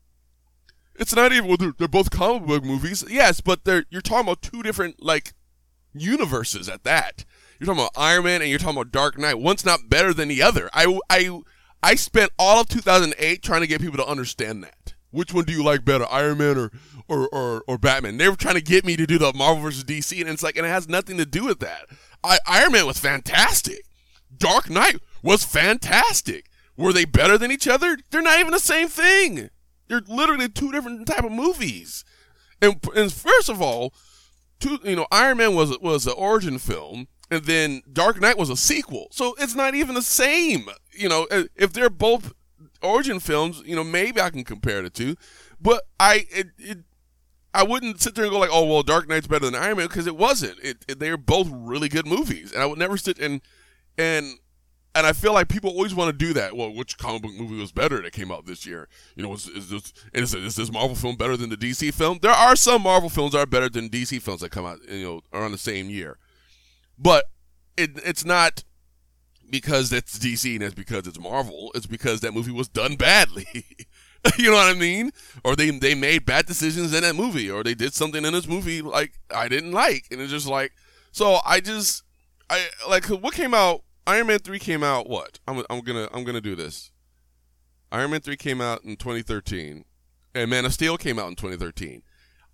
It's 0.95 1.15
not 1.15 1.31
even, 1.31 1.47
well, 1.47 1.57
they're, 1.57 1.73
they're 1.77 1.87
both 1.87 2.09
comic 2.09 2.47
book 2.47 2.63
movies. 2.63 3.05
Yes, 3.07 3.39
but 3.39 3.65
they're 3.65 3.85
you're 3.91 4.01
talking 4.01 4.27
about 4.27 4.41
two 4.41 4.63
different, 4.63 5.03
like, 5.03 5.33
universes 5.93 6.67
at 6.67 6.83
that. 6.85 7.23
You're 7.59 7.67
talking 7.67 7.81
about 7.81 7.91
Iron 7.95 8.23
Man 8.23 8.41
and 8.41 8.49
you're 8.49 8.57
talking 8.57 8.77
about 8.77 8.91
Dark 8.91 9.19
Knight. 9.19 9.37
One's 9.37 9.63
not 9.63 9.89
better 9.89 10.11
than 10.11 10.27
the 10.27 10.41
other. 10.41 10.71
I, 10.73 10.99
I, 11.07 11.39
I 11.83 11.95
spent 11.95 12.31
all 12.39 12.61
of 12.61 12.69
2008 12.69 13.43
trying 13.43 13.59
to 13.59 13.67
get 13.67 13.81
people 13.81 13.97
to 13.97 14.07
understand 14.07 14.63
that. 14.63 14.93
Which 15.11 15.33
one 15.33 15.43
do 15.43 15.51
you 15.51 15.63
like 15.63 15.83
better, 15.83 16.07
Iron 16.09 16.37
Man 16.39 16.57
or, 16.57 16.71
or, 17.09 17.27
or, 17.27 17.63
or 17.67 17.77
Batman? 17.77 18.17
They 18.17 18.29
were 18.29 18.37
trying 18.37 18.55
to 18.55 18.61
get 18.61 18.85
me 18.85 18.95
to 18.95 19.05
do 19.05 19.19
the 19.19 19.33
Marvel 19.33 19.61
versus 19.61 19.83
DC, 19.83 20.19
and 20.19 20.29
it's 20.29 20.41
like, 20.41 20.55
and 20.55 20.65
it 20.65 20.69
has 20.69 20.87
nothing 20.87 21.17
to 21.17 21.25
do 21.25 21.43
with 21.43 21.59
that. 21.59 21.85
I, 22.23 22.39
Iron 22.47 22.71
Man 22.71 22.85
was 22.87 22.97
fantastic. 22.97 23.83
Dark 24.35 24.69
Knight 24.69 25.01
was 25.21 25.43
fantastic. 25.43 26.49
Were 26.77 26.93
they 26.93 27.05
better 27.05 27.37
than 27.37 27.51
each 27.51 27.67
other? 27.67 27.97
They're 28.09 28.21
not 28.21 28.39
even 28.39 28.53
the 28.53 28.59
same 28.59 28.87
thing. 28.87 29.49
They're 29.87 30.01
literally 30.07 30.49
two 30.49 30.71
different 30.71 31.05
type 31.05 31.25
of 31.25 31.31
movies. 31.31 32.05
And, 32.61 32.79
and 32.95 33.11
first 33.11 33.49
of 33.49 33.61
all, 33.61 33.93
two, 34.59 34.79
you 34.83 34.95
know, 34.95 35.05
Iron 35.11 35.37
Man 35.37 35.53
was 35.53 35.77
was 35.79 36.07
an 36.07 36.13
origin 36.15 36.57
film, 36.57 37.07
and 37.29 37.43
then 37.43 37.81
Dark 37.91 38.21
Knight 38.21 38.37
was 38.37 38.49
a 38.49 38.57
sequel. 38.57 39.09
So 39.11 39.35
it's 39.37 39.53
not 39.53 39.75
even 39.75 39.95
the 39.95 40.01
same. 40.01 40.69
You 40.95 41.09
know, 41.09 41.27
if 41.55 41.73
they're 41.73 41.89
both 41.89 42.33
origin 42.81 43.19
films, 43.19 43.61
you 43.65 43.75
know, 43.75 43.83
maybe 43.83 44.21
I 44.21 44.29
can 44.29 44.43
compare 44.43 44.81
the 44.81 44.89
two. 44.89 45.15
But 45.59 45.83
I 45.99 46.25
it, 46.29 46.47
it 46.57 46.79
I 47.53 47.63
wouldn't 47.63 48.01
sit 48.01 48.15
there 48.15 48.25
and 48.25 48.33
go 48.33 48.39
like, 48.39 48.49
oh 48.51 48.65
well, 48.65 48.83
Dark 48.83 49.07
Knight's 49.07 49.27
better 49.27 49.45
than 49.45 49.55
Iron 49.55 49.77
Man 49.77 49.87
because 49.87 50.07
it 50.07 50.17
wasn't. 50.17 50.59
It, 50.61 50.85
it, 50.87 50.99
they're 50.99 51.17
both 51.17 51.47
really 51.51 51.89
good 51.89 52.07
movies, 52.07 52.51
and 52.51 52.61
I 52.61 52.65
would 52.65 52.79
never 52.79 52.97
sit 52.97 53.19
and 53.19 53.41
and 53.97 54.39
and 54.95 55.07
I 55.07 55.13
feel 55.13 55.33
like 55.33 55.47
people 55.47 55.71
always 55.71 55.95
want 55.95 56.11
to 56.11 56.25
do 56.25 56.33
that. 56.33 56.55
Well, 56.55 56.71
which 56.71 56.97
comic 56.97 57.23
book 57.23 57.33
movie 57.33 57.59
was 57.59 57.71
better 57.71 58.01
that 58.01 58.13
came 58.13 58.31
out 58.31 58.45
this 58.45 58.65
year? 58.65 58.87
You 59.15 59.23
know, 59.23 59.33
is, 59.33 59.47
is 59.47 59.69
this 59.69 59.93
is, 60.13 60.33
is 60.33 60.55
this 60.55 60.71
Marvel 60.71 60.95
film 60.95 61.15
better 61.15 61.37
than 61.37 61.49
the 61.49 61.57
DC 61.57 61.93
film? 61.93 62.19
There 62.21 62.31
are 62.31 62.55
some 62.55 62.83
Marvel 62.83 63.09
films 63.09 63.33
are 63.33 63.45
better 63.45 63.69
than 63.69 63.89
DC 63.89 64.21
films 64.21 64.41
that 64.41 64.51
come 64.51 64.65
out, 64.65 64.79
you 64.89 65.03
know, 65.03 65.21
around 65.31 65.51
the 65.51 65.57
same 65.57 65.89
year, 65.89 66.17
but 66.97 67.25
it, 67.77 67.91
it's 68.05 68.25
not 68.25 68.63
because 69.49 69.91
it's 69.91 70.17
DC 70.17 70.53
and 70.55 70.63
it's 70.63 70.73
because 70.73 71.07
it's 71.07 71.19
Marvel. 71.19 71.71
It's 71.75 71.85
because 71.85 72.21
that 72.21 72.33
movie 72.33 72.51
was 72.51 72.67
done 72.67 72.95
badly. 72.95 73.47
you 74.37 74.51
know 74.51 74.57
what 74.57 74.75
I 74.75 74.79
mean? 74.79 75.11
Or 75.43 75.55
they 75.55 75.69
they 75.69 75.95
made 75.95 76.25
bad 76.25 76.45
decisions 76.45 76.93
in 76.93 77.03
that 77.03 77.15
movie, 77.15 77.49
or 77.49 77.63
they 77.63 77.73
did 77.73 77.93
something 77.93 78.23
in 78.23 78.33
this 78.33 78.47
movie 78.47 78.81
like 78.81 79.13
I 79.33 79.47
didn't 79.47 79.71
like, 79.71 80.07
and 80.11 80.21
it's 80.21 80.31
just 80.31 80.47
like 80.47 80.71
so. 81.11 81.39
I 81.45 81.59
just 81.59 82.03
I 82.49 82.67
like 82.87 83.05
what 83.05 83.33
came 83.33 83.53
out 83.53 83.83
Iron 84.05 84.27
Man 84.27 84.39
three 84.39 84.59
came 84.59 84.83
out. 84.83 85.09
What? 85.09 85.39
I'm 85.47 85.63
I'm 85.69 85.81
gonna 85.81 86.09
I'm 86.13 86.23
gonna 86.23 86.41
do 86.41 86.55
this. 86.55 86.91
Iron 87.91 88.11
Man 88.11 88.21
three 88.21 88.35
came 88.35 88.59
out 88.59 88.83
in 88.83 88.95
2013, 88.97 89.85
and 90.35 90.49
Man 90.49 90.65
of 90.65 90.73
Steel 90.73 90.97
came 90.97 91.19
out 91.19 91.29
in 91.29 91.35
2013. 91.35 92.03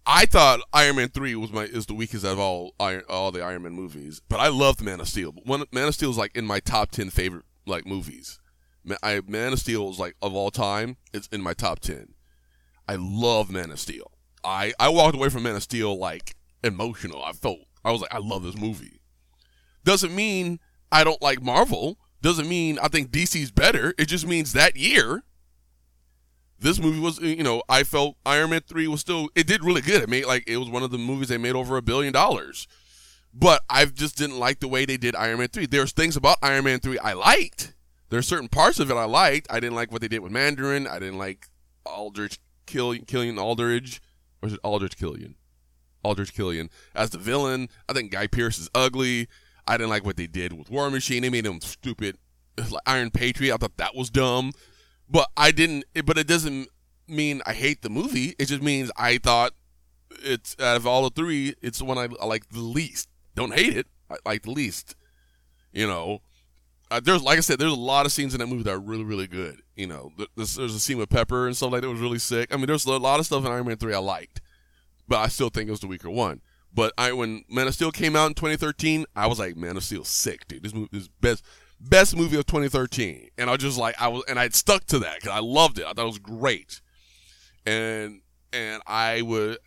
I 0.06 0.26
thought 0.26 0.62
Iron 0.74 0.96
Man 0.96 1.10
three 1.10 1.36
was 1.36 1.52
my 1.52 1.64
is 1.64 1.86
the 1.86 1.94
weakest 1.94 2.26
of 2.26 2.40
all 2.40 2.74
Iron, 2.80 3.04
all 3.10 3.32
the 3.32 3.44
Iron 3.44 3.64
Man 3.64 3.74
movies, 3.74 4.22
but 4.28 4.40
I 4.40 4.48
loved 4.48 4.82
Man 4.82 5.00
of 5.00 5.08
Steel. 5.08 5.34
Man 5.46 5.88
of 5.88 5.94
Steel 5.94 6.10
is 6.10 6.18
like 6.18 6.36
in 6.36 6.46
my 6.46 6.60
top 6.60 6.92
ten 6.92 7.10
favorite 7.10 7.46
like 7.66 7.86
movies. 7.86 8.40
I, 9.04 9.22
Man 9.28 9.54
of 9.54 9.60
Steel 9.60 9.90
is 9.90 10.00
like 10.00 10.16
of 10.22 10.34
all 10.34 10.52
time. 10.52 10.98
It's 11.14 11.28
in 11.28 11.42
my 11.42 11.54
top 11.54 11.80
ten. 11.80 12.14
I 12.88 12.96
love 12.96 13.52
Man 13.52 13.72
of 13.72 13.80
Steel. 13.80 14.12
I 14.44 14.74
I 14.80 14.90
walked 14.90 15.16
away 15.16 15.30
from 15.30 15.44
Man 15.44 15.56
of 15.56 15.64
Steel 15.64 15.98
like 15.98 16.36
emotional. 16.64 17.24
I 17.24 17.34
felt 17.34 17.60
I 17.84 17.92
was 17.92 18.02
like 18.02 18.14
I 18.14 18.20
love 18.20 18.44
this 18.44 18.58
movie. 18.58 19.02
Doesn't 19.84 20.16
mean 20.16 20.60
I 20.92 21.04
don't 21.04 21.22
like 21.22 21.42
Marvel. 21.42 21.98
Doesn't 22.22 22.50
mean 22.50 22.80
I 22.80 22.88
think 22.88 23.12
DC's 23.12 23.52
better. 23.52 23.94
It 23.98 24.06
just 24.06 24.26
means 24.26 24.54
that 24.54 24.76
year, 24.76 25.24
this 26.60 26.80
movie 26.80 27.00
was, 27.00 27.20
you 27.20 27.44
know, 27.44 27.64
I 27.70 27.84
felt 27.84 28.18
Iron 28.26 28.52
Man 28.52 28.62
3 28.68 28.88
was 28.88 29.02
still, 29.02 29.30
it 29.36 29.48
did 29.48 29.64
really 29.64 29.82
good. 29.82 30.04
It 30.04 30.10
made, 30.10 30.26
like, 30.26 30.48
it 30.48 30.58
was 30.58 30.70
one 30.70 30.84
of 30.84 30.92
the 30.92 30.98
movies 30.98 31.30
they 31.30 31.38
made 31.38 31.56
over 31.56 31.78
a 31.78 31.82
billion 31.82 32.14
dollars. 32.14 32.68
But 33.34 33.62
I 33.70 33.86
just 33.86 34.18
didn't 34.18 34.40
like 34.40 34.60
the 34.60 34.68
way 34.68 34.86
they 34.86 34.98
did 34.98 35.16
Iron 35.16 35.40
Man 35.40 35.48
3. 35.50 35.68
There's 35.68 35.92
things 35.92 36.16
about 36.16 36.38
Iron 36.42 36.66
Man 36.66 36.80
3 36.80 36.98
I 37.00 37.14
liked. 37.14 37.74
There's 38.10 38.28
certain 38.28 38.50
parts 38.50 38.80
of 38.80 38.90
it 38.90 38.96
I 38.96 39.06
liked. 39.06 39.48
I 39.50 39.60
didn't 39.60 39.76
like 39.76 39.92
what 39.92 40.02
they 40.02 40.08
did 40.08 40.20
with 40.20 40.32
Mandarin. 40.32 40.88
I 40.88 41.00
didn't 41.00 41.20
like 41.20 41.48
Aldrich 41.86 42.40
Killian, 42.66 43.06
Killian 43.06 43.38
Aldridge. 43.38 44.02
Or 44.42 44.48
is 44.48 44.54
it 44.54 44.60
Aldrich 44.64 44.98
Killian? 44.98 45.36
Aldrich 46.04 46.34
Killian 46.34 46.70
as 46.96 47.12
the 47.12 47.18
villain. 47.18 47.70
I 47.88 47.94
think 47.94 48.12
Guy 48.12 48.28
Pearce 48.28 48.58
is 48.58 48.70
ugly. 48.74 49.28
I 49.68 49.78
didn't 49.78 49.92
like 49.92 50.06
what 50.06 50.18
they 50.18 50.28
did 50.28 50.54
with 50.54 50.72
War 50.72 50.90
Machine. 50.90 51.22
They 51.22 51.30
made 51.30 51.46
him 51.46 51.62
stupid. 51.62 52.18
Like 52.58 52.82
Iron 52.88 53.12
Patriot. 53.12 53.54
I 53.54 53.58
thought 53.58 53.78
that 53.78 53.96
was 53.96 54.10
dumb. 54.10 54.54
But 55.10 55.30
I 55.36 55.52
didn't. 55.52 55.86
But 56.06 56.18
it 56.18 56.28
doesn't 56.28 56.70
mean 57.08 57.42
I 57.46 57.54
hate 57.54 57.82
the 57.82 57.90
movie. 57.90 58.36
It 58.38 58.46
just 58.46 58.62
means 58.62 58.92
I 58.98 59.18
thought 59.18 59.54
it's 60.24 60.56
out 60.60 60.78
of 60.78 60.88
all 60.88 61.04
the 61.04 61.10
three, 61.10 61.56
it's 61.62 61.80
the 61.80 61.86
one 61.86 61.98
I, 61.98 62.08
I 62.22 62.26
like 62.26 62.50
the 62.50 62.60
least. 62.60 63.10
Don't 63.36 63.54
hate 63.54 63.76
it. 63.76 63.88
I 64.10 64.18
like 64.26 64.44
the 64.44 64.52
least. 64.52 64.96
You 65.72 65.88
know, 65.88 66.22
uh, 66.90 67.00
there's 67.00 67.22
like 67.22 67.38
I 67.38 67.42
said, 67.42 67.60
there's 67.60 67.72
a 67.72 67.76
lot 67.76 68.06
of 68.06 68.12
scenes 68.12 68.34
in 68.34 68.40
that 68.40 68.48
movie 68.48 68.64
that 68.64 68.74
are 68.74 68.80
really, 68.80 69.04
really 69.04 69.28
good. 69.28 69.62
You 69.76 69.88
know, 69.88 70.12
there's, 70.36 70.56
there's 70.56 70.76
a 70.76 70.80
scene 70.80 70.98
with 70.98 71.10
Pepper 71.10 71.48
and 71.48 71.56
stuff 71.56 71.72
like 71.72 71.82
that 71.82 71.90
was 71.90 72.00
really 72.00 72.20
sick. 72.20 72.54
I 72.54 72.58
mean, 72.58 72.66
there's 72.66 72.86
a 72.86 72.98
lot 72.98 73.20
of 73.20 73.26
stuff 73.26 73.46
in 73.46 73.52
Iron 73.52 73.68
Man 73.68 73.78
three 73.78 73.94
I 73.94 74.00
liked, 74.00 74.42
but 75.08 75.20
I 75.20 75.28
still 75.28 75.50
think 75.50 75.68
it 75.68 75.72
was 75.72 75.80
the 75.80 75.88
weaker 75.88 76.10
one. 76.10 76.42
But 76.74 76.94
I 76.98 77.14
when 77.14 77.44
Man 77.50 77.68
of 77.68 77.74
Steel 77.76 77.92
came 77.92 78.16
out 78.16 78.28
in 78.28 78.34
2013, 78.34 79.06
I 79.16 79.28
was 79.28 79.40
like, 79.40 79.56
Man 79.56 79.78
of 79.78 79.84
Steel, 79.84 80.04
sick, 80.04 80.48
dude. 80.48 80.64
This 80.64 80.74
movie 80.74 80.90
is 80.98 81.08
best 81.08 81.44
best 81.80 82.16
movie 82.16 82.38
of 82.38 82.46
2013, 82.46 83.30
and 83.38 83.50
I 83.50 83.54
was 83.54 83.62
just 83.62 83.78
like, 83.78 83.96
I 84.00 84.08
was, 84.08 84.24
and 84.28 84.40
I 84.40 84.50
stuck 84.50 84.86
to 84.86 85.00
that 85.00 85.16
because 85.16 85.36
I 85.36 85.40
loved 85.40 85.80
it. 85.80 85.86
I 85.86 85.94
thought 85.94 86.04
it 86.04 86.06
was 86.06 86.20
great, 86.20 86.82
and 87.66 88.22
and 88.54 88.82
I 88.88 89.22
would, 89.22 89.58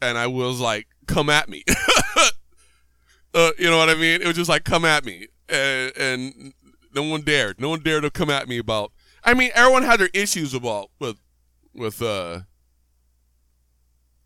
and 0.00 0.18
I 0.18 0.26
was 0.26 0.60
like, 0.60 0.86
come 1.06 1.30
at 1.30 1.48
me, 1.48 1.64
uh, 3.34 3.50
you 3.58 3.70
know 3.70 3.78
what 3.78 3.90
I 3.90 3.94
mean? 3.94 4.22
It 4.22 4.26
was 4.26 4.36
just 4.36 4.50
like, 4.50 4.64
come 4.64 4.84
at 4.84 5.04
me, 5.04 5.28
and, 5.48 5.92
and 5.96 6.54
no 6.94 7.02
one 7.02 7.22
dared, 7.22 7.60
no 7.60 7.70
one 7.70 7.80
dared 7.80 8.02
to 8.04 8.10
come 8.10 8.30
at 8.30 8.48
me 8.48 8.58
about. 8.58 8.92
I 9.24 9.34
mean, 9.34 9.50
everyone 9.54 9.84
had 9.84 10.00
their 10.00 10.10
issues 10.12 10.54
about 10.54 10.90
with 10.98 11.18
with 11.74 12.02
uh 12.02 12.40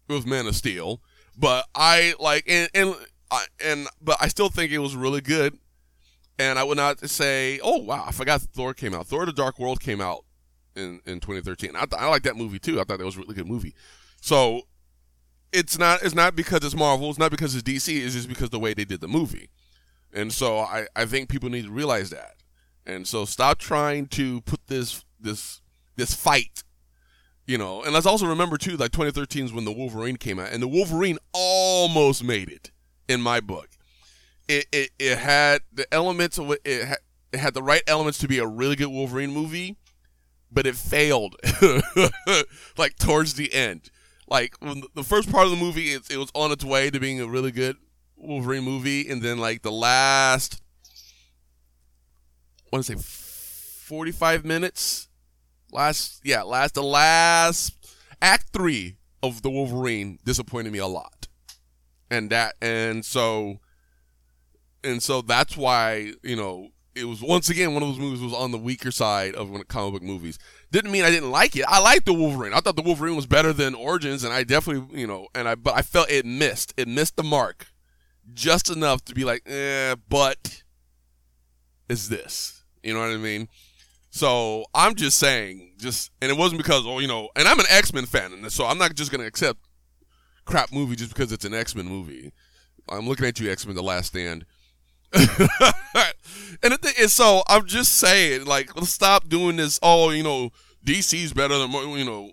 with 0.09 0.27
Man 0.27 0.47
of 0.47 0.57
Steel 0.57 1.01
but 1.39 1.67
I 1.75 2.15
like 2.19 2.45
and 2.49 2.69
and 2.75 2.95
I, 3.31 3.45
and 3.65 3.87
but 4.03 4.17
I 4.21 4.29
still 4.29 4.49
think 4.49 4.73
it 4.73 4.79
was 4.79 4.97
really 4.97 5.21
good. 5.21 5.57
And 6.39 6.59
I 6.59 6.65
would 6.65 6.77
not 6.77 7.09
say, 7.09 7.59
oh 7.63 7.79
wow, 7.79 8.05
I 8.07 8.13
forgot 8.13 8.41
Thor 8.41 8.75
came 8.75 8.95
out. 8.95 9.07
Thor: 9.07 9.27
The 9.27 9.33
Dark 9.33 9.59
World 9.59 9.81
came 9.81 10.01
out 10.01 10.25
in 10.77 11.01
in 11.05 11.21
2013. 11.21 11.75
I, 11.75 11.87
I 11.97 12.09
like 12.09 12.23
that 12.23 12.37
movie 12.37 12.59
too. 12.59 12.81
I 12.81 12.85
thought 12.85 12.99
that 12.99 13.05
was 13.05 13.17
a 13.17 13.21
really 13.21 13.35
good 13.35 13.49
movie. 13.49 13.75
So 14.21 14.63
it's 15.53 15.79
not 15.79 16.03
it's 16.03 16.15
not 16.15 16.37
because 16.37 16.65
it's 16.65 16.77
Marvel. 16.77 17.11
It's 17.11 17.19
not 17.19 17.31
because 17.31 17.55
it's 17.55 17.69
DC. 17.69 18.05
It's 18.05 18.15
just 18.15 18.29
because 18.29 18.51
the 18.51 18.59
way 18.59 18.75
they 18.75 18.85
did 18.85 19.01
the 19.01 19.09
movie. 19.09 19.51
And 20.13 20.33
so 20.33 20.59
I 20.59 20.87
I 20.95 21.07
think 21.07 21.29
people 21.29 21.51
need 21.51 21.65
to 21.65 21.73
realize 21.73 22.11
that. 22.11 22.37
And 22.87 23.07
so 23.07 23.25
stop 23.25 23.59
trying 23.59 24.07
to 24.09 24.41
put 24.43 24.67
this 24.69 25.05
this 25.21 25.61
this 25.97 26.15
fight 26.15 26.63
you 27.49 27.57
know, 27.57 27.83
and 27.83 27.95
let's 27.95 28.05
also 28.05 28.27
remember 28.27 28.59
too, 28.59 28.77
like 28.77 28.93
2013 28.93 29.47
is 29.47 29.53
when 29.55 29.65
the 29.65 29.73
Wolverine 29.73 30.19
came 30.19 30.39
out, 30.39 30.53
and 30.53 30.63
the 30.63 30.69
Wolverine 30.69 31.19
almost 31.33 32.23
made 32.23 32.51
it 32.51 32.71
in 33.09 33.23
my 33.23 33.41
book. 33.41 33.71
It 34.49 34.67
it, 34.73 34.91
it 34.99 35.19
had 35.19 35.63
the 35.73 35.93
elements 35.93 36.39
of 36.39 36.51
it, 36.65 36.87
had, 36.87 36.99
it 37.33 37.39
had 37.39 37.55
the 37.55 37.63
right 37.63 37.83
elements 37.87 38.19
to 38.19 38.29
be 38.29 38.39
a 38.39 38.47
really 38.47 38.77
good 38.77 38.89
Wolverine 38.89 39.33
movie, 39.33 39.77
but 40.51 40.67
it 40.67 40.75
failed, 40.75 41.37
like 42.79 42.97
towards 42.97 43.35
the 43.35 43.53
end. 43.53 43.91
Like 44.27 44.57
when 44.61 44.83
the 44.95 45.05
first 45.05 45.31
part 45.31 45.45
of 45.45 45.51
the 45.51 45.57
movie, 45.57 45.93
it, 45.93 46.11
it 46.11 46.17
was 46.17 46.31
on 46.35 46.53
its 46.53 46.65
way 46.65 46.91
to 46.91 46.99
being 46.99 47.21
a 47.21 47.27
really 47.27 47.53
good 47.53 47.77
Wolverine 48.17 48.65
movie, 48.65 49.09
and 49.09 49.23
then 49.23 49.39
like 49.39 49.63
the 49.63 49.73
last, 49.73 50.61
I 52.73 52.77
want 52.77 52.87
to 52.87 52.97
say, 52.97 53.03
45 53.89 54.45
minutes 54.45 55.09
last 55.71 56.21
yeah 56.25 56.43
last 56.43 56.75
the 56.75 56.83
last 56.83 57.75
act 58.23 58.47
three 58.53 58.97
of 59.23 59.43
the 59.43 59.51
Wolverine 59.51 60.19
disappointed 60.25 60.73
me 60.73 60.79
a 60.79 60.87
lot, 60.87 61.27
and 62.11 62.31
that 62.31 62.55
and 62.63 63.05
so 63.05 63.61
and 64.89 65.03
so 65.03 65.23
that's 65.23 65.57
why 65.57 66.13
you 66.23 66.37
know 66.37 66.69
it 66.95 67.05
was 67.05 67.23
once 67.23 67.49
again 67.49 67.75
one 67.75 67.83
of 67.83 67.89
those 67.91 67.99
movies 67.99 68.21
was 68.21 68.33
on 68.33 68.51
the 68.51 68.59
weaker 68.59 68.91
side 68.91 69.35
of 69.35 69.51
comic 69.69 69.93
book 69.93 70.03
movies. 70.03 70.39
Didn't 70.71 70.91
mean 70.91 71.05
I 71.05 71.11
didn't 71.11 71.31
like 71.31 71.57
it. 71.57 71.65
I 71.69 71.81
liked 71.81 72.07
the 72.07 72.13
Wolverine. 72.13 72.53
I 72.53 72.61
thought 72.61 72.77
the 72.77 72.83
Wolverine 72.83 73.17
was 73.17 73.27
better 73.27 73.53
than 73.53 73.75
Origins, 73.75 74.25
and 74.25 74.33
I 74.33 74.45
definitely 74.45 74.99
you 74.99 75.07
know 75.07 75.29
and 75.35 75.49
I 75.49 75.55
but 75.55 75.75
I 75.77 75.83
felt 75.83 76.11
it 76.11 76.27
missed. 76.27 76.75
It 76.77 76.89
missed 76.89 77.17
the 77.17 77.23
mark 77.23 77.69
just 78.35 78.71
enough 78.71 79.05
to 79.07 79.15
be 79.15 79.25
like, 79.25 79.43
eh, 79.47 79.95
but 80.09 80.63
is 81.89 82.09
this? 82.09 82.65
You 82.83 82.95
know 82.95 83.01
what 83.01 83.11
I 83.11 83.17
mean? 83.17 83.49
So 84.11 84.67
I'm 84.75 84.95
just 84.95 85.19
saying, 85.19 85.75
just 85.79 86.11
and 86.21 86.31
it 86.31 86.37
wasn't 86.37 86.61
because 86.61 86.85
oh 86.87 86.99
you 86.99 87.09
know, 87.09 87.29
and 87.37 87.47
I'm 87.47 87.61
an 87.61 87.67
X 87.71 87.93
Men 87.93 88.07
fan, 88.07 88.33
and 88.33 88.53
so 88.53 88.67
I'm 88.67 88.79
not 88.79 88.95
just 88.95 89.11
gonna 89.11 89.27
accept 89.27 89.61
crap 90.45 90.73
movie 90.73 90.97
just 90.97 91.15
because 91.15 91.31
it's 91.31 91.45
an 91.45 91.55
X 91.55 91.75
Men 91.75 91.87
movie. 91.87 92.33
I'm 92.89 93.07
looking 93.07 93.27
at 93.27 93.39
you, 93.39 93.51
X 93.51 93.67
Men: 93.67 93.77
The 93.77 93.83
Last 93.83 94.09
Stand. 94.09 94.45
and 96.63 96.73
the 96.73 96.79
thing 96.81 96.95
is, 96.99 97.13
so 97.13 97.43
I'm 97.49 97.67
just 97.67 97.95
saying, 97.95 98.45
like, 98.45 98.77
let's 98.77 98.91
stop 98.91 99.29
doing 99.29 99.57
this. 99.57 99.79
Oh, 99.83 100.11
you 100.11 100.23
know, 100.23 100.51
DC's 100.85 101.33
better 101.33 101.57
than 101.59 101.71
you 101.71 102.05
know, 102.05 102.31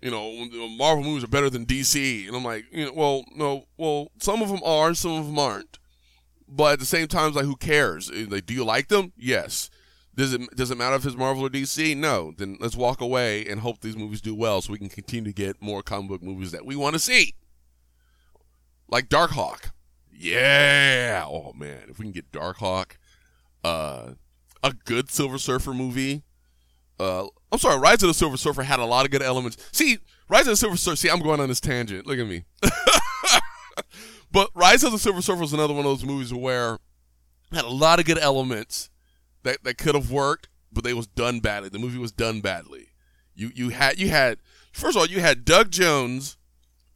you 0.00 0.10
know, 0.10 0.68
Marvel 0.68 1.04
movies 1.04 1.24
are 1.24 1.28
better 1.28 1.50
than 1.50 1.66
DC, 1.66 2.26
and 2.26 2.36
I'm 2.36 2.44
like, 2.44 2.64
you 2.70 2.86
know, 2.86 2.92
well, 2.94 3.24
no, 3.34 3.64
well, 3.76 4.10
some 4.18 4.42
of 4.42 4.48
them 4.48 4.60
are, 4.64 4.94
some 4.94 5.12
of 5.12 5.26
them 5.26 5.38
aren't. 5.38 5.78
But 6.48 6.74
at 6.74 6.78
the 6.78 6.86
same 6.86 7.08
time, 7.08 7.28
it's 7.28 7.36
like, 7.36 7.44
who 7.44 7.56
cares? 7.56 8.10
Eh, 8.10 8.26
like, 8.28 8.46
do 8.46 8.54
you 8.54 8.64
like 8.64 8.88
them? 8.88 9.12
Yes. 9.16 9.70
Does 10.14 10.32
it 10.32 10.56
does 10.56 10.70
it 10.70 10.78
matter 10.78 10.96
if 10.96 11.06
it's 11.06 11.14
Marvel 11.14 11.44
or 11.44 11.50
DC? 11.50 11.96
No. 11.96 12.32
Then 12.36 12.56
let's 12.60 12.74
walk 12.74 13.00
away 13.00 13.46
and 13.46 13.60
hope 13.60 13.80
these 13.80 13.96
movies 13.96 14.20
do 14.20 14.34
well, 14.34 14.60
so 14.62 14.72
we 14.72 14.78
can 14.78 14.88
continue 14.88 15.30
to 15.30 15.34
get 15.34 15.62
more 15.62 15.82
comic 15.82 16.08
book 16.08 16.22
movies 16.22 16.50
that 16.52 16.64
we 16.64 16.74
want 16.74 16.94
to 16.94 16.98
see, 16.98 17.34
like 18.88 19.08
Darkhawk. 19.08 19.70
Yeah. 20.18 21.24
Oh 21.26 21.52
man, 21.54 21.84
if 21.88 21.98
we 21.98 22.04
can 22.04 22.12
get 22.12 22.32
Darkhawk, 22.32 22.96
uh, 23.62 24.12
a 24.62 24.72
good 24.72 25.10
Silver 25.10 25.38
Surfer 25.38 25.72
movie. 25.72 26.24
Uh, 26.98 27.28
I'm 27.52 27.60
sorry, 27.60 27.78
Rise 27.78 28.02
of 28.02 28.08
the 28.08 28.14
Silver 28.14 28.36
Surfer 28.36 28.64
had 28.64 28.80
a 28.80 28.84
lot 28.84 29.04
of 29.04 29.12
good 29.12 29.22
elements. 29.22 29.56
See, 29.70 29.98
Rise 30.28 30.42
of 30.42 30.52
the 30.52 30.56
Silver 30.56 30.76
Surfer. 30.76 30.96
See, 30.96 31.08
I'm 31.08 31.20
going 31.20 31.40
on 31.40 31.48
this 31.48 31.60
tangent. 31.60 32.06
Look 32.06 32.18
at 32.18 32.26
me. 32.26 32.44
but 34.32 34.50
Rise 34.54 34.82
of 34.82 34.90
the 34.90 34.98
Silver 34.98 35.22
Surfer 35.22 35.40
was 35.40 35.52
another 35.52 35.72
one 35.72 35.86
of 35.86 35.90
those 35.98 36.04
movies 36.04 36.34
where 36.34 36.78
had 37.52 37.64
a 37.64 37.68
lot 37.70 38.00
of 38.00 38.04
good 38.04 38.18
elements 38.18 38.90
that 39.44 39.62
that 39.62 39.78
could 39.78 39.94
have 39.94 40.10
worked, 40.10 40.48
but 40.72 40.82
they 40.82 40.94
was 40.94 41.06
done 41.06 41.38
badly. 41.38 41.68
The 41.68 41.78
movie 41.78 41.98
was 41.98 42.12
done 42.12 42.40
badly. 42.40 42.88
You 43.34 43.52
you 43.54 43.68
had 43.68 44.00
you 44.00 44.08
had 44.08 44.38
first 44.72 44.96
of 44.96 45.00
all 45.00 45.06
you 45.06 45.20
had 45.20 45.44
Doug 45.44 45.70
Jones 45.70 46.36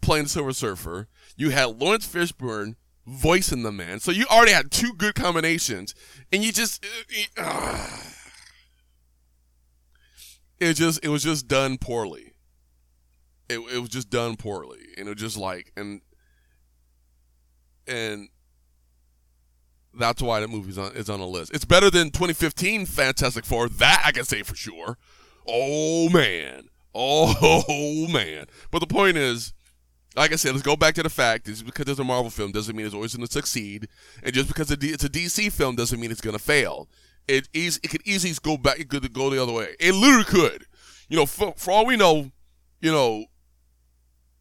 playing 0.01 0.25
the 0.25 0.31
Silver 0.31 0.53
Surfer. 0.53 1.07
You 1.37 1.51
had 1.51 1.81
Laurence 1.81 2.07
Fishburne 2.07 2.75
voicing 3.07 3.63
the 3.63 3.73
man. 3.73 4.01
So 4.01 4.11
you 4.11 4.27
already 4.27 4.53
had 4.53 4.71
two 4.71 4.93
good 4.95 5.15
combinations, 5.15 5.95
and 6.33 6.45
you 6.45 6.53
just 6.53 6.85
uh, 7.37 7.89
it 10.61 10.75
just 10.75 11.05
it 11.05 11.09
was 11.09 11.23
just 11.23 11.49
done 11.49 11.79
poorly. 11.79 12.33
It 13.49 13.59
it 13.59 13.79
was 13.79 13.89
just 13.89 14.11
done 14.11 14.37
poorly, 14.37 14.81
and 14.97 15.09
it 15.09 15.11
was 15.11 15.21
just 15.21 15.37
like 15.37 15.73
and 15.77 16.01
and 17.87 18.29
that's 19.95 20.23
why 20.23 20.41
the 20.41 20.49
movie's 20.49 20.79
on 20.79 20.93
is 20.95 21.11
on 21.11 21.21
a 21.21 21.27
list. 21.27 21.55
It's 21.55 21.65
better 21.65 21.91
than 21.91 22.11
2015 22.11 22.87
Fantastic 22.87 23.45
Four. 23.45 23.69
That 23.69 24.03
I 24.05 24.13
can 24.13 24.25
say 24.25 24.43
for 24.43 24.55
sure. 24.55 24.97
Oh 25.47 26.09
man. 26.09 26.69
Oh 26.95 28.07
man. 28.13 28.47
But 28.71 28.79
the 28.79 28.87
point 28.87 29.17
is, 29.17 29.53
like 30.17 30.33
I 30.33 30.37
said, 30.37 30.53
let's 30.53 30.63
go 30.63 30.77
back 30.77 30.95
to 30.95 31.03
the 31.03 31.11
fact: 31.11 31.49
is 31.49 31.63
because 31.63 31.89
it's 31.89 31.99
a 31.99 32.05
Marvel 32.05 32.31
film 32.31 32.53
doesn't 32.53 32.75
mean 32.77 32.87
it's 32.87 32.95
always 32.95 33.15
going 33.15 33.27
to 33.27 33.33
succeed, 33.33 33.89
and 34.23 34.33
just 34.33 34.49
because 34.49 34.71
it's 34.71 35.05
a 35.05 35.09
DC 35.09 35.51
film 35.53 35.77
doesn't 35.77 35.99
mean 35.99 36.11
it's 36.11 36.21
going 36.21 36.37
to 36.37 36.43
fail. 36.43 36.89
It 37.29 37.49
it 37.55 37.89
could 37.89 38.03
easily 38.05 38.35
go 38.43 38.57
back, 38.57 38.79
it 38.79 38.89
could 38.89 39.13
go 39.13 39.31
the 39.31 39.43
other 39.43 39.53
way. 39.53 39.75
It 39.81 39.95
literally 39.95 40.25
could. 40.25 40.67
You 41.09 41.19
know, 41.19 41.27
for, 41.27 41.55
for 41.57 41.71
all 41.71 41.87
we 41.87 41.97
know, 41.97 42.31
you 42.81 42.91
know, 42.91 43.27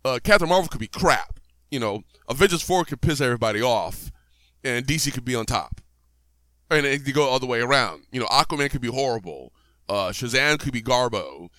uh, 0.05 0.19
Captain 0.24 0.49
Marvel 0.49 0.69
could 0.69 0.80
be 0.80 0.88
crap. 0.88 1.39
You 1.69 1.80
know, 1.80 2.03
Avengers 2.28 2.61
Four 2.61 2.86
could 2.86 3.01
piss 3.01 3.22
everybody 3.22 3.61
off, 3.61 4.11
and 4.63 4.86
DC 4.86 5.13
could 5.13 5.26
be 5.26 5.36
on 5.36 5.45
top, 5.45 5.80
and 6.69 6.86
it 6.86 7.05
could 7.05 7.13
go 7.13 7.30
all 7.30 7.39
the 7.39 7.45
way 7.45 7.61
around. 7.61 8.03
You 8.11 8.19
know, 8.19 8.28
Aquaman 8.28 8.69
could 8.69 8.82
be 8.82 8.91
horrible. 8.91 9.53
Uh, 9.88 10.09
Shazam 10.09 10.59
could 10.59 10.74
be 10.74 10.82
Garbo 10.82 11.49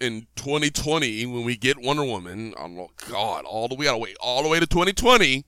in 0.00 0.26
2020 0.36 1.26
when 1.26 1.44
we 1.44 1.56
get 1.56 1.78
Wonder 1.78 2.04
Woman. 2.04 2.54
Oh 2.58 2.90
God, 3.08 3.44
all 3.44 3.68
the 3.68 3.74
we 3.74 3.84
gotta 3.84 3.98
wait 3.98 4.16
all 4.20 4.42
the 4.42 4.48
way 4.48 4.60
to 4.60 4.66
2020. 4.66 5.44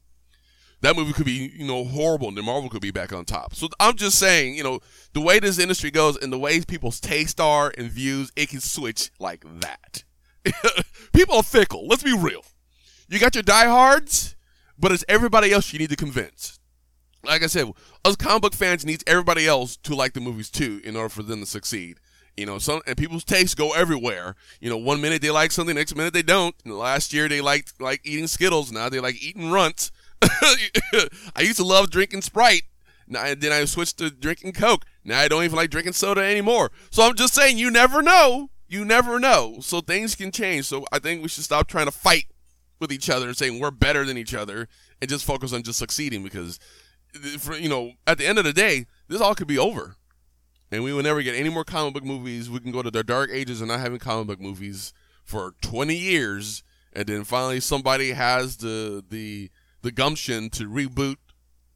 That 0.81 0.95
movie 0.95 1.13
could 1.13 1.27
be 1.27 1.53
you 1.57 1.67
know 1.67 1.85
horrible, 1.85 2.29
and 2.29 2.37
then 2.37 2.45
Marvel 2.45 2.71
could 2.71 2.83
be 2.83 2.91
back 2.91 3.13
on 3.13 3.25
top. 3.25 3.55
So 3.55 3.69
I'm 3.81 3.97
just 3.97 4.19
saying, 4.19 4.55
you 4.55 4.63
know, 4.63 4.81
the 5.13 5.21
way 5.21 5.41
this 5.41 5.59
industry 5.59 5.91
goes 5.91 6.17
and 6.17 6.33
the 6.33 6.39
way 6.39 6.61
people's 6.61 7.01
taste 7.01 7.41
are 7.41 7.73
and 7.77 7.91
views, 7.91 8.33
it 8.37 8.49
can 8.49 8.61
switch 8.61 9.11
like 9.19 9.45
that. 9.61 10.05
People 11.13 11.37
are 11.37 11.43
fickle. 11.43 11.87
Let's 11.87 12.03
be 12.03 12.17
real. 12.17 12.45
You 13.09 13.19
got 13.19 13.35
your 13.35 13.43
diehards, 13.43 14.37
but 14.79 14.93
it's 14.93 15.05
everybody 15.09 15.53
else 15.53 15.73
you 15.73 15.79
need 15.79 15.91
to 15.91 15.97
convince. 15.97 16.59
Like 17.25 17.43
I 17.43 17.47
said, 17.47 17.73
us 18.05 18.17
comic 18.17 18.43
book 18.43 18.55
fans 18.55 18.87
needs 18.87 19.03
everybody 19.07 19.47
else 19.47 19.77
to 19.79 19.95
like 19.95 20.13
the 20.13 20.21
movies 20.21 20.51
too 20.51 20.81
in 20.85 20.95
order 20.95 21.09
for 21.09 21.23
them 21.23 21.41
to 21.41 21.47
succeed. 21.47 21.99
You 22.39 22.47
know, 22.47 22.59
some 22.59 22.83
and 22.87 22.97
people's 22.97 23.25
tastes 23.25 23.57
go 23.57 23.73
everywhere. 23.73 24.37
You 24.61 24.71
know, 24.71 24.77
one 24.77 25.01
minute 25.01 25.21
they 25.21 25.31
like 25.31 25.51
something, 25.51 25.75
next 25.75 25.97
minute 25.97 26.15
they 26.15 26.23
don't. 26.23 26.55
last 26.65 27.13
year 27.13 27.29
they 27.29 27.41
liked 27.41 27.81
like 27.81 28.01
eating 28.05 28.29
Skittles, 28.29 28.71
now 28.71 28.89
they 28.89 29.01
like 29.01 29.21
eating 29.21 29.51
runts. 29.51 29.91
I 30.23 31.41
used 31.41 31.57
to 31.57 31.65
love 31.65 31.91
drinking 31.91 32.23
Sprite. 32.23 32.63
Now, 33.09 33.35
then 33.37 33.51
I 33.51 33.65
switched 33.65 33.99
to 33.99 34.11
drinking 34.11 34.53
Coke. 34.53 34.85
Now 35.05 35.19
I 35.19 35.27
don't 35.27 35.43
even 35.43 35.57
like 35.57 35.71
drinking 35.71 35.95
soda 35.95 36.21
anymore. 36.21 36.71
So 36.91 37.03
I'm 37.03 37.17
just 37.17 37.35
saying, 37.35 37.59
you 37.59 37.73
never 37.73 38.03
know. 38.03 38.51
You 38.69 38.85
never 38.85 39.19
know. 39.19 39.57
So 39.61 39.81
things 39.81 40.15
can 40.15 40.31
change. 40.31 40.67
So 40.67 40.85
I 40.93 41.01
think 41.01 41.23
we 41.23 41.29
should 41.29 41.45
stop 41.45 41.67
trying 41.67 41.87
to 41.87 41.93
fight 41.93 42.27
with 42.79 42.93
each 42.93 43.11
other 43.11 43.27
and 43.27 43.37
saying 43.37 43.59
we're 43.59 43.73
better 43.73 44.05
than 44.05 44.17
each 44.17 44.35
other 44.35 44.69
and 45.01 45.11
just 45.11 45.25
focus 45.25 45.53
on 45.53 45.65
just 45.65 45.81
succeeding 45.81 46.23
because, 46.23 46.61
for, 47.39 47.57
you 47.57 47.69
know, 47.69 47.95
at 48.07 48.19
the 48.19 48.27
end 48.27 48.39
of 48.39 48.45
the 48.45 48.53
day, 48.53 48.87
this 49.09 49.21
all 49.21 49.35
could 49.35 49.49
be 49.49 49.59
over 49.59 49.97
and 50.71 50.85
we 50.85 50.93
will 50.93 51.03
never 51.03 51.23
get 51.23 51.35
any 51.35 51.49
more 51.49 51.65
comic 51.65 51.95
book 51.95 52.05
movies. 52.05 52.51
We 52.51 52.61
can 52.61 52.73
go 52.73 52.83
to 52.83 52.91
the 52.91 53.05
dark 53.05 53.31
ages 53.33 53.61
of 53.61 53.69
not 53.69 53.81
having 53.81 53.99
comic 53.99 54.27
book 54.27 54.41
movies 54.41 54.93
for 55.25 55.55
20 55.63 55.95
years, 55.95 56.63
and 56.93 57.07
then 57.07 57.25
finally 57.25 57.61
somebody 57.61 58.13
has 58.13 58.59
the 58.59 59.05
the 59.09 59.51
the 59.83 59.93
gumption 59.93 60.51
to 60.51 60.65
reboot 60.65 61.17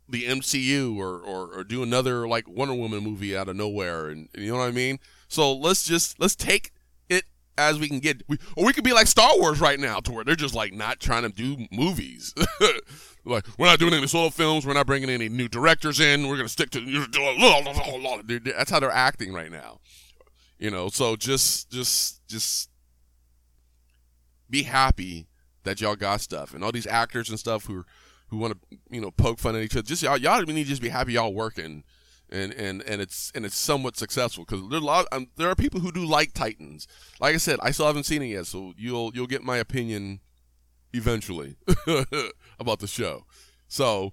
the 0.09 0.25
MCU 0.25 0.97
or, 0.97 1.19
or, 1.21 1.59
or 1.59 1.65
do 1.65 1.83
another 1.83 2.29
like 2.29 2.49
Wonder 2.49 2.75
Woman 2.75 3.03
movie 3.03 3.37
out 3.37 3.49
of 3.49 3.57
nowhere, 3.57 4.09
and 4.09 4.29
you 4.37 4.53
know 4.53 4.59
what 4.59 4.69
I 4.69 4.73
mean. 4.73 4.99
So 5.29 5.53
let's 5.53 5.85
just 5.85 6.21
let's 6.21 6.37
take 6.37 6.73
it 7.09 7.25
as 7.57 7.79
we 7.79 7.89
can 7.89 7.99
get, 7.99 8.23
we, 8.29 8.39
or 8.57 8.65
we 8.65 8.73
could 8.73 8.85
be 8.85 8.93
like 8.93 9.07
Star 9.07 9.31
Wars 9.39 9.61
right 9.61 9.81
now, 9.81 10.01
to 10.01 10.13
where 10.13 10.25
they're 10.25 10.37
just 10.37 10.55
like 10.55 10.73
not 10.73 11.01
trying 11.01 11.23
to 11.23 11.31
do 11.31 11.67
movies. 11.71 12.35
Like, 13.25 13.47
we're 13.57 13.67
not 13.67 13.79
doing 13.79 13.95
any 13.95 14.07
solo 14.07 14.31
films. 14.31 14.67
We're 14.67 14.73
not 14.75 14.87
bringing 14.87 15.09
any 15.09 15.29
new 15.29 15.49
directors 15.49 16.01
in. 16.01 16.27
We're 16.27 16.37
going 16.37 16.47
to 16.47 16.53
stick 16.53 16.71
to. 16.71 18.43
That's 18.57 18.71
how 18.71 18.81
they're 18.81 18.91
acting 18.91 19.33
right 19.33 19.51
now. 19.51 19.79
You 20.59 20.71
know, 20.71 20.89
so 20.89 21.17
just, 21.17 21.71
just, 21.71 22.27
just 22.29 22.69
be 24.51 24.65
happy 24.65 25.29
that 25.65 25.81
y'all 25.81 25.97
got 25.97 26.21
stuff. 26.21 26.55
And 26.55 26.65
all 26.65 26.73
these 26.73 26.87
actors 26.87 27.29
and 27.31 27.39
stuff 27.39 27.67
who, 27.67 27.85
who 28.29 28.39
want 28.39 28.55
to, 28.55 28.79
you 28.91 29.01
know, 29.01 29.11
poke 29.11 29.39
fun 29.39 29.57
at 29.57 29.63
each 29.63 29.75
other. 29.75 29.83
Just 29.83 30.03
y'all, 30.03 30.19
y'all 30.19 30.41
need 30.43 30.65
to 30.65 30.69
just 30.69 30.83
be 30.83 30.89
happy 30.89 31.15
y'all 31.15 31.35
working. 31.35 31.85
And, 32.31 32.53
and, 32.55 32.81
and 32.83 33.03
it's 33.03 33.31
and 33.35 33.45
it's 33.45 33.57
somewhat 33.57 33.99
successful 33.99 34.47
because 34.49 34.67
there 34.71 34.79
are 34.79 34.83
a 34.83 34.85
lot 34.87 35.07
um, 35.13 35.27
there 35.37 35.51
are 35.51 35.55
people 35.55 35.81
who 35.81 35.93
do 35.93 36.03
like 36.03 36.33
Titans. 36.33 36.89
Like 37.21 37.35
I 37.35 37.37
said, 37.37 37.59
I 37.61 37.73
still 37.73 37.85
haven't 37.85 38.05
seen 38.05 38.23
it 38.23 38.29
yet, 38.29 38.47
so 38.47 38.73
you'll 38.79 39.13
you'll 39.15 39.27
get 39.27 39.43
my 39.43 39.59
opinion 39.59 40.21
eventually 40.93 41.57
about 42.59 42.81
the 42.81 42.87
show. 42.87 43.25
So 43.69 44.13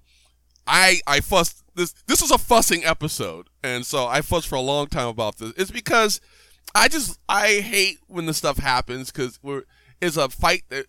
I 0.66 1.00
I 1.06 1.20
fussed 1.20 1.62
this 1.74 1.94
this 2.06 2.22
was 2.22 2.30
a 2.30 2.38
fussing 2.38 2.84
episode, 2.84 3.48
and 3.62 3.84
so 3.84 4.06
I 4.06 4.20
fussed 4.22 4.48
for 4.48 4.56
a 4.56 4.60
long 4.60 4.86
time 4.86 5.08
about 5.08 5.38
this. 5.38 5.52
It's 5.56 5.70
because 5.70 6.20
I 6.74 6.88
just 6.88 7.18
I 7.28 7.60
hate 7.60 7.98
when 8.06 8.26
this 8.26 8.38
stuff 8.38 8.58
happens 8.58 9.10
because 9.10 9.38
we're 9.42 9.62
it's 10.00 10.16
a 10.16 10.28
fight 10.28 10.62
that 10.68 10.86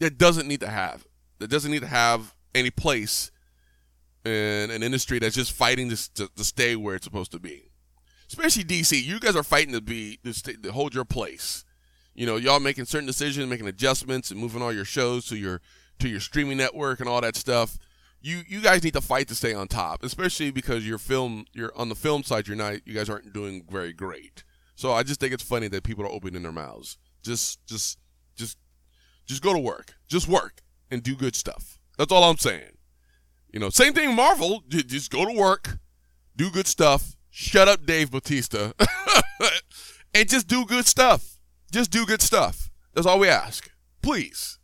that 0.00 0.18
doesn't 0.18 0.48
need 0.48 0.60
to 0.60 0.68
have 0.68 1.06
that 1.38 1.48
doesn't 1.48 1.70
need 1.70 1.80
to 1.80 1.86
have 1.86 2.34
any 2.54 2.70
place 2.70 3.30
in 4.24 4.70
an 4.70 4.82
industry 4.82 5.18
that's 5.18 5.36
just 5.36 5.52
fighting 5.52 5.88
to, 5.90 6.14
to, 6.14 6.28
to 6.34 6.44
stay 6.44 6.74
where 6.74 6.96
it's 6.96 7.04
supposed 7.04 7.30
to 7.32 7.38
be. 7.38 7.70
Especially 8.28 8.64
DC, 8.64 9.00
you 9.04 9.20
guys 9.20 9.36
are 9.36 9.44
fighting 9.44 9.72
to 9.72 9.80
be 9.80 10.18
to, 10.24 10.32
stay, 10.32 10.54
to 10.54 10.72
hold 10.72 10.94
your 10.94 11.04
place 11.04 11.64
you 12.16 12.24
know, 12.24 12.36
y'all 12.36 12.60
making 12.60 12.86
certain 12.86 13.06
decisions, 13.06 13.48
making 13.48 13.68
adjustments, 13.68 14.30
and 14.30 14.40
moving 14.40 14.62
all 14.62 14.72
your 14.72 14.86
shows 14.86 15.26
to 15.26 15.36
your 15.36 15.60
to 15.98 16.08
your 16.08 16.20
streaming 16.20 16.56
network 16.56 16.98
and 17.00 17.08
all 17.08 17.20
that 17.20 17.36
stuff. 17.36 17.78
You 18.22 18.42
you 18.48 18.60
guys 18.60 18.82
need 18.82 18.94
to 18.94 19.00
fight 19.00 19.28
to 19.28 19.34
stay 19.34 19.52
on 19.52 19.68
top, 19.68 20.02
especially 20.02 20.50
because 20.50 20.86
your 20.86 20.98
film 20.98 21.44
you're 21.52 21.72
on 21.76 21.90
the 21.90 21.94
film 21.94 22.22
side. 22.22 22.48
You're 22.48 22.56
not 22.56 22.86
you 22.86 22.94
guys 22.94 23.10
aren't 23.10 23.32
doing 23.32 23.64
very 23.70 23.92
great. 23.92 24.44
So 24.74 24.92
I 24.92 25.02
just 25.02 25.20
think 25.20 25.32
it's 25.32 25.42
funny 25.42 25.68
that 25.68 25.84
people 25.84 26.04
are 26.04 26.10
opening 26.10 26.42
their 26.42 26.52
mouths. 26.52 26.96
Just 27.22 27.64
just 27.66 27.98
just 28.34 28.56
just 29.26 29.42
go 29.42 29.52
to 29.52 29.58
work. 29.58 29.94
Just 30.08 30.26
work 30.26 30.62
and 30.90 31.02
do 31.02 31.14
good 31.14 31.36
stuff. 31.36 31.78
That's 31.98 32.12
all 32.12 32.24
I'm 32.24 32.38
saying. 32.38 32.78
You 33.52 33.60
know, 33.60 33.68
same 33.68 33.92
thing 33.92 34.14
Marvel. 34.14 34.62
Just 34.68 35.10
go 35.10 35.26
to 35.26 35.32
work, 35.38 35.78
do 36.34 36.50
good 36.50 36.66
stuff. 36.66 37.16
Shut 37.30 37.68
up, 37.68 37.84
Dave 37.84 38.10
Batista, 38.10 38.72
and 40.14 40.28
just 40.28 40.46
do 40.48 40.64
good 40.64 40.86
stuff. 40.86 41.35
Just 41.76 41.90
do 41.90 42.06
good 42.06 42.22
stuff. 42.22 42.70
That's 42.94 43.06
all 43.06 43.18
we 43.18 43.28
ask. 43.28 43.70
Please. 44.00 44.58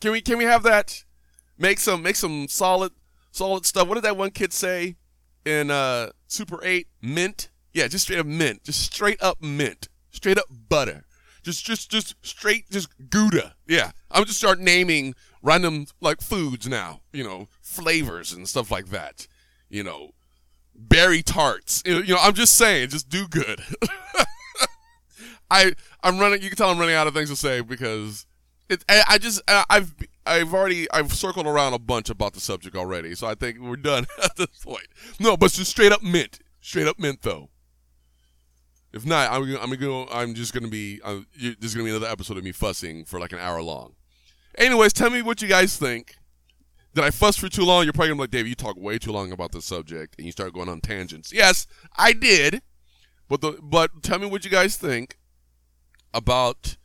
Can 0.00 0.12
we 0.12 0.20
can 0.20 0.38
we 0.38 0.44
have 0.44 0.62
that? 0.62 1.02
Make 1.58 1.80
some 1.80 2.00
make 2.00 2.14
some 2.14 2.46
solid 2.46 2.92
solid 3.32 3.66
stuff. 3.66 3.88
What 3.88 3.96
did 3.96 4.04
that 4.04 4.16
one 4.16 4.30
kid 4.30 4.52
say 4.52 4.94
in 5.44 5.72
uh 5.72 6.10
Super 6.28 6.60
8? 6.62 6.86
Mint? 7.02 7.50
Yeah, 7.72 7.88
just 7.88 8.04
straight 8.04 8.20
up 8.20 8.26
mint. 8.26 8.62
Just 8.62 8.82
straight 8.82 9.20
up 9.20 9.42
mint. 9.42 9.88
Straight 10.12 10.38
up 10.38 10.46
butter. 10.48 11.06
Just 11.42 11.66
just 11.66 11.90
just 11.90 12.14
straight 12.24 12.70
just 12.70 12.88
Gouda. 13.10 13.56
Yeah. 13.66 13.90
I'm 14.12 14.24
just 14.24 14.38
start 14.38 14.60
naming 14.60 15.16
random 15.42 15.86
like 16.00 16.20
foods 16.20 16.68
now, 16.68 17.00
you 17.12 17.24
know, 17.24 17.48
flavors 17.62 18.32
and 18.32 18.48
stuff 18.48 18.70
like 18.70 18.90
that. 18.90 19.26
you 19.68 19.82
know, 19.82 20.12
berry 20.72 21.24
tarts. 21.24 21.82
You 21.84 22.04
know, 22.04 22.18
I'm 22.20 22.34
just 22.34 22.56
saying, 22.56 22.90
just 22.90 23.08
do 23.08 23.26
good. 23.26 23.60
I 25.50 25.72
I'm 26.02 26.18
running. 26.18 26.42
You 26.42 26.48
can 26.48 26.56
tell 26.56 26.70
I'm 26.70 26.78
running 26.78 26.94
out 26.94 27.06
of 27.06 27.14
things 27.14 27.30
to 27.30 27.36
say 27.36 27.60
because 27.60 28.26
it. 28.68 28.84
I, 28.88 29.02
I 29.10 29.18
just 29.18 29.40
I've 29.48 29.94
I've 30.26 30.54
already 30.54 30.90
I've 30.90 31.12
circled 31.12 31.46
around 31.46 31.74
a 31.74 31.78
bunch 31.78 32.10
about 32.10 32.34
the 32.34 32.40
subject 32.40 32.76
already, 32.76 33.14
so 33.14 33.26
I 33.26 33.34
think 33.34 33.58
we're 33.60 33.76
done 33.76 34.06
at 34.22 34.36
this 34.36 34.58
point. 34.62 34.86
No, 35.20 35.36
but 35.36 35.52
just 35.52 35.70
straight 35.70 35.92
up 35.92 36.02
mint, 36.02 36.40
straight 36.60 36.86
up 36.86 36.98
mint 36.98 37.22
though. 37.22 37.50
If 38.92 39.04
not, 39.04 39.30
I'm 39.30 39.42
I'm 39.56 39.70
gonna 39.70 40.06
I'm 40.10 40.34
just 40.34 40.54
gonna 40.54 40.68
be 40.68 41.00
uh, 41.04 41.20
there's 41.38 41.74
gonna 41.74 41.84
be 41.84 41.90
another 41.90 42.06
episode 42.06 42.38
of 42.38 42.44
me 42.44 42.52
fussing 42.52 43.04
for 43.04 43.18
like 43.18 43.32
an 43.32 43.40
hour 43.40 43.60
long. 43.60 43.94
Anyways, 44.56 44.92
tell 44.92 45.10
me 45.10 45.20
what 45.20 45.42
you 45.42 45.48
guys 45.48 45.76
think. 45.76 46.14
Did 46.94 47.02
I 47.02 47.10
fuss 47.10 47.36
for 47.36 47.48
too 47.48 47.64
long? 47.64 47.82
You're 47.82 47.92
probably 47.92 48.10
gonna 48.10 48.18
be 48.18 48.22
like, 48.22 48.30
Dave, 48.30 48.46
you 48.46 48.54
talk 48.54 48.76
way 48.76 48.98
too 48.98 49.10
long 49.10 49.32
about 49.32 49.50
this 49.50 49.64
subject, 49.64 50.14
and 50.16 50.26
you 50.26 50.32
start 50.32 50.54
going 50.54 50.68
on 50.68 50.80
tangents. 50.80 51.32
Yes, 51.32 51.66
I 51.96 52.12
did, 52.12 52.62
but 53.28 53.40
the 53.40 53.58
but 53.60 54.02
tell 54.02 54.20
me 54.20 54.26
what 54.26 54.44
you 54.44 54.50
guys 54.50 54.76
think 54.76 55.18
about 56.14 56.76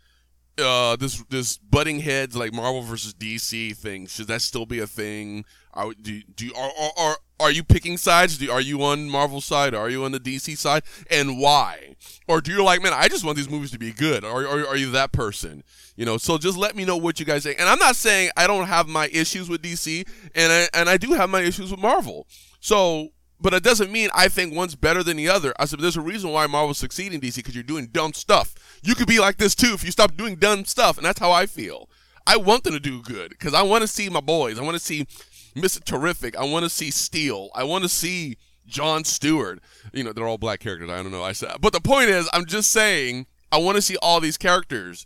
uh, 0.60 0.96
this 0.98 1.24
this 1.30 1.58
butting 1.58 2.02
heads 2.02 2.36
like 2.36 2.54
Marvel 2.54 2.82
versus 2.82 3.14
DC 3.14 3.76
thing. 3.76 4.08
Should 4.08 4.28
that 4.28 4.42
still 4.42 4.66
be 4.66 4.80
a 4.80 4.88
thing? 4.88 5.46
Are 5.74 5.94
do 5.94 6.22
do 6.36 6.52
are 6.56 6.72
are, 6.80 6.92
are 6.98 7.18
are 7.40 7.52
you 7.52 7.64
picking 7.64 7.98
sides? 7.98 8.38
Do, 8.38 8.52
are 8.52 8.60
you 8.60 8.84
on 8.84 9.10
Marvel 9.10 9.40
side? 9.40 9.74
Are 9.74 9.90
you 9.90 10.04
on 10.04 10.12
the 10.12 10.20
DC 10.20 10.58
side? 10.58 10.84
And 11.10 11.40
why? 11.40 11.96
Or 12.28 12.42
do 12.42 12.52
you 12.52 12.64
like, 12.64 12.82
man, 12.84 12.92
I 12.94 13.08
just 13.08 13.24
want 13.24 13.38
these 13.38 13.50
movies 13.50 13.72
to 13.72 13.80
be 13.80 13.94
good? 13.94 14.26
Or, 14.26 14.46
or 14.46 14.68
are 14.68 14.76
you 14.76 14.92
that 14.92 15.14
person? 15.14 15.64
You 15.96 16.06
know, 16.06 16.18
so 16.18 16.38
just 16.38 16.58
let 16.58 16.76
me 16.76 16.84
know 16.84 16.98
what 16.98 17.20
you 17.20 17.26
guys 17.26 17.44
think. 17.44 17.60
And 17.60 17.70
I'm 17.70 17.80
not 17.80 17.96
saying 17.96 18.32
I 18.36 18.46
don't 18.46 18.68
have 18.68 18.88
my 18.88 19.08
issues 19.08 19.48
with 19.50 19.62
DC, 19.62 20.08
and 20.36 20.52
I, 20.52 20.68
and 20.74 20.90
I 20.90 20.98
do 20.98 21.14
have 21.14 21.30
my 21.30 21.42
issues 21.42 21.72
with 21.72 21.80
Marvel. 21.80 22.28
So 22.60 23.10
but 23.42 23.54
it 23.54 23.64
doesn't 23.64 23.92
mean 23.92 24.10
I 24.14 24.28
think 24.28 24.54
one's 24.54 24.76
better 24.76 25.04
than 25.04 25.18
the 25.18 25.30
other. 25.30 25.54
I 25.60 25.66
said 25.66 25.80
there's 25.80 25.98
a 25.98 26.02
reason 26.02 26.32
why 26.32 26.48
Marvel's 26.48 26.78
succeeding 26.78 27.22
DC 27.22 27.38
because 27.38 27.56
you're 27.56 27.64
doing 27.64 27.88
dumb 27.88 28.14
stuff. 28.14 28.56
You 28.84 28.96
could 28.96 29.08
be 29.08 29.20
like 29.20 29.38
this 29.38 29.56
too 29.56 29.74
if 29.74 29.84
you 29.84 29.92
stop 29.92 30.16
doing 30.16 30.36
dumb 30.36 30.66
stuff, 30.66 30.98
and 30.98 31.06
that's 31.06 31.20
how 31.20 31.32
I 31.32 31.46
feel. 31.46 31.90
I 32.28 32.38
want 32.38 32.64
them 32.64 32.74
to 32.74 32.80
do 32.80 33.02
good 33.02 33.32
because 33.32 33.54
I 33.54 33.64
want 33.64 33.82
to 33.82 33.88
see 33.88 34.10
my 34.10 34.22
boys. 34.22 34.60
I 34.60 34.64
want 34.64 34.76
to 34.76 34.84
see 34.84 35.06
Mr. 35.56 35.84
Terrific. 35.84 36.38
I 36.38 36.44
want 36.44 36.64
to 36.64 36.70
see 36.70 36.92
Steel. 36.92 37.50
I 37.56 37.64
want 37.64 37.84
to 37.84 37.90
see 37.90 38.38
John 38.68 39.04
Stewart. 39.04 39.60
You 39.94 40.04
know, 40.04 40.14
they're 40.14 40.28
all 40.28 40.38
black 40.38 40.60
characters. 40.60 40.90
I 40.90 41.02
don't 41.02 41.12
know. 41.12 41.24
I 41.24 41.32
said, 41.32 41.56
but 41.60 41.74
the 41.74 41.82
point 41.82 42.10
is, 42.10 42.30
I'm 42.34 42.46
just 42.46 42.72
saying 42.72 43.26
I 43.52 43.58
want 43.58 43.78
to 43.78 43.82
see 43.82 43.98
all 44.02 44.20
these 44.20 44.38
characters 44.38 45.06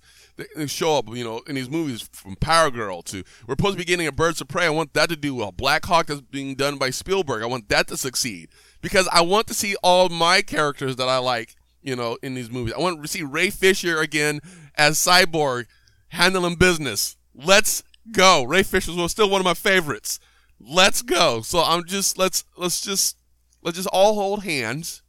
they 0.56 0.68
show 0.68 0.98
up, 0.98 1.08
you 1.16 1.24
know, 1.24 1.42
in 1.48 1.56
these 1.56 1.70
movies 1.70 2.10
from 2.12 2.36
Power 2.36 2.72
Girl 2.72 3.02
to 3.04 3.24
we're 3.48 3.54
supposed 3.54 3.74
to 3.74 3.78
be 3.78 3.86
getting 3.86 4.08
a 4.08 4.12
Birds 4.12 4.42
of 4.42 4.48
Prey. 4.48 4.66
I 4.66 4.70
want 4.70 4.94
that 4.94 5.10
to 5.10 5.16
do 5.16 5.36
well. 5.36 5.52
Black 5.52 5.86
Hawk 5.86 6.08
that's 6.08 6.22
being 6.22 6.56
done 6.56 6.78
by 6.78 6.90
Spielberg. 6.90 7.44
I 7.44 7.48
want 7.48 7.70
that 7.70 7.88
to 7.88 7.98
succeed 7.98 8.50
because 8.82 9.08
I 9.12 9.22
want 9.22 9.48
to 9.48 9.54
see 9.54 9.76
all 9.84 10.10
my 10.10 10.42
characters 10.42 10.96
that 10.98 11.08
I 11.08 11.18
like, 11.18 11.56
you 11.82 11.96
know, 11.96 12.18
in 12.22 12.34
these 12.36 12.52
movies. 12.52 12.74
I 12.78 12.80
want 12.80 13.02
to 13.02 13.08
see 13.08 13.24
Ray 13.24 13.50
Fisher 13.50 14.00
again 14.00 14.40
as 14.76 14.98
Cyborg 14.98 15.66
handling 16.10 16.56
business. 16.56 17.18
Let's 17.34 17.84
go. 18.12 18.44
Ray 18.44 18.64
Fisher 18.64 18.94
was 18.94 19.12
still 19.12 19.30
one 19.30 19.42
of 19.42 19.46
my 19.46 19.54
favorites. 19.54 20.20
Let's 20.60 21.02
go. 21.02 21.42
So 21.42 21.60
I'm 21.60 21.86
just 21.86 22.18
let's 22.18 22.46
let's 22.56 22.82
just 22.82 23.18
let's 23.62 23.78
just 23.78 23.90
all 23.92 24.16
hold 24.16 24.44
hands 24.44 25.02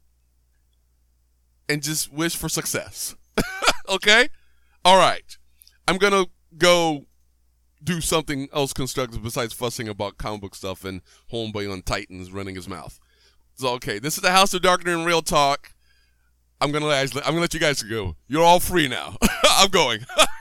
and 1.69 1.81
just 1.81 2.11
wish 2.11 2.35
for 2.35 2.49
success. 2.49 3.15
okay? 3.89 4.29
All 4.85 4.97
right. 4.97 5.37
I'm 5.87 5.97
going 5.97 6.13
to 6.13 6.29
go 6.59 7.05
do 7.83 8.01
something 8.01 8.47
else 8.53 8.71
constructive 8.71 9.23
besides 9.23 9.51
fussing 9.51 9.89
about 9.89 10.19
comic 10.19 10.41
book 10.41 10.53
stuff 10.53 10.85
and 10.85 11.01
homeboy 11.33 11.71
on 11.71 11.81
Titans 11.81 12.31
running 12.31 12.53
his 12.53 12.69
mouth. 12.69 12.99
So, 13.55 13.69
okay, 13.69 13.97
this 13.97 14.15
is 14.15 14.21
the 14.21 14.31
House 14.31 14.53
of 14.53 14.61
Darkness 14.61 14.95
and 14.95 15.05
Real 15.05 15.23
Talk. 15.23 15.71
I'm 16.61 16.71
gonna 16.71 16.85
let 16.85 17.15
I'm 17.17 17.21
gonna 17.23 17.41
let 17.41 17.53
you 17.53 17.59
guys 17.59 17.83
go. 17.83 18.15
You're 18.27 18.43
all 18.43 18.61
free 18.61 18.87
now. 18.87 19.17
I'm 19.43 19.69
going. 19.69 20.05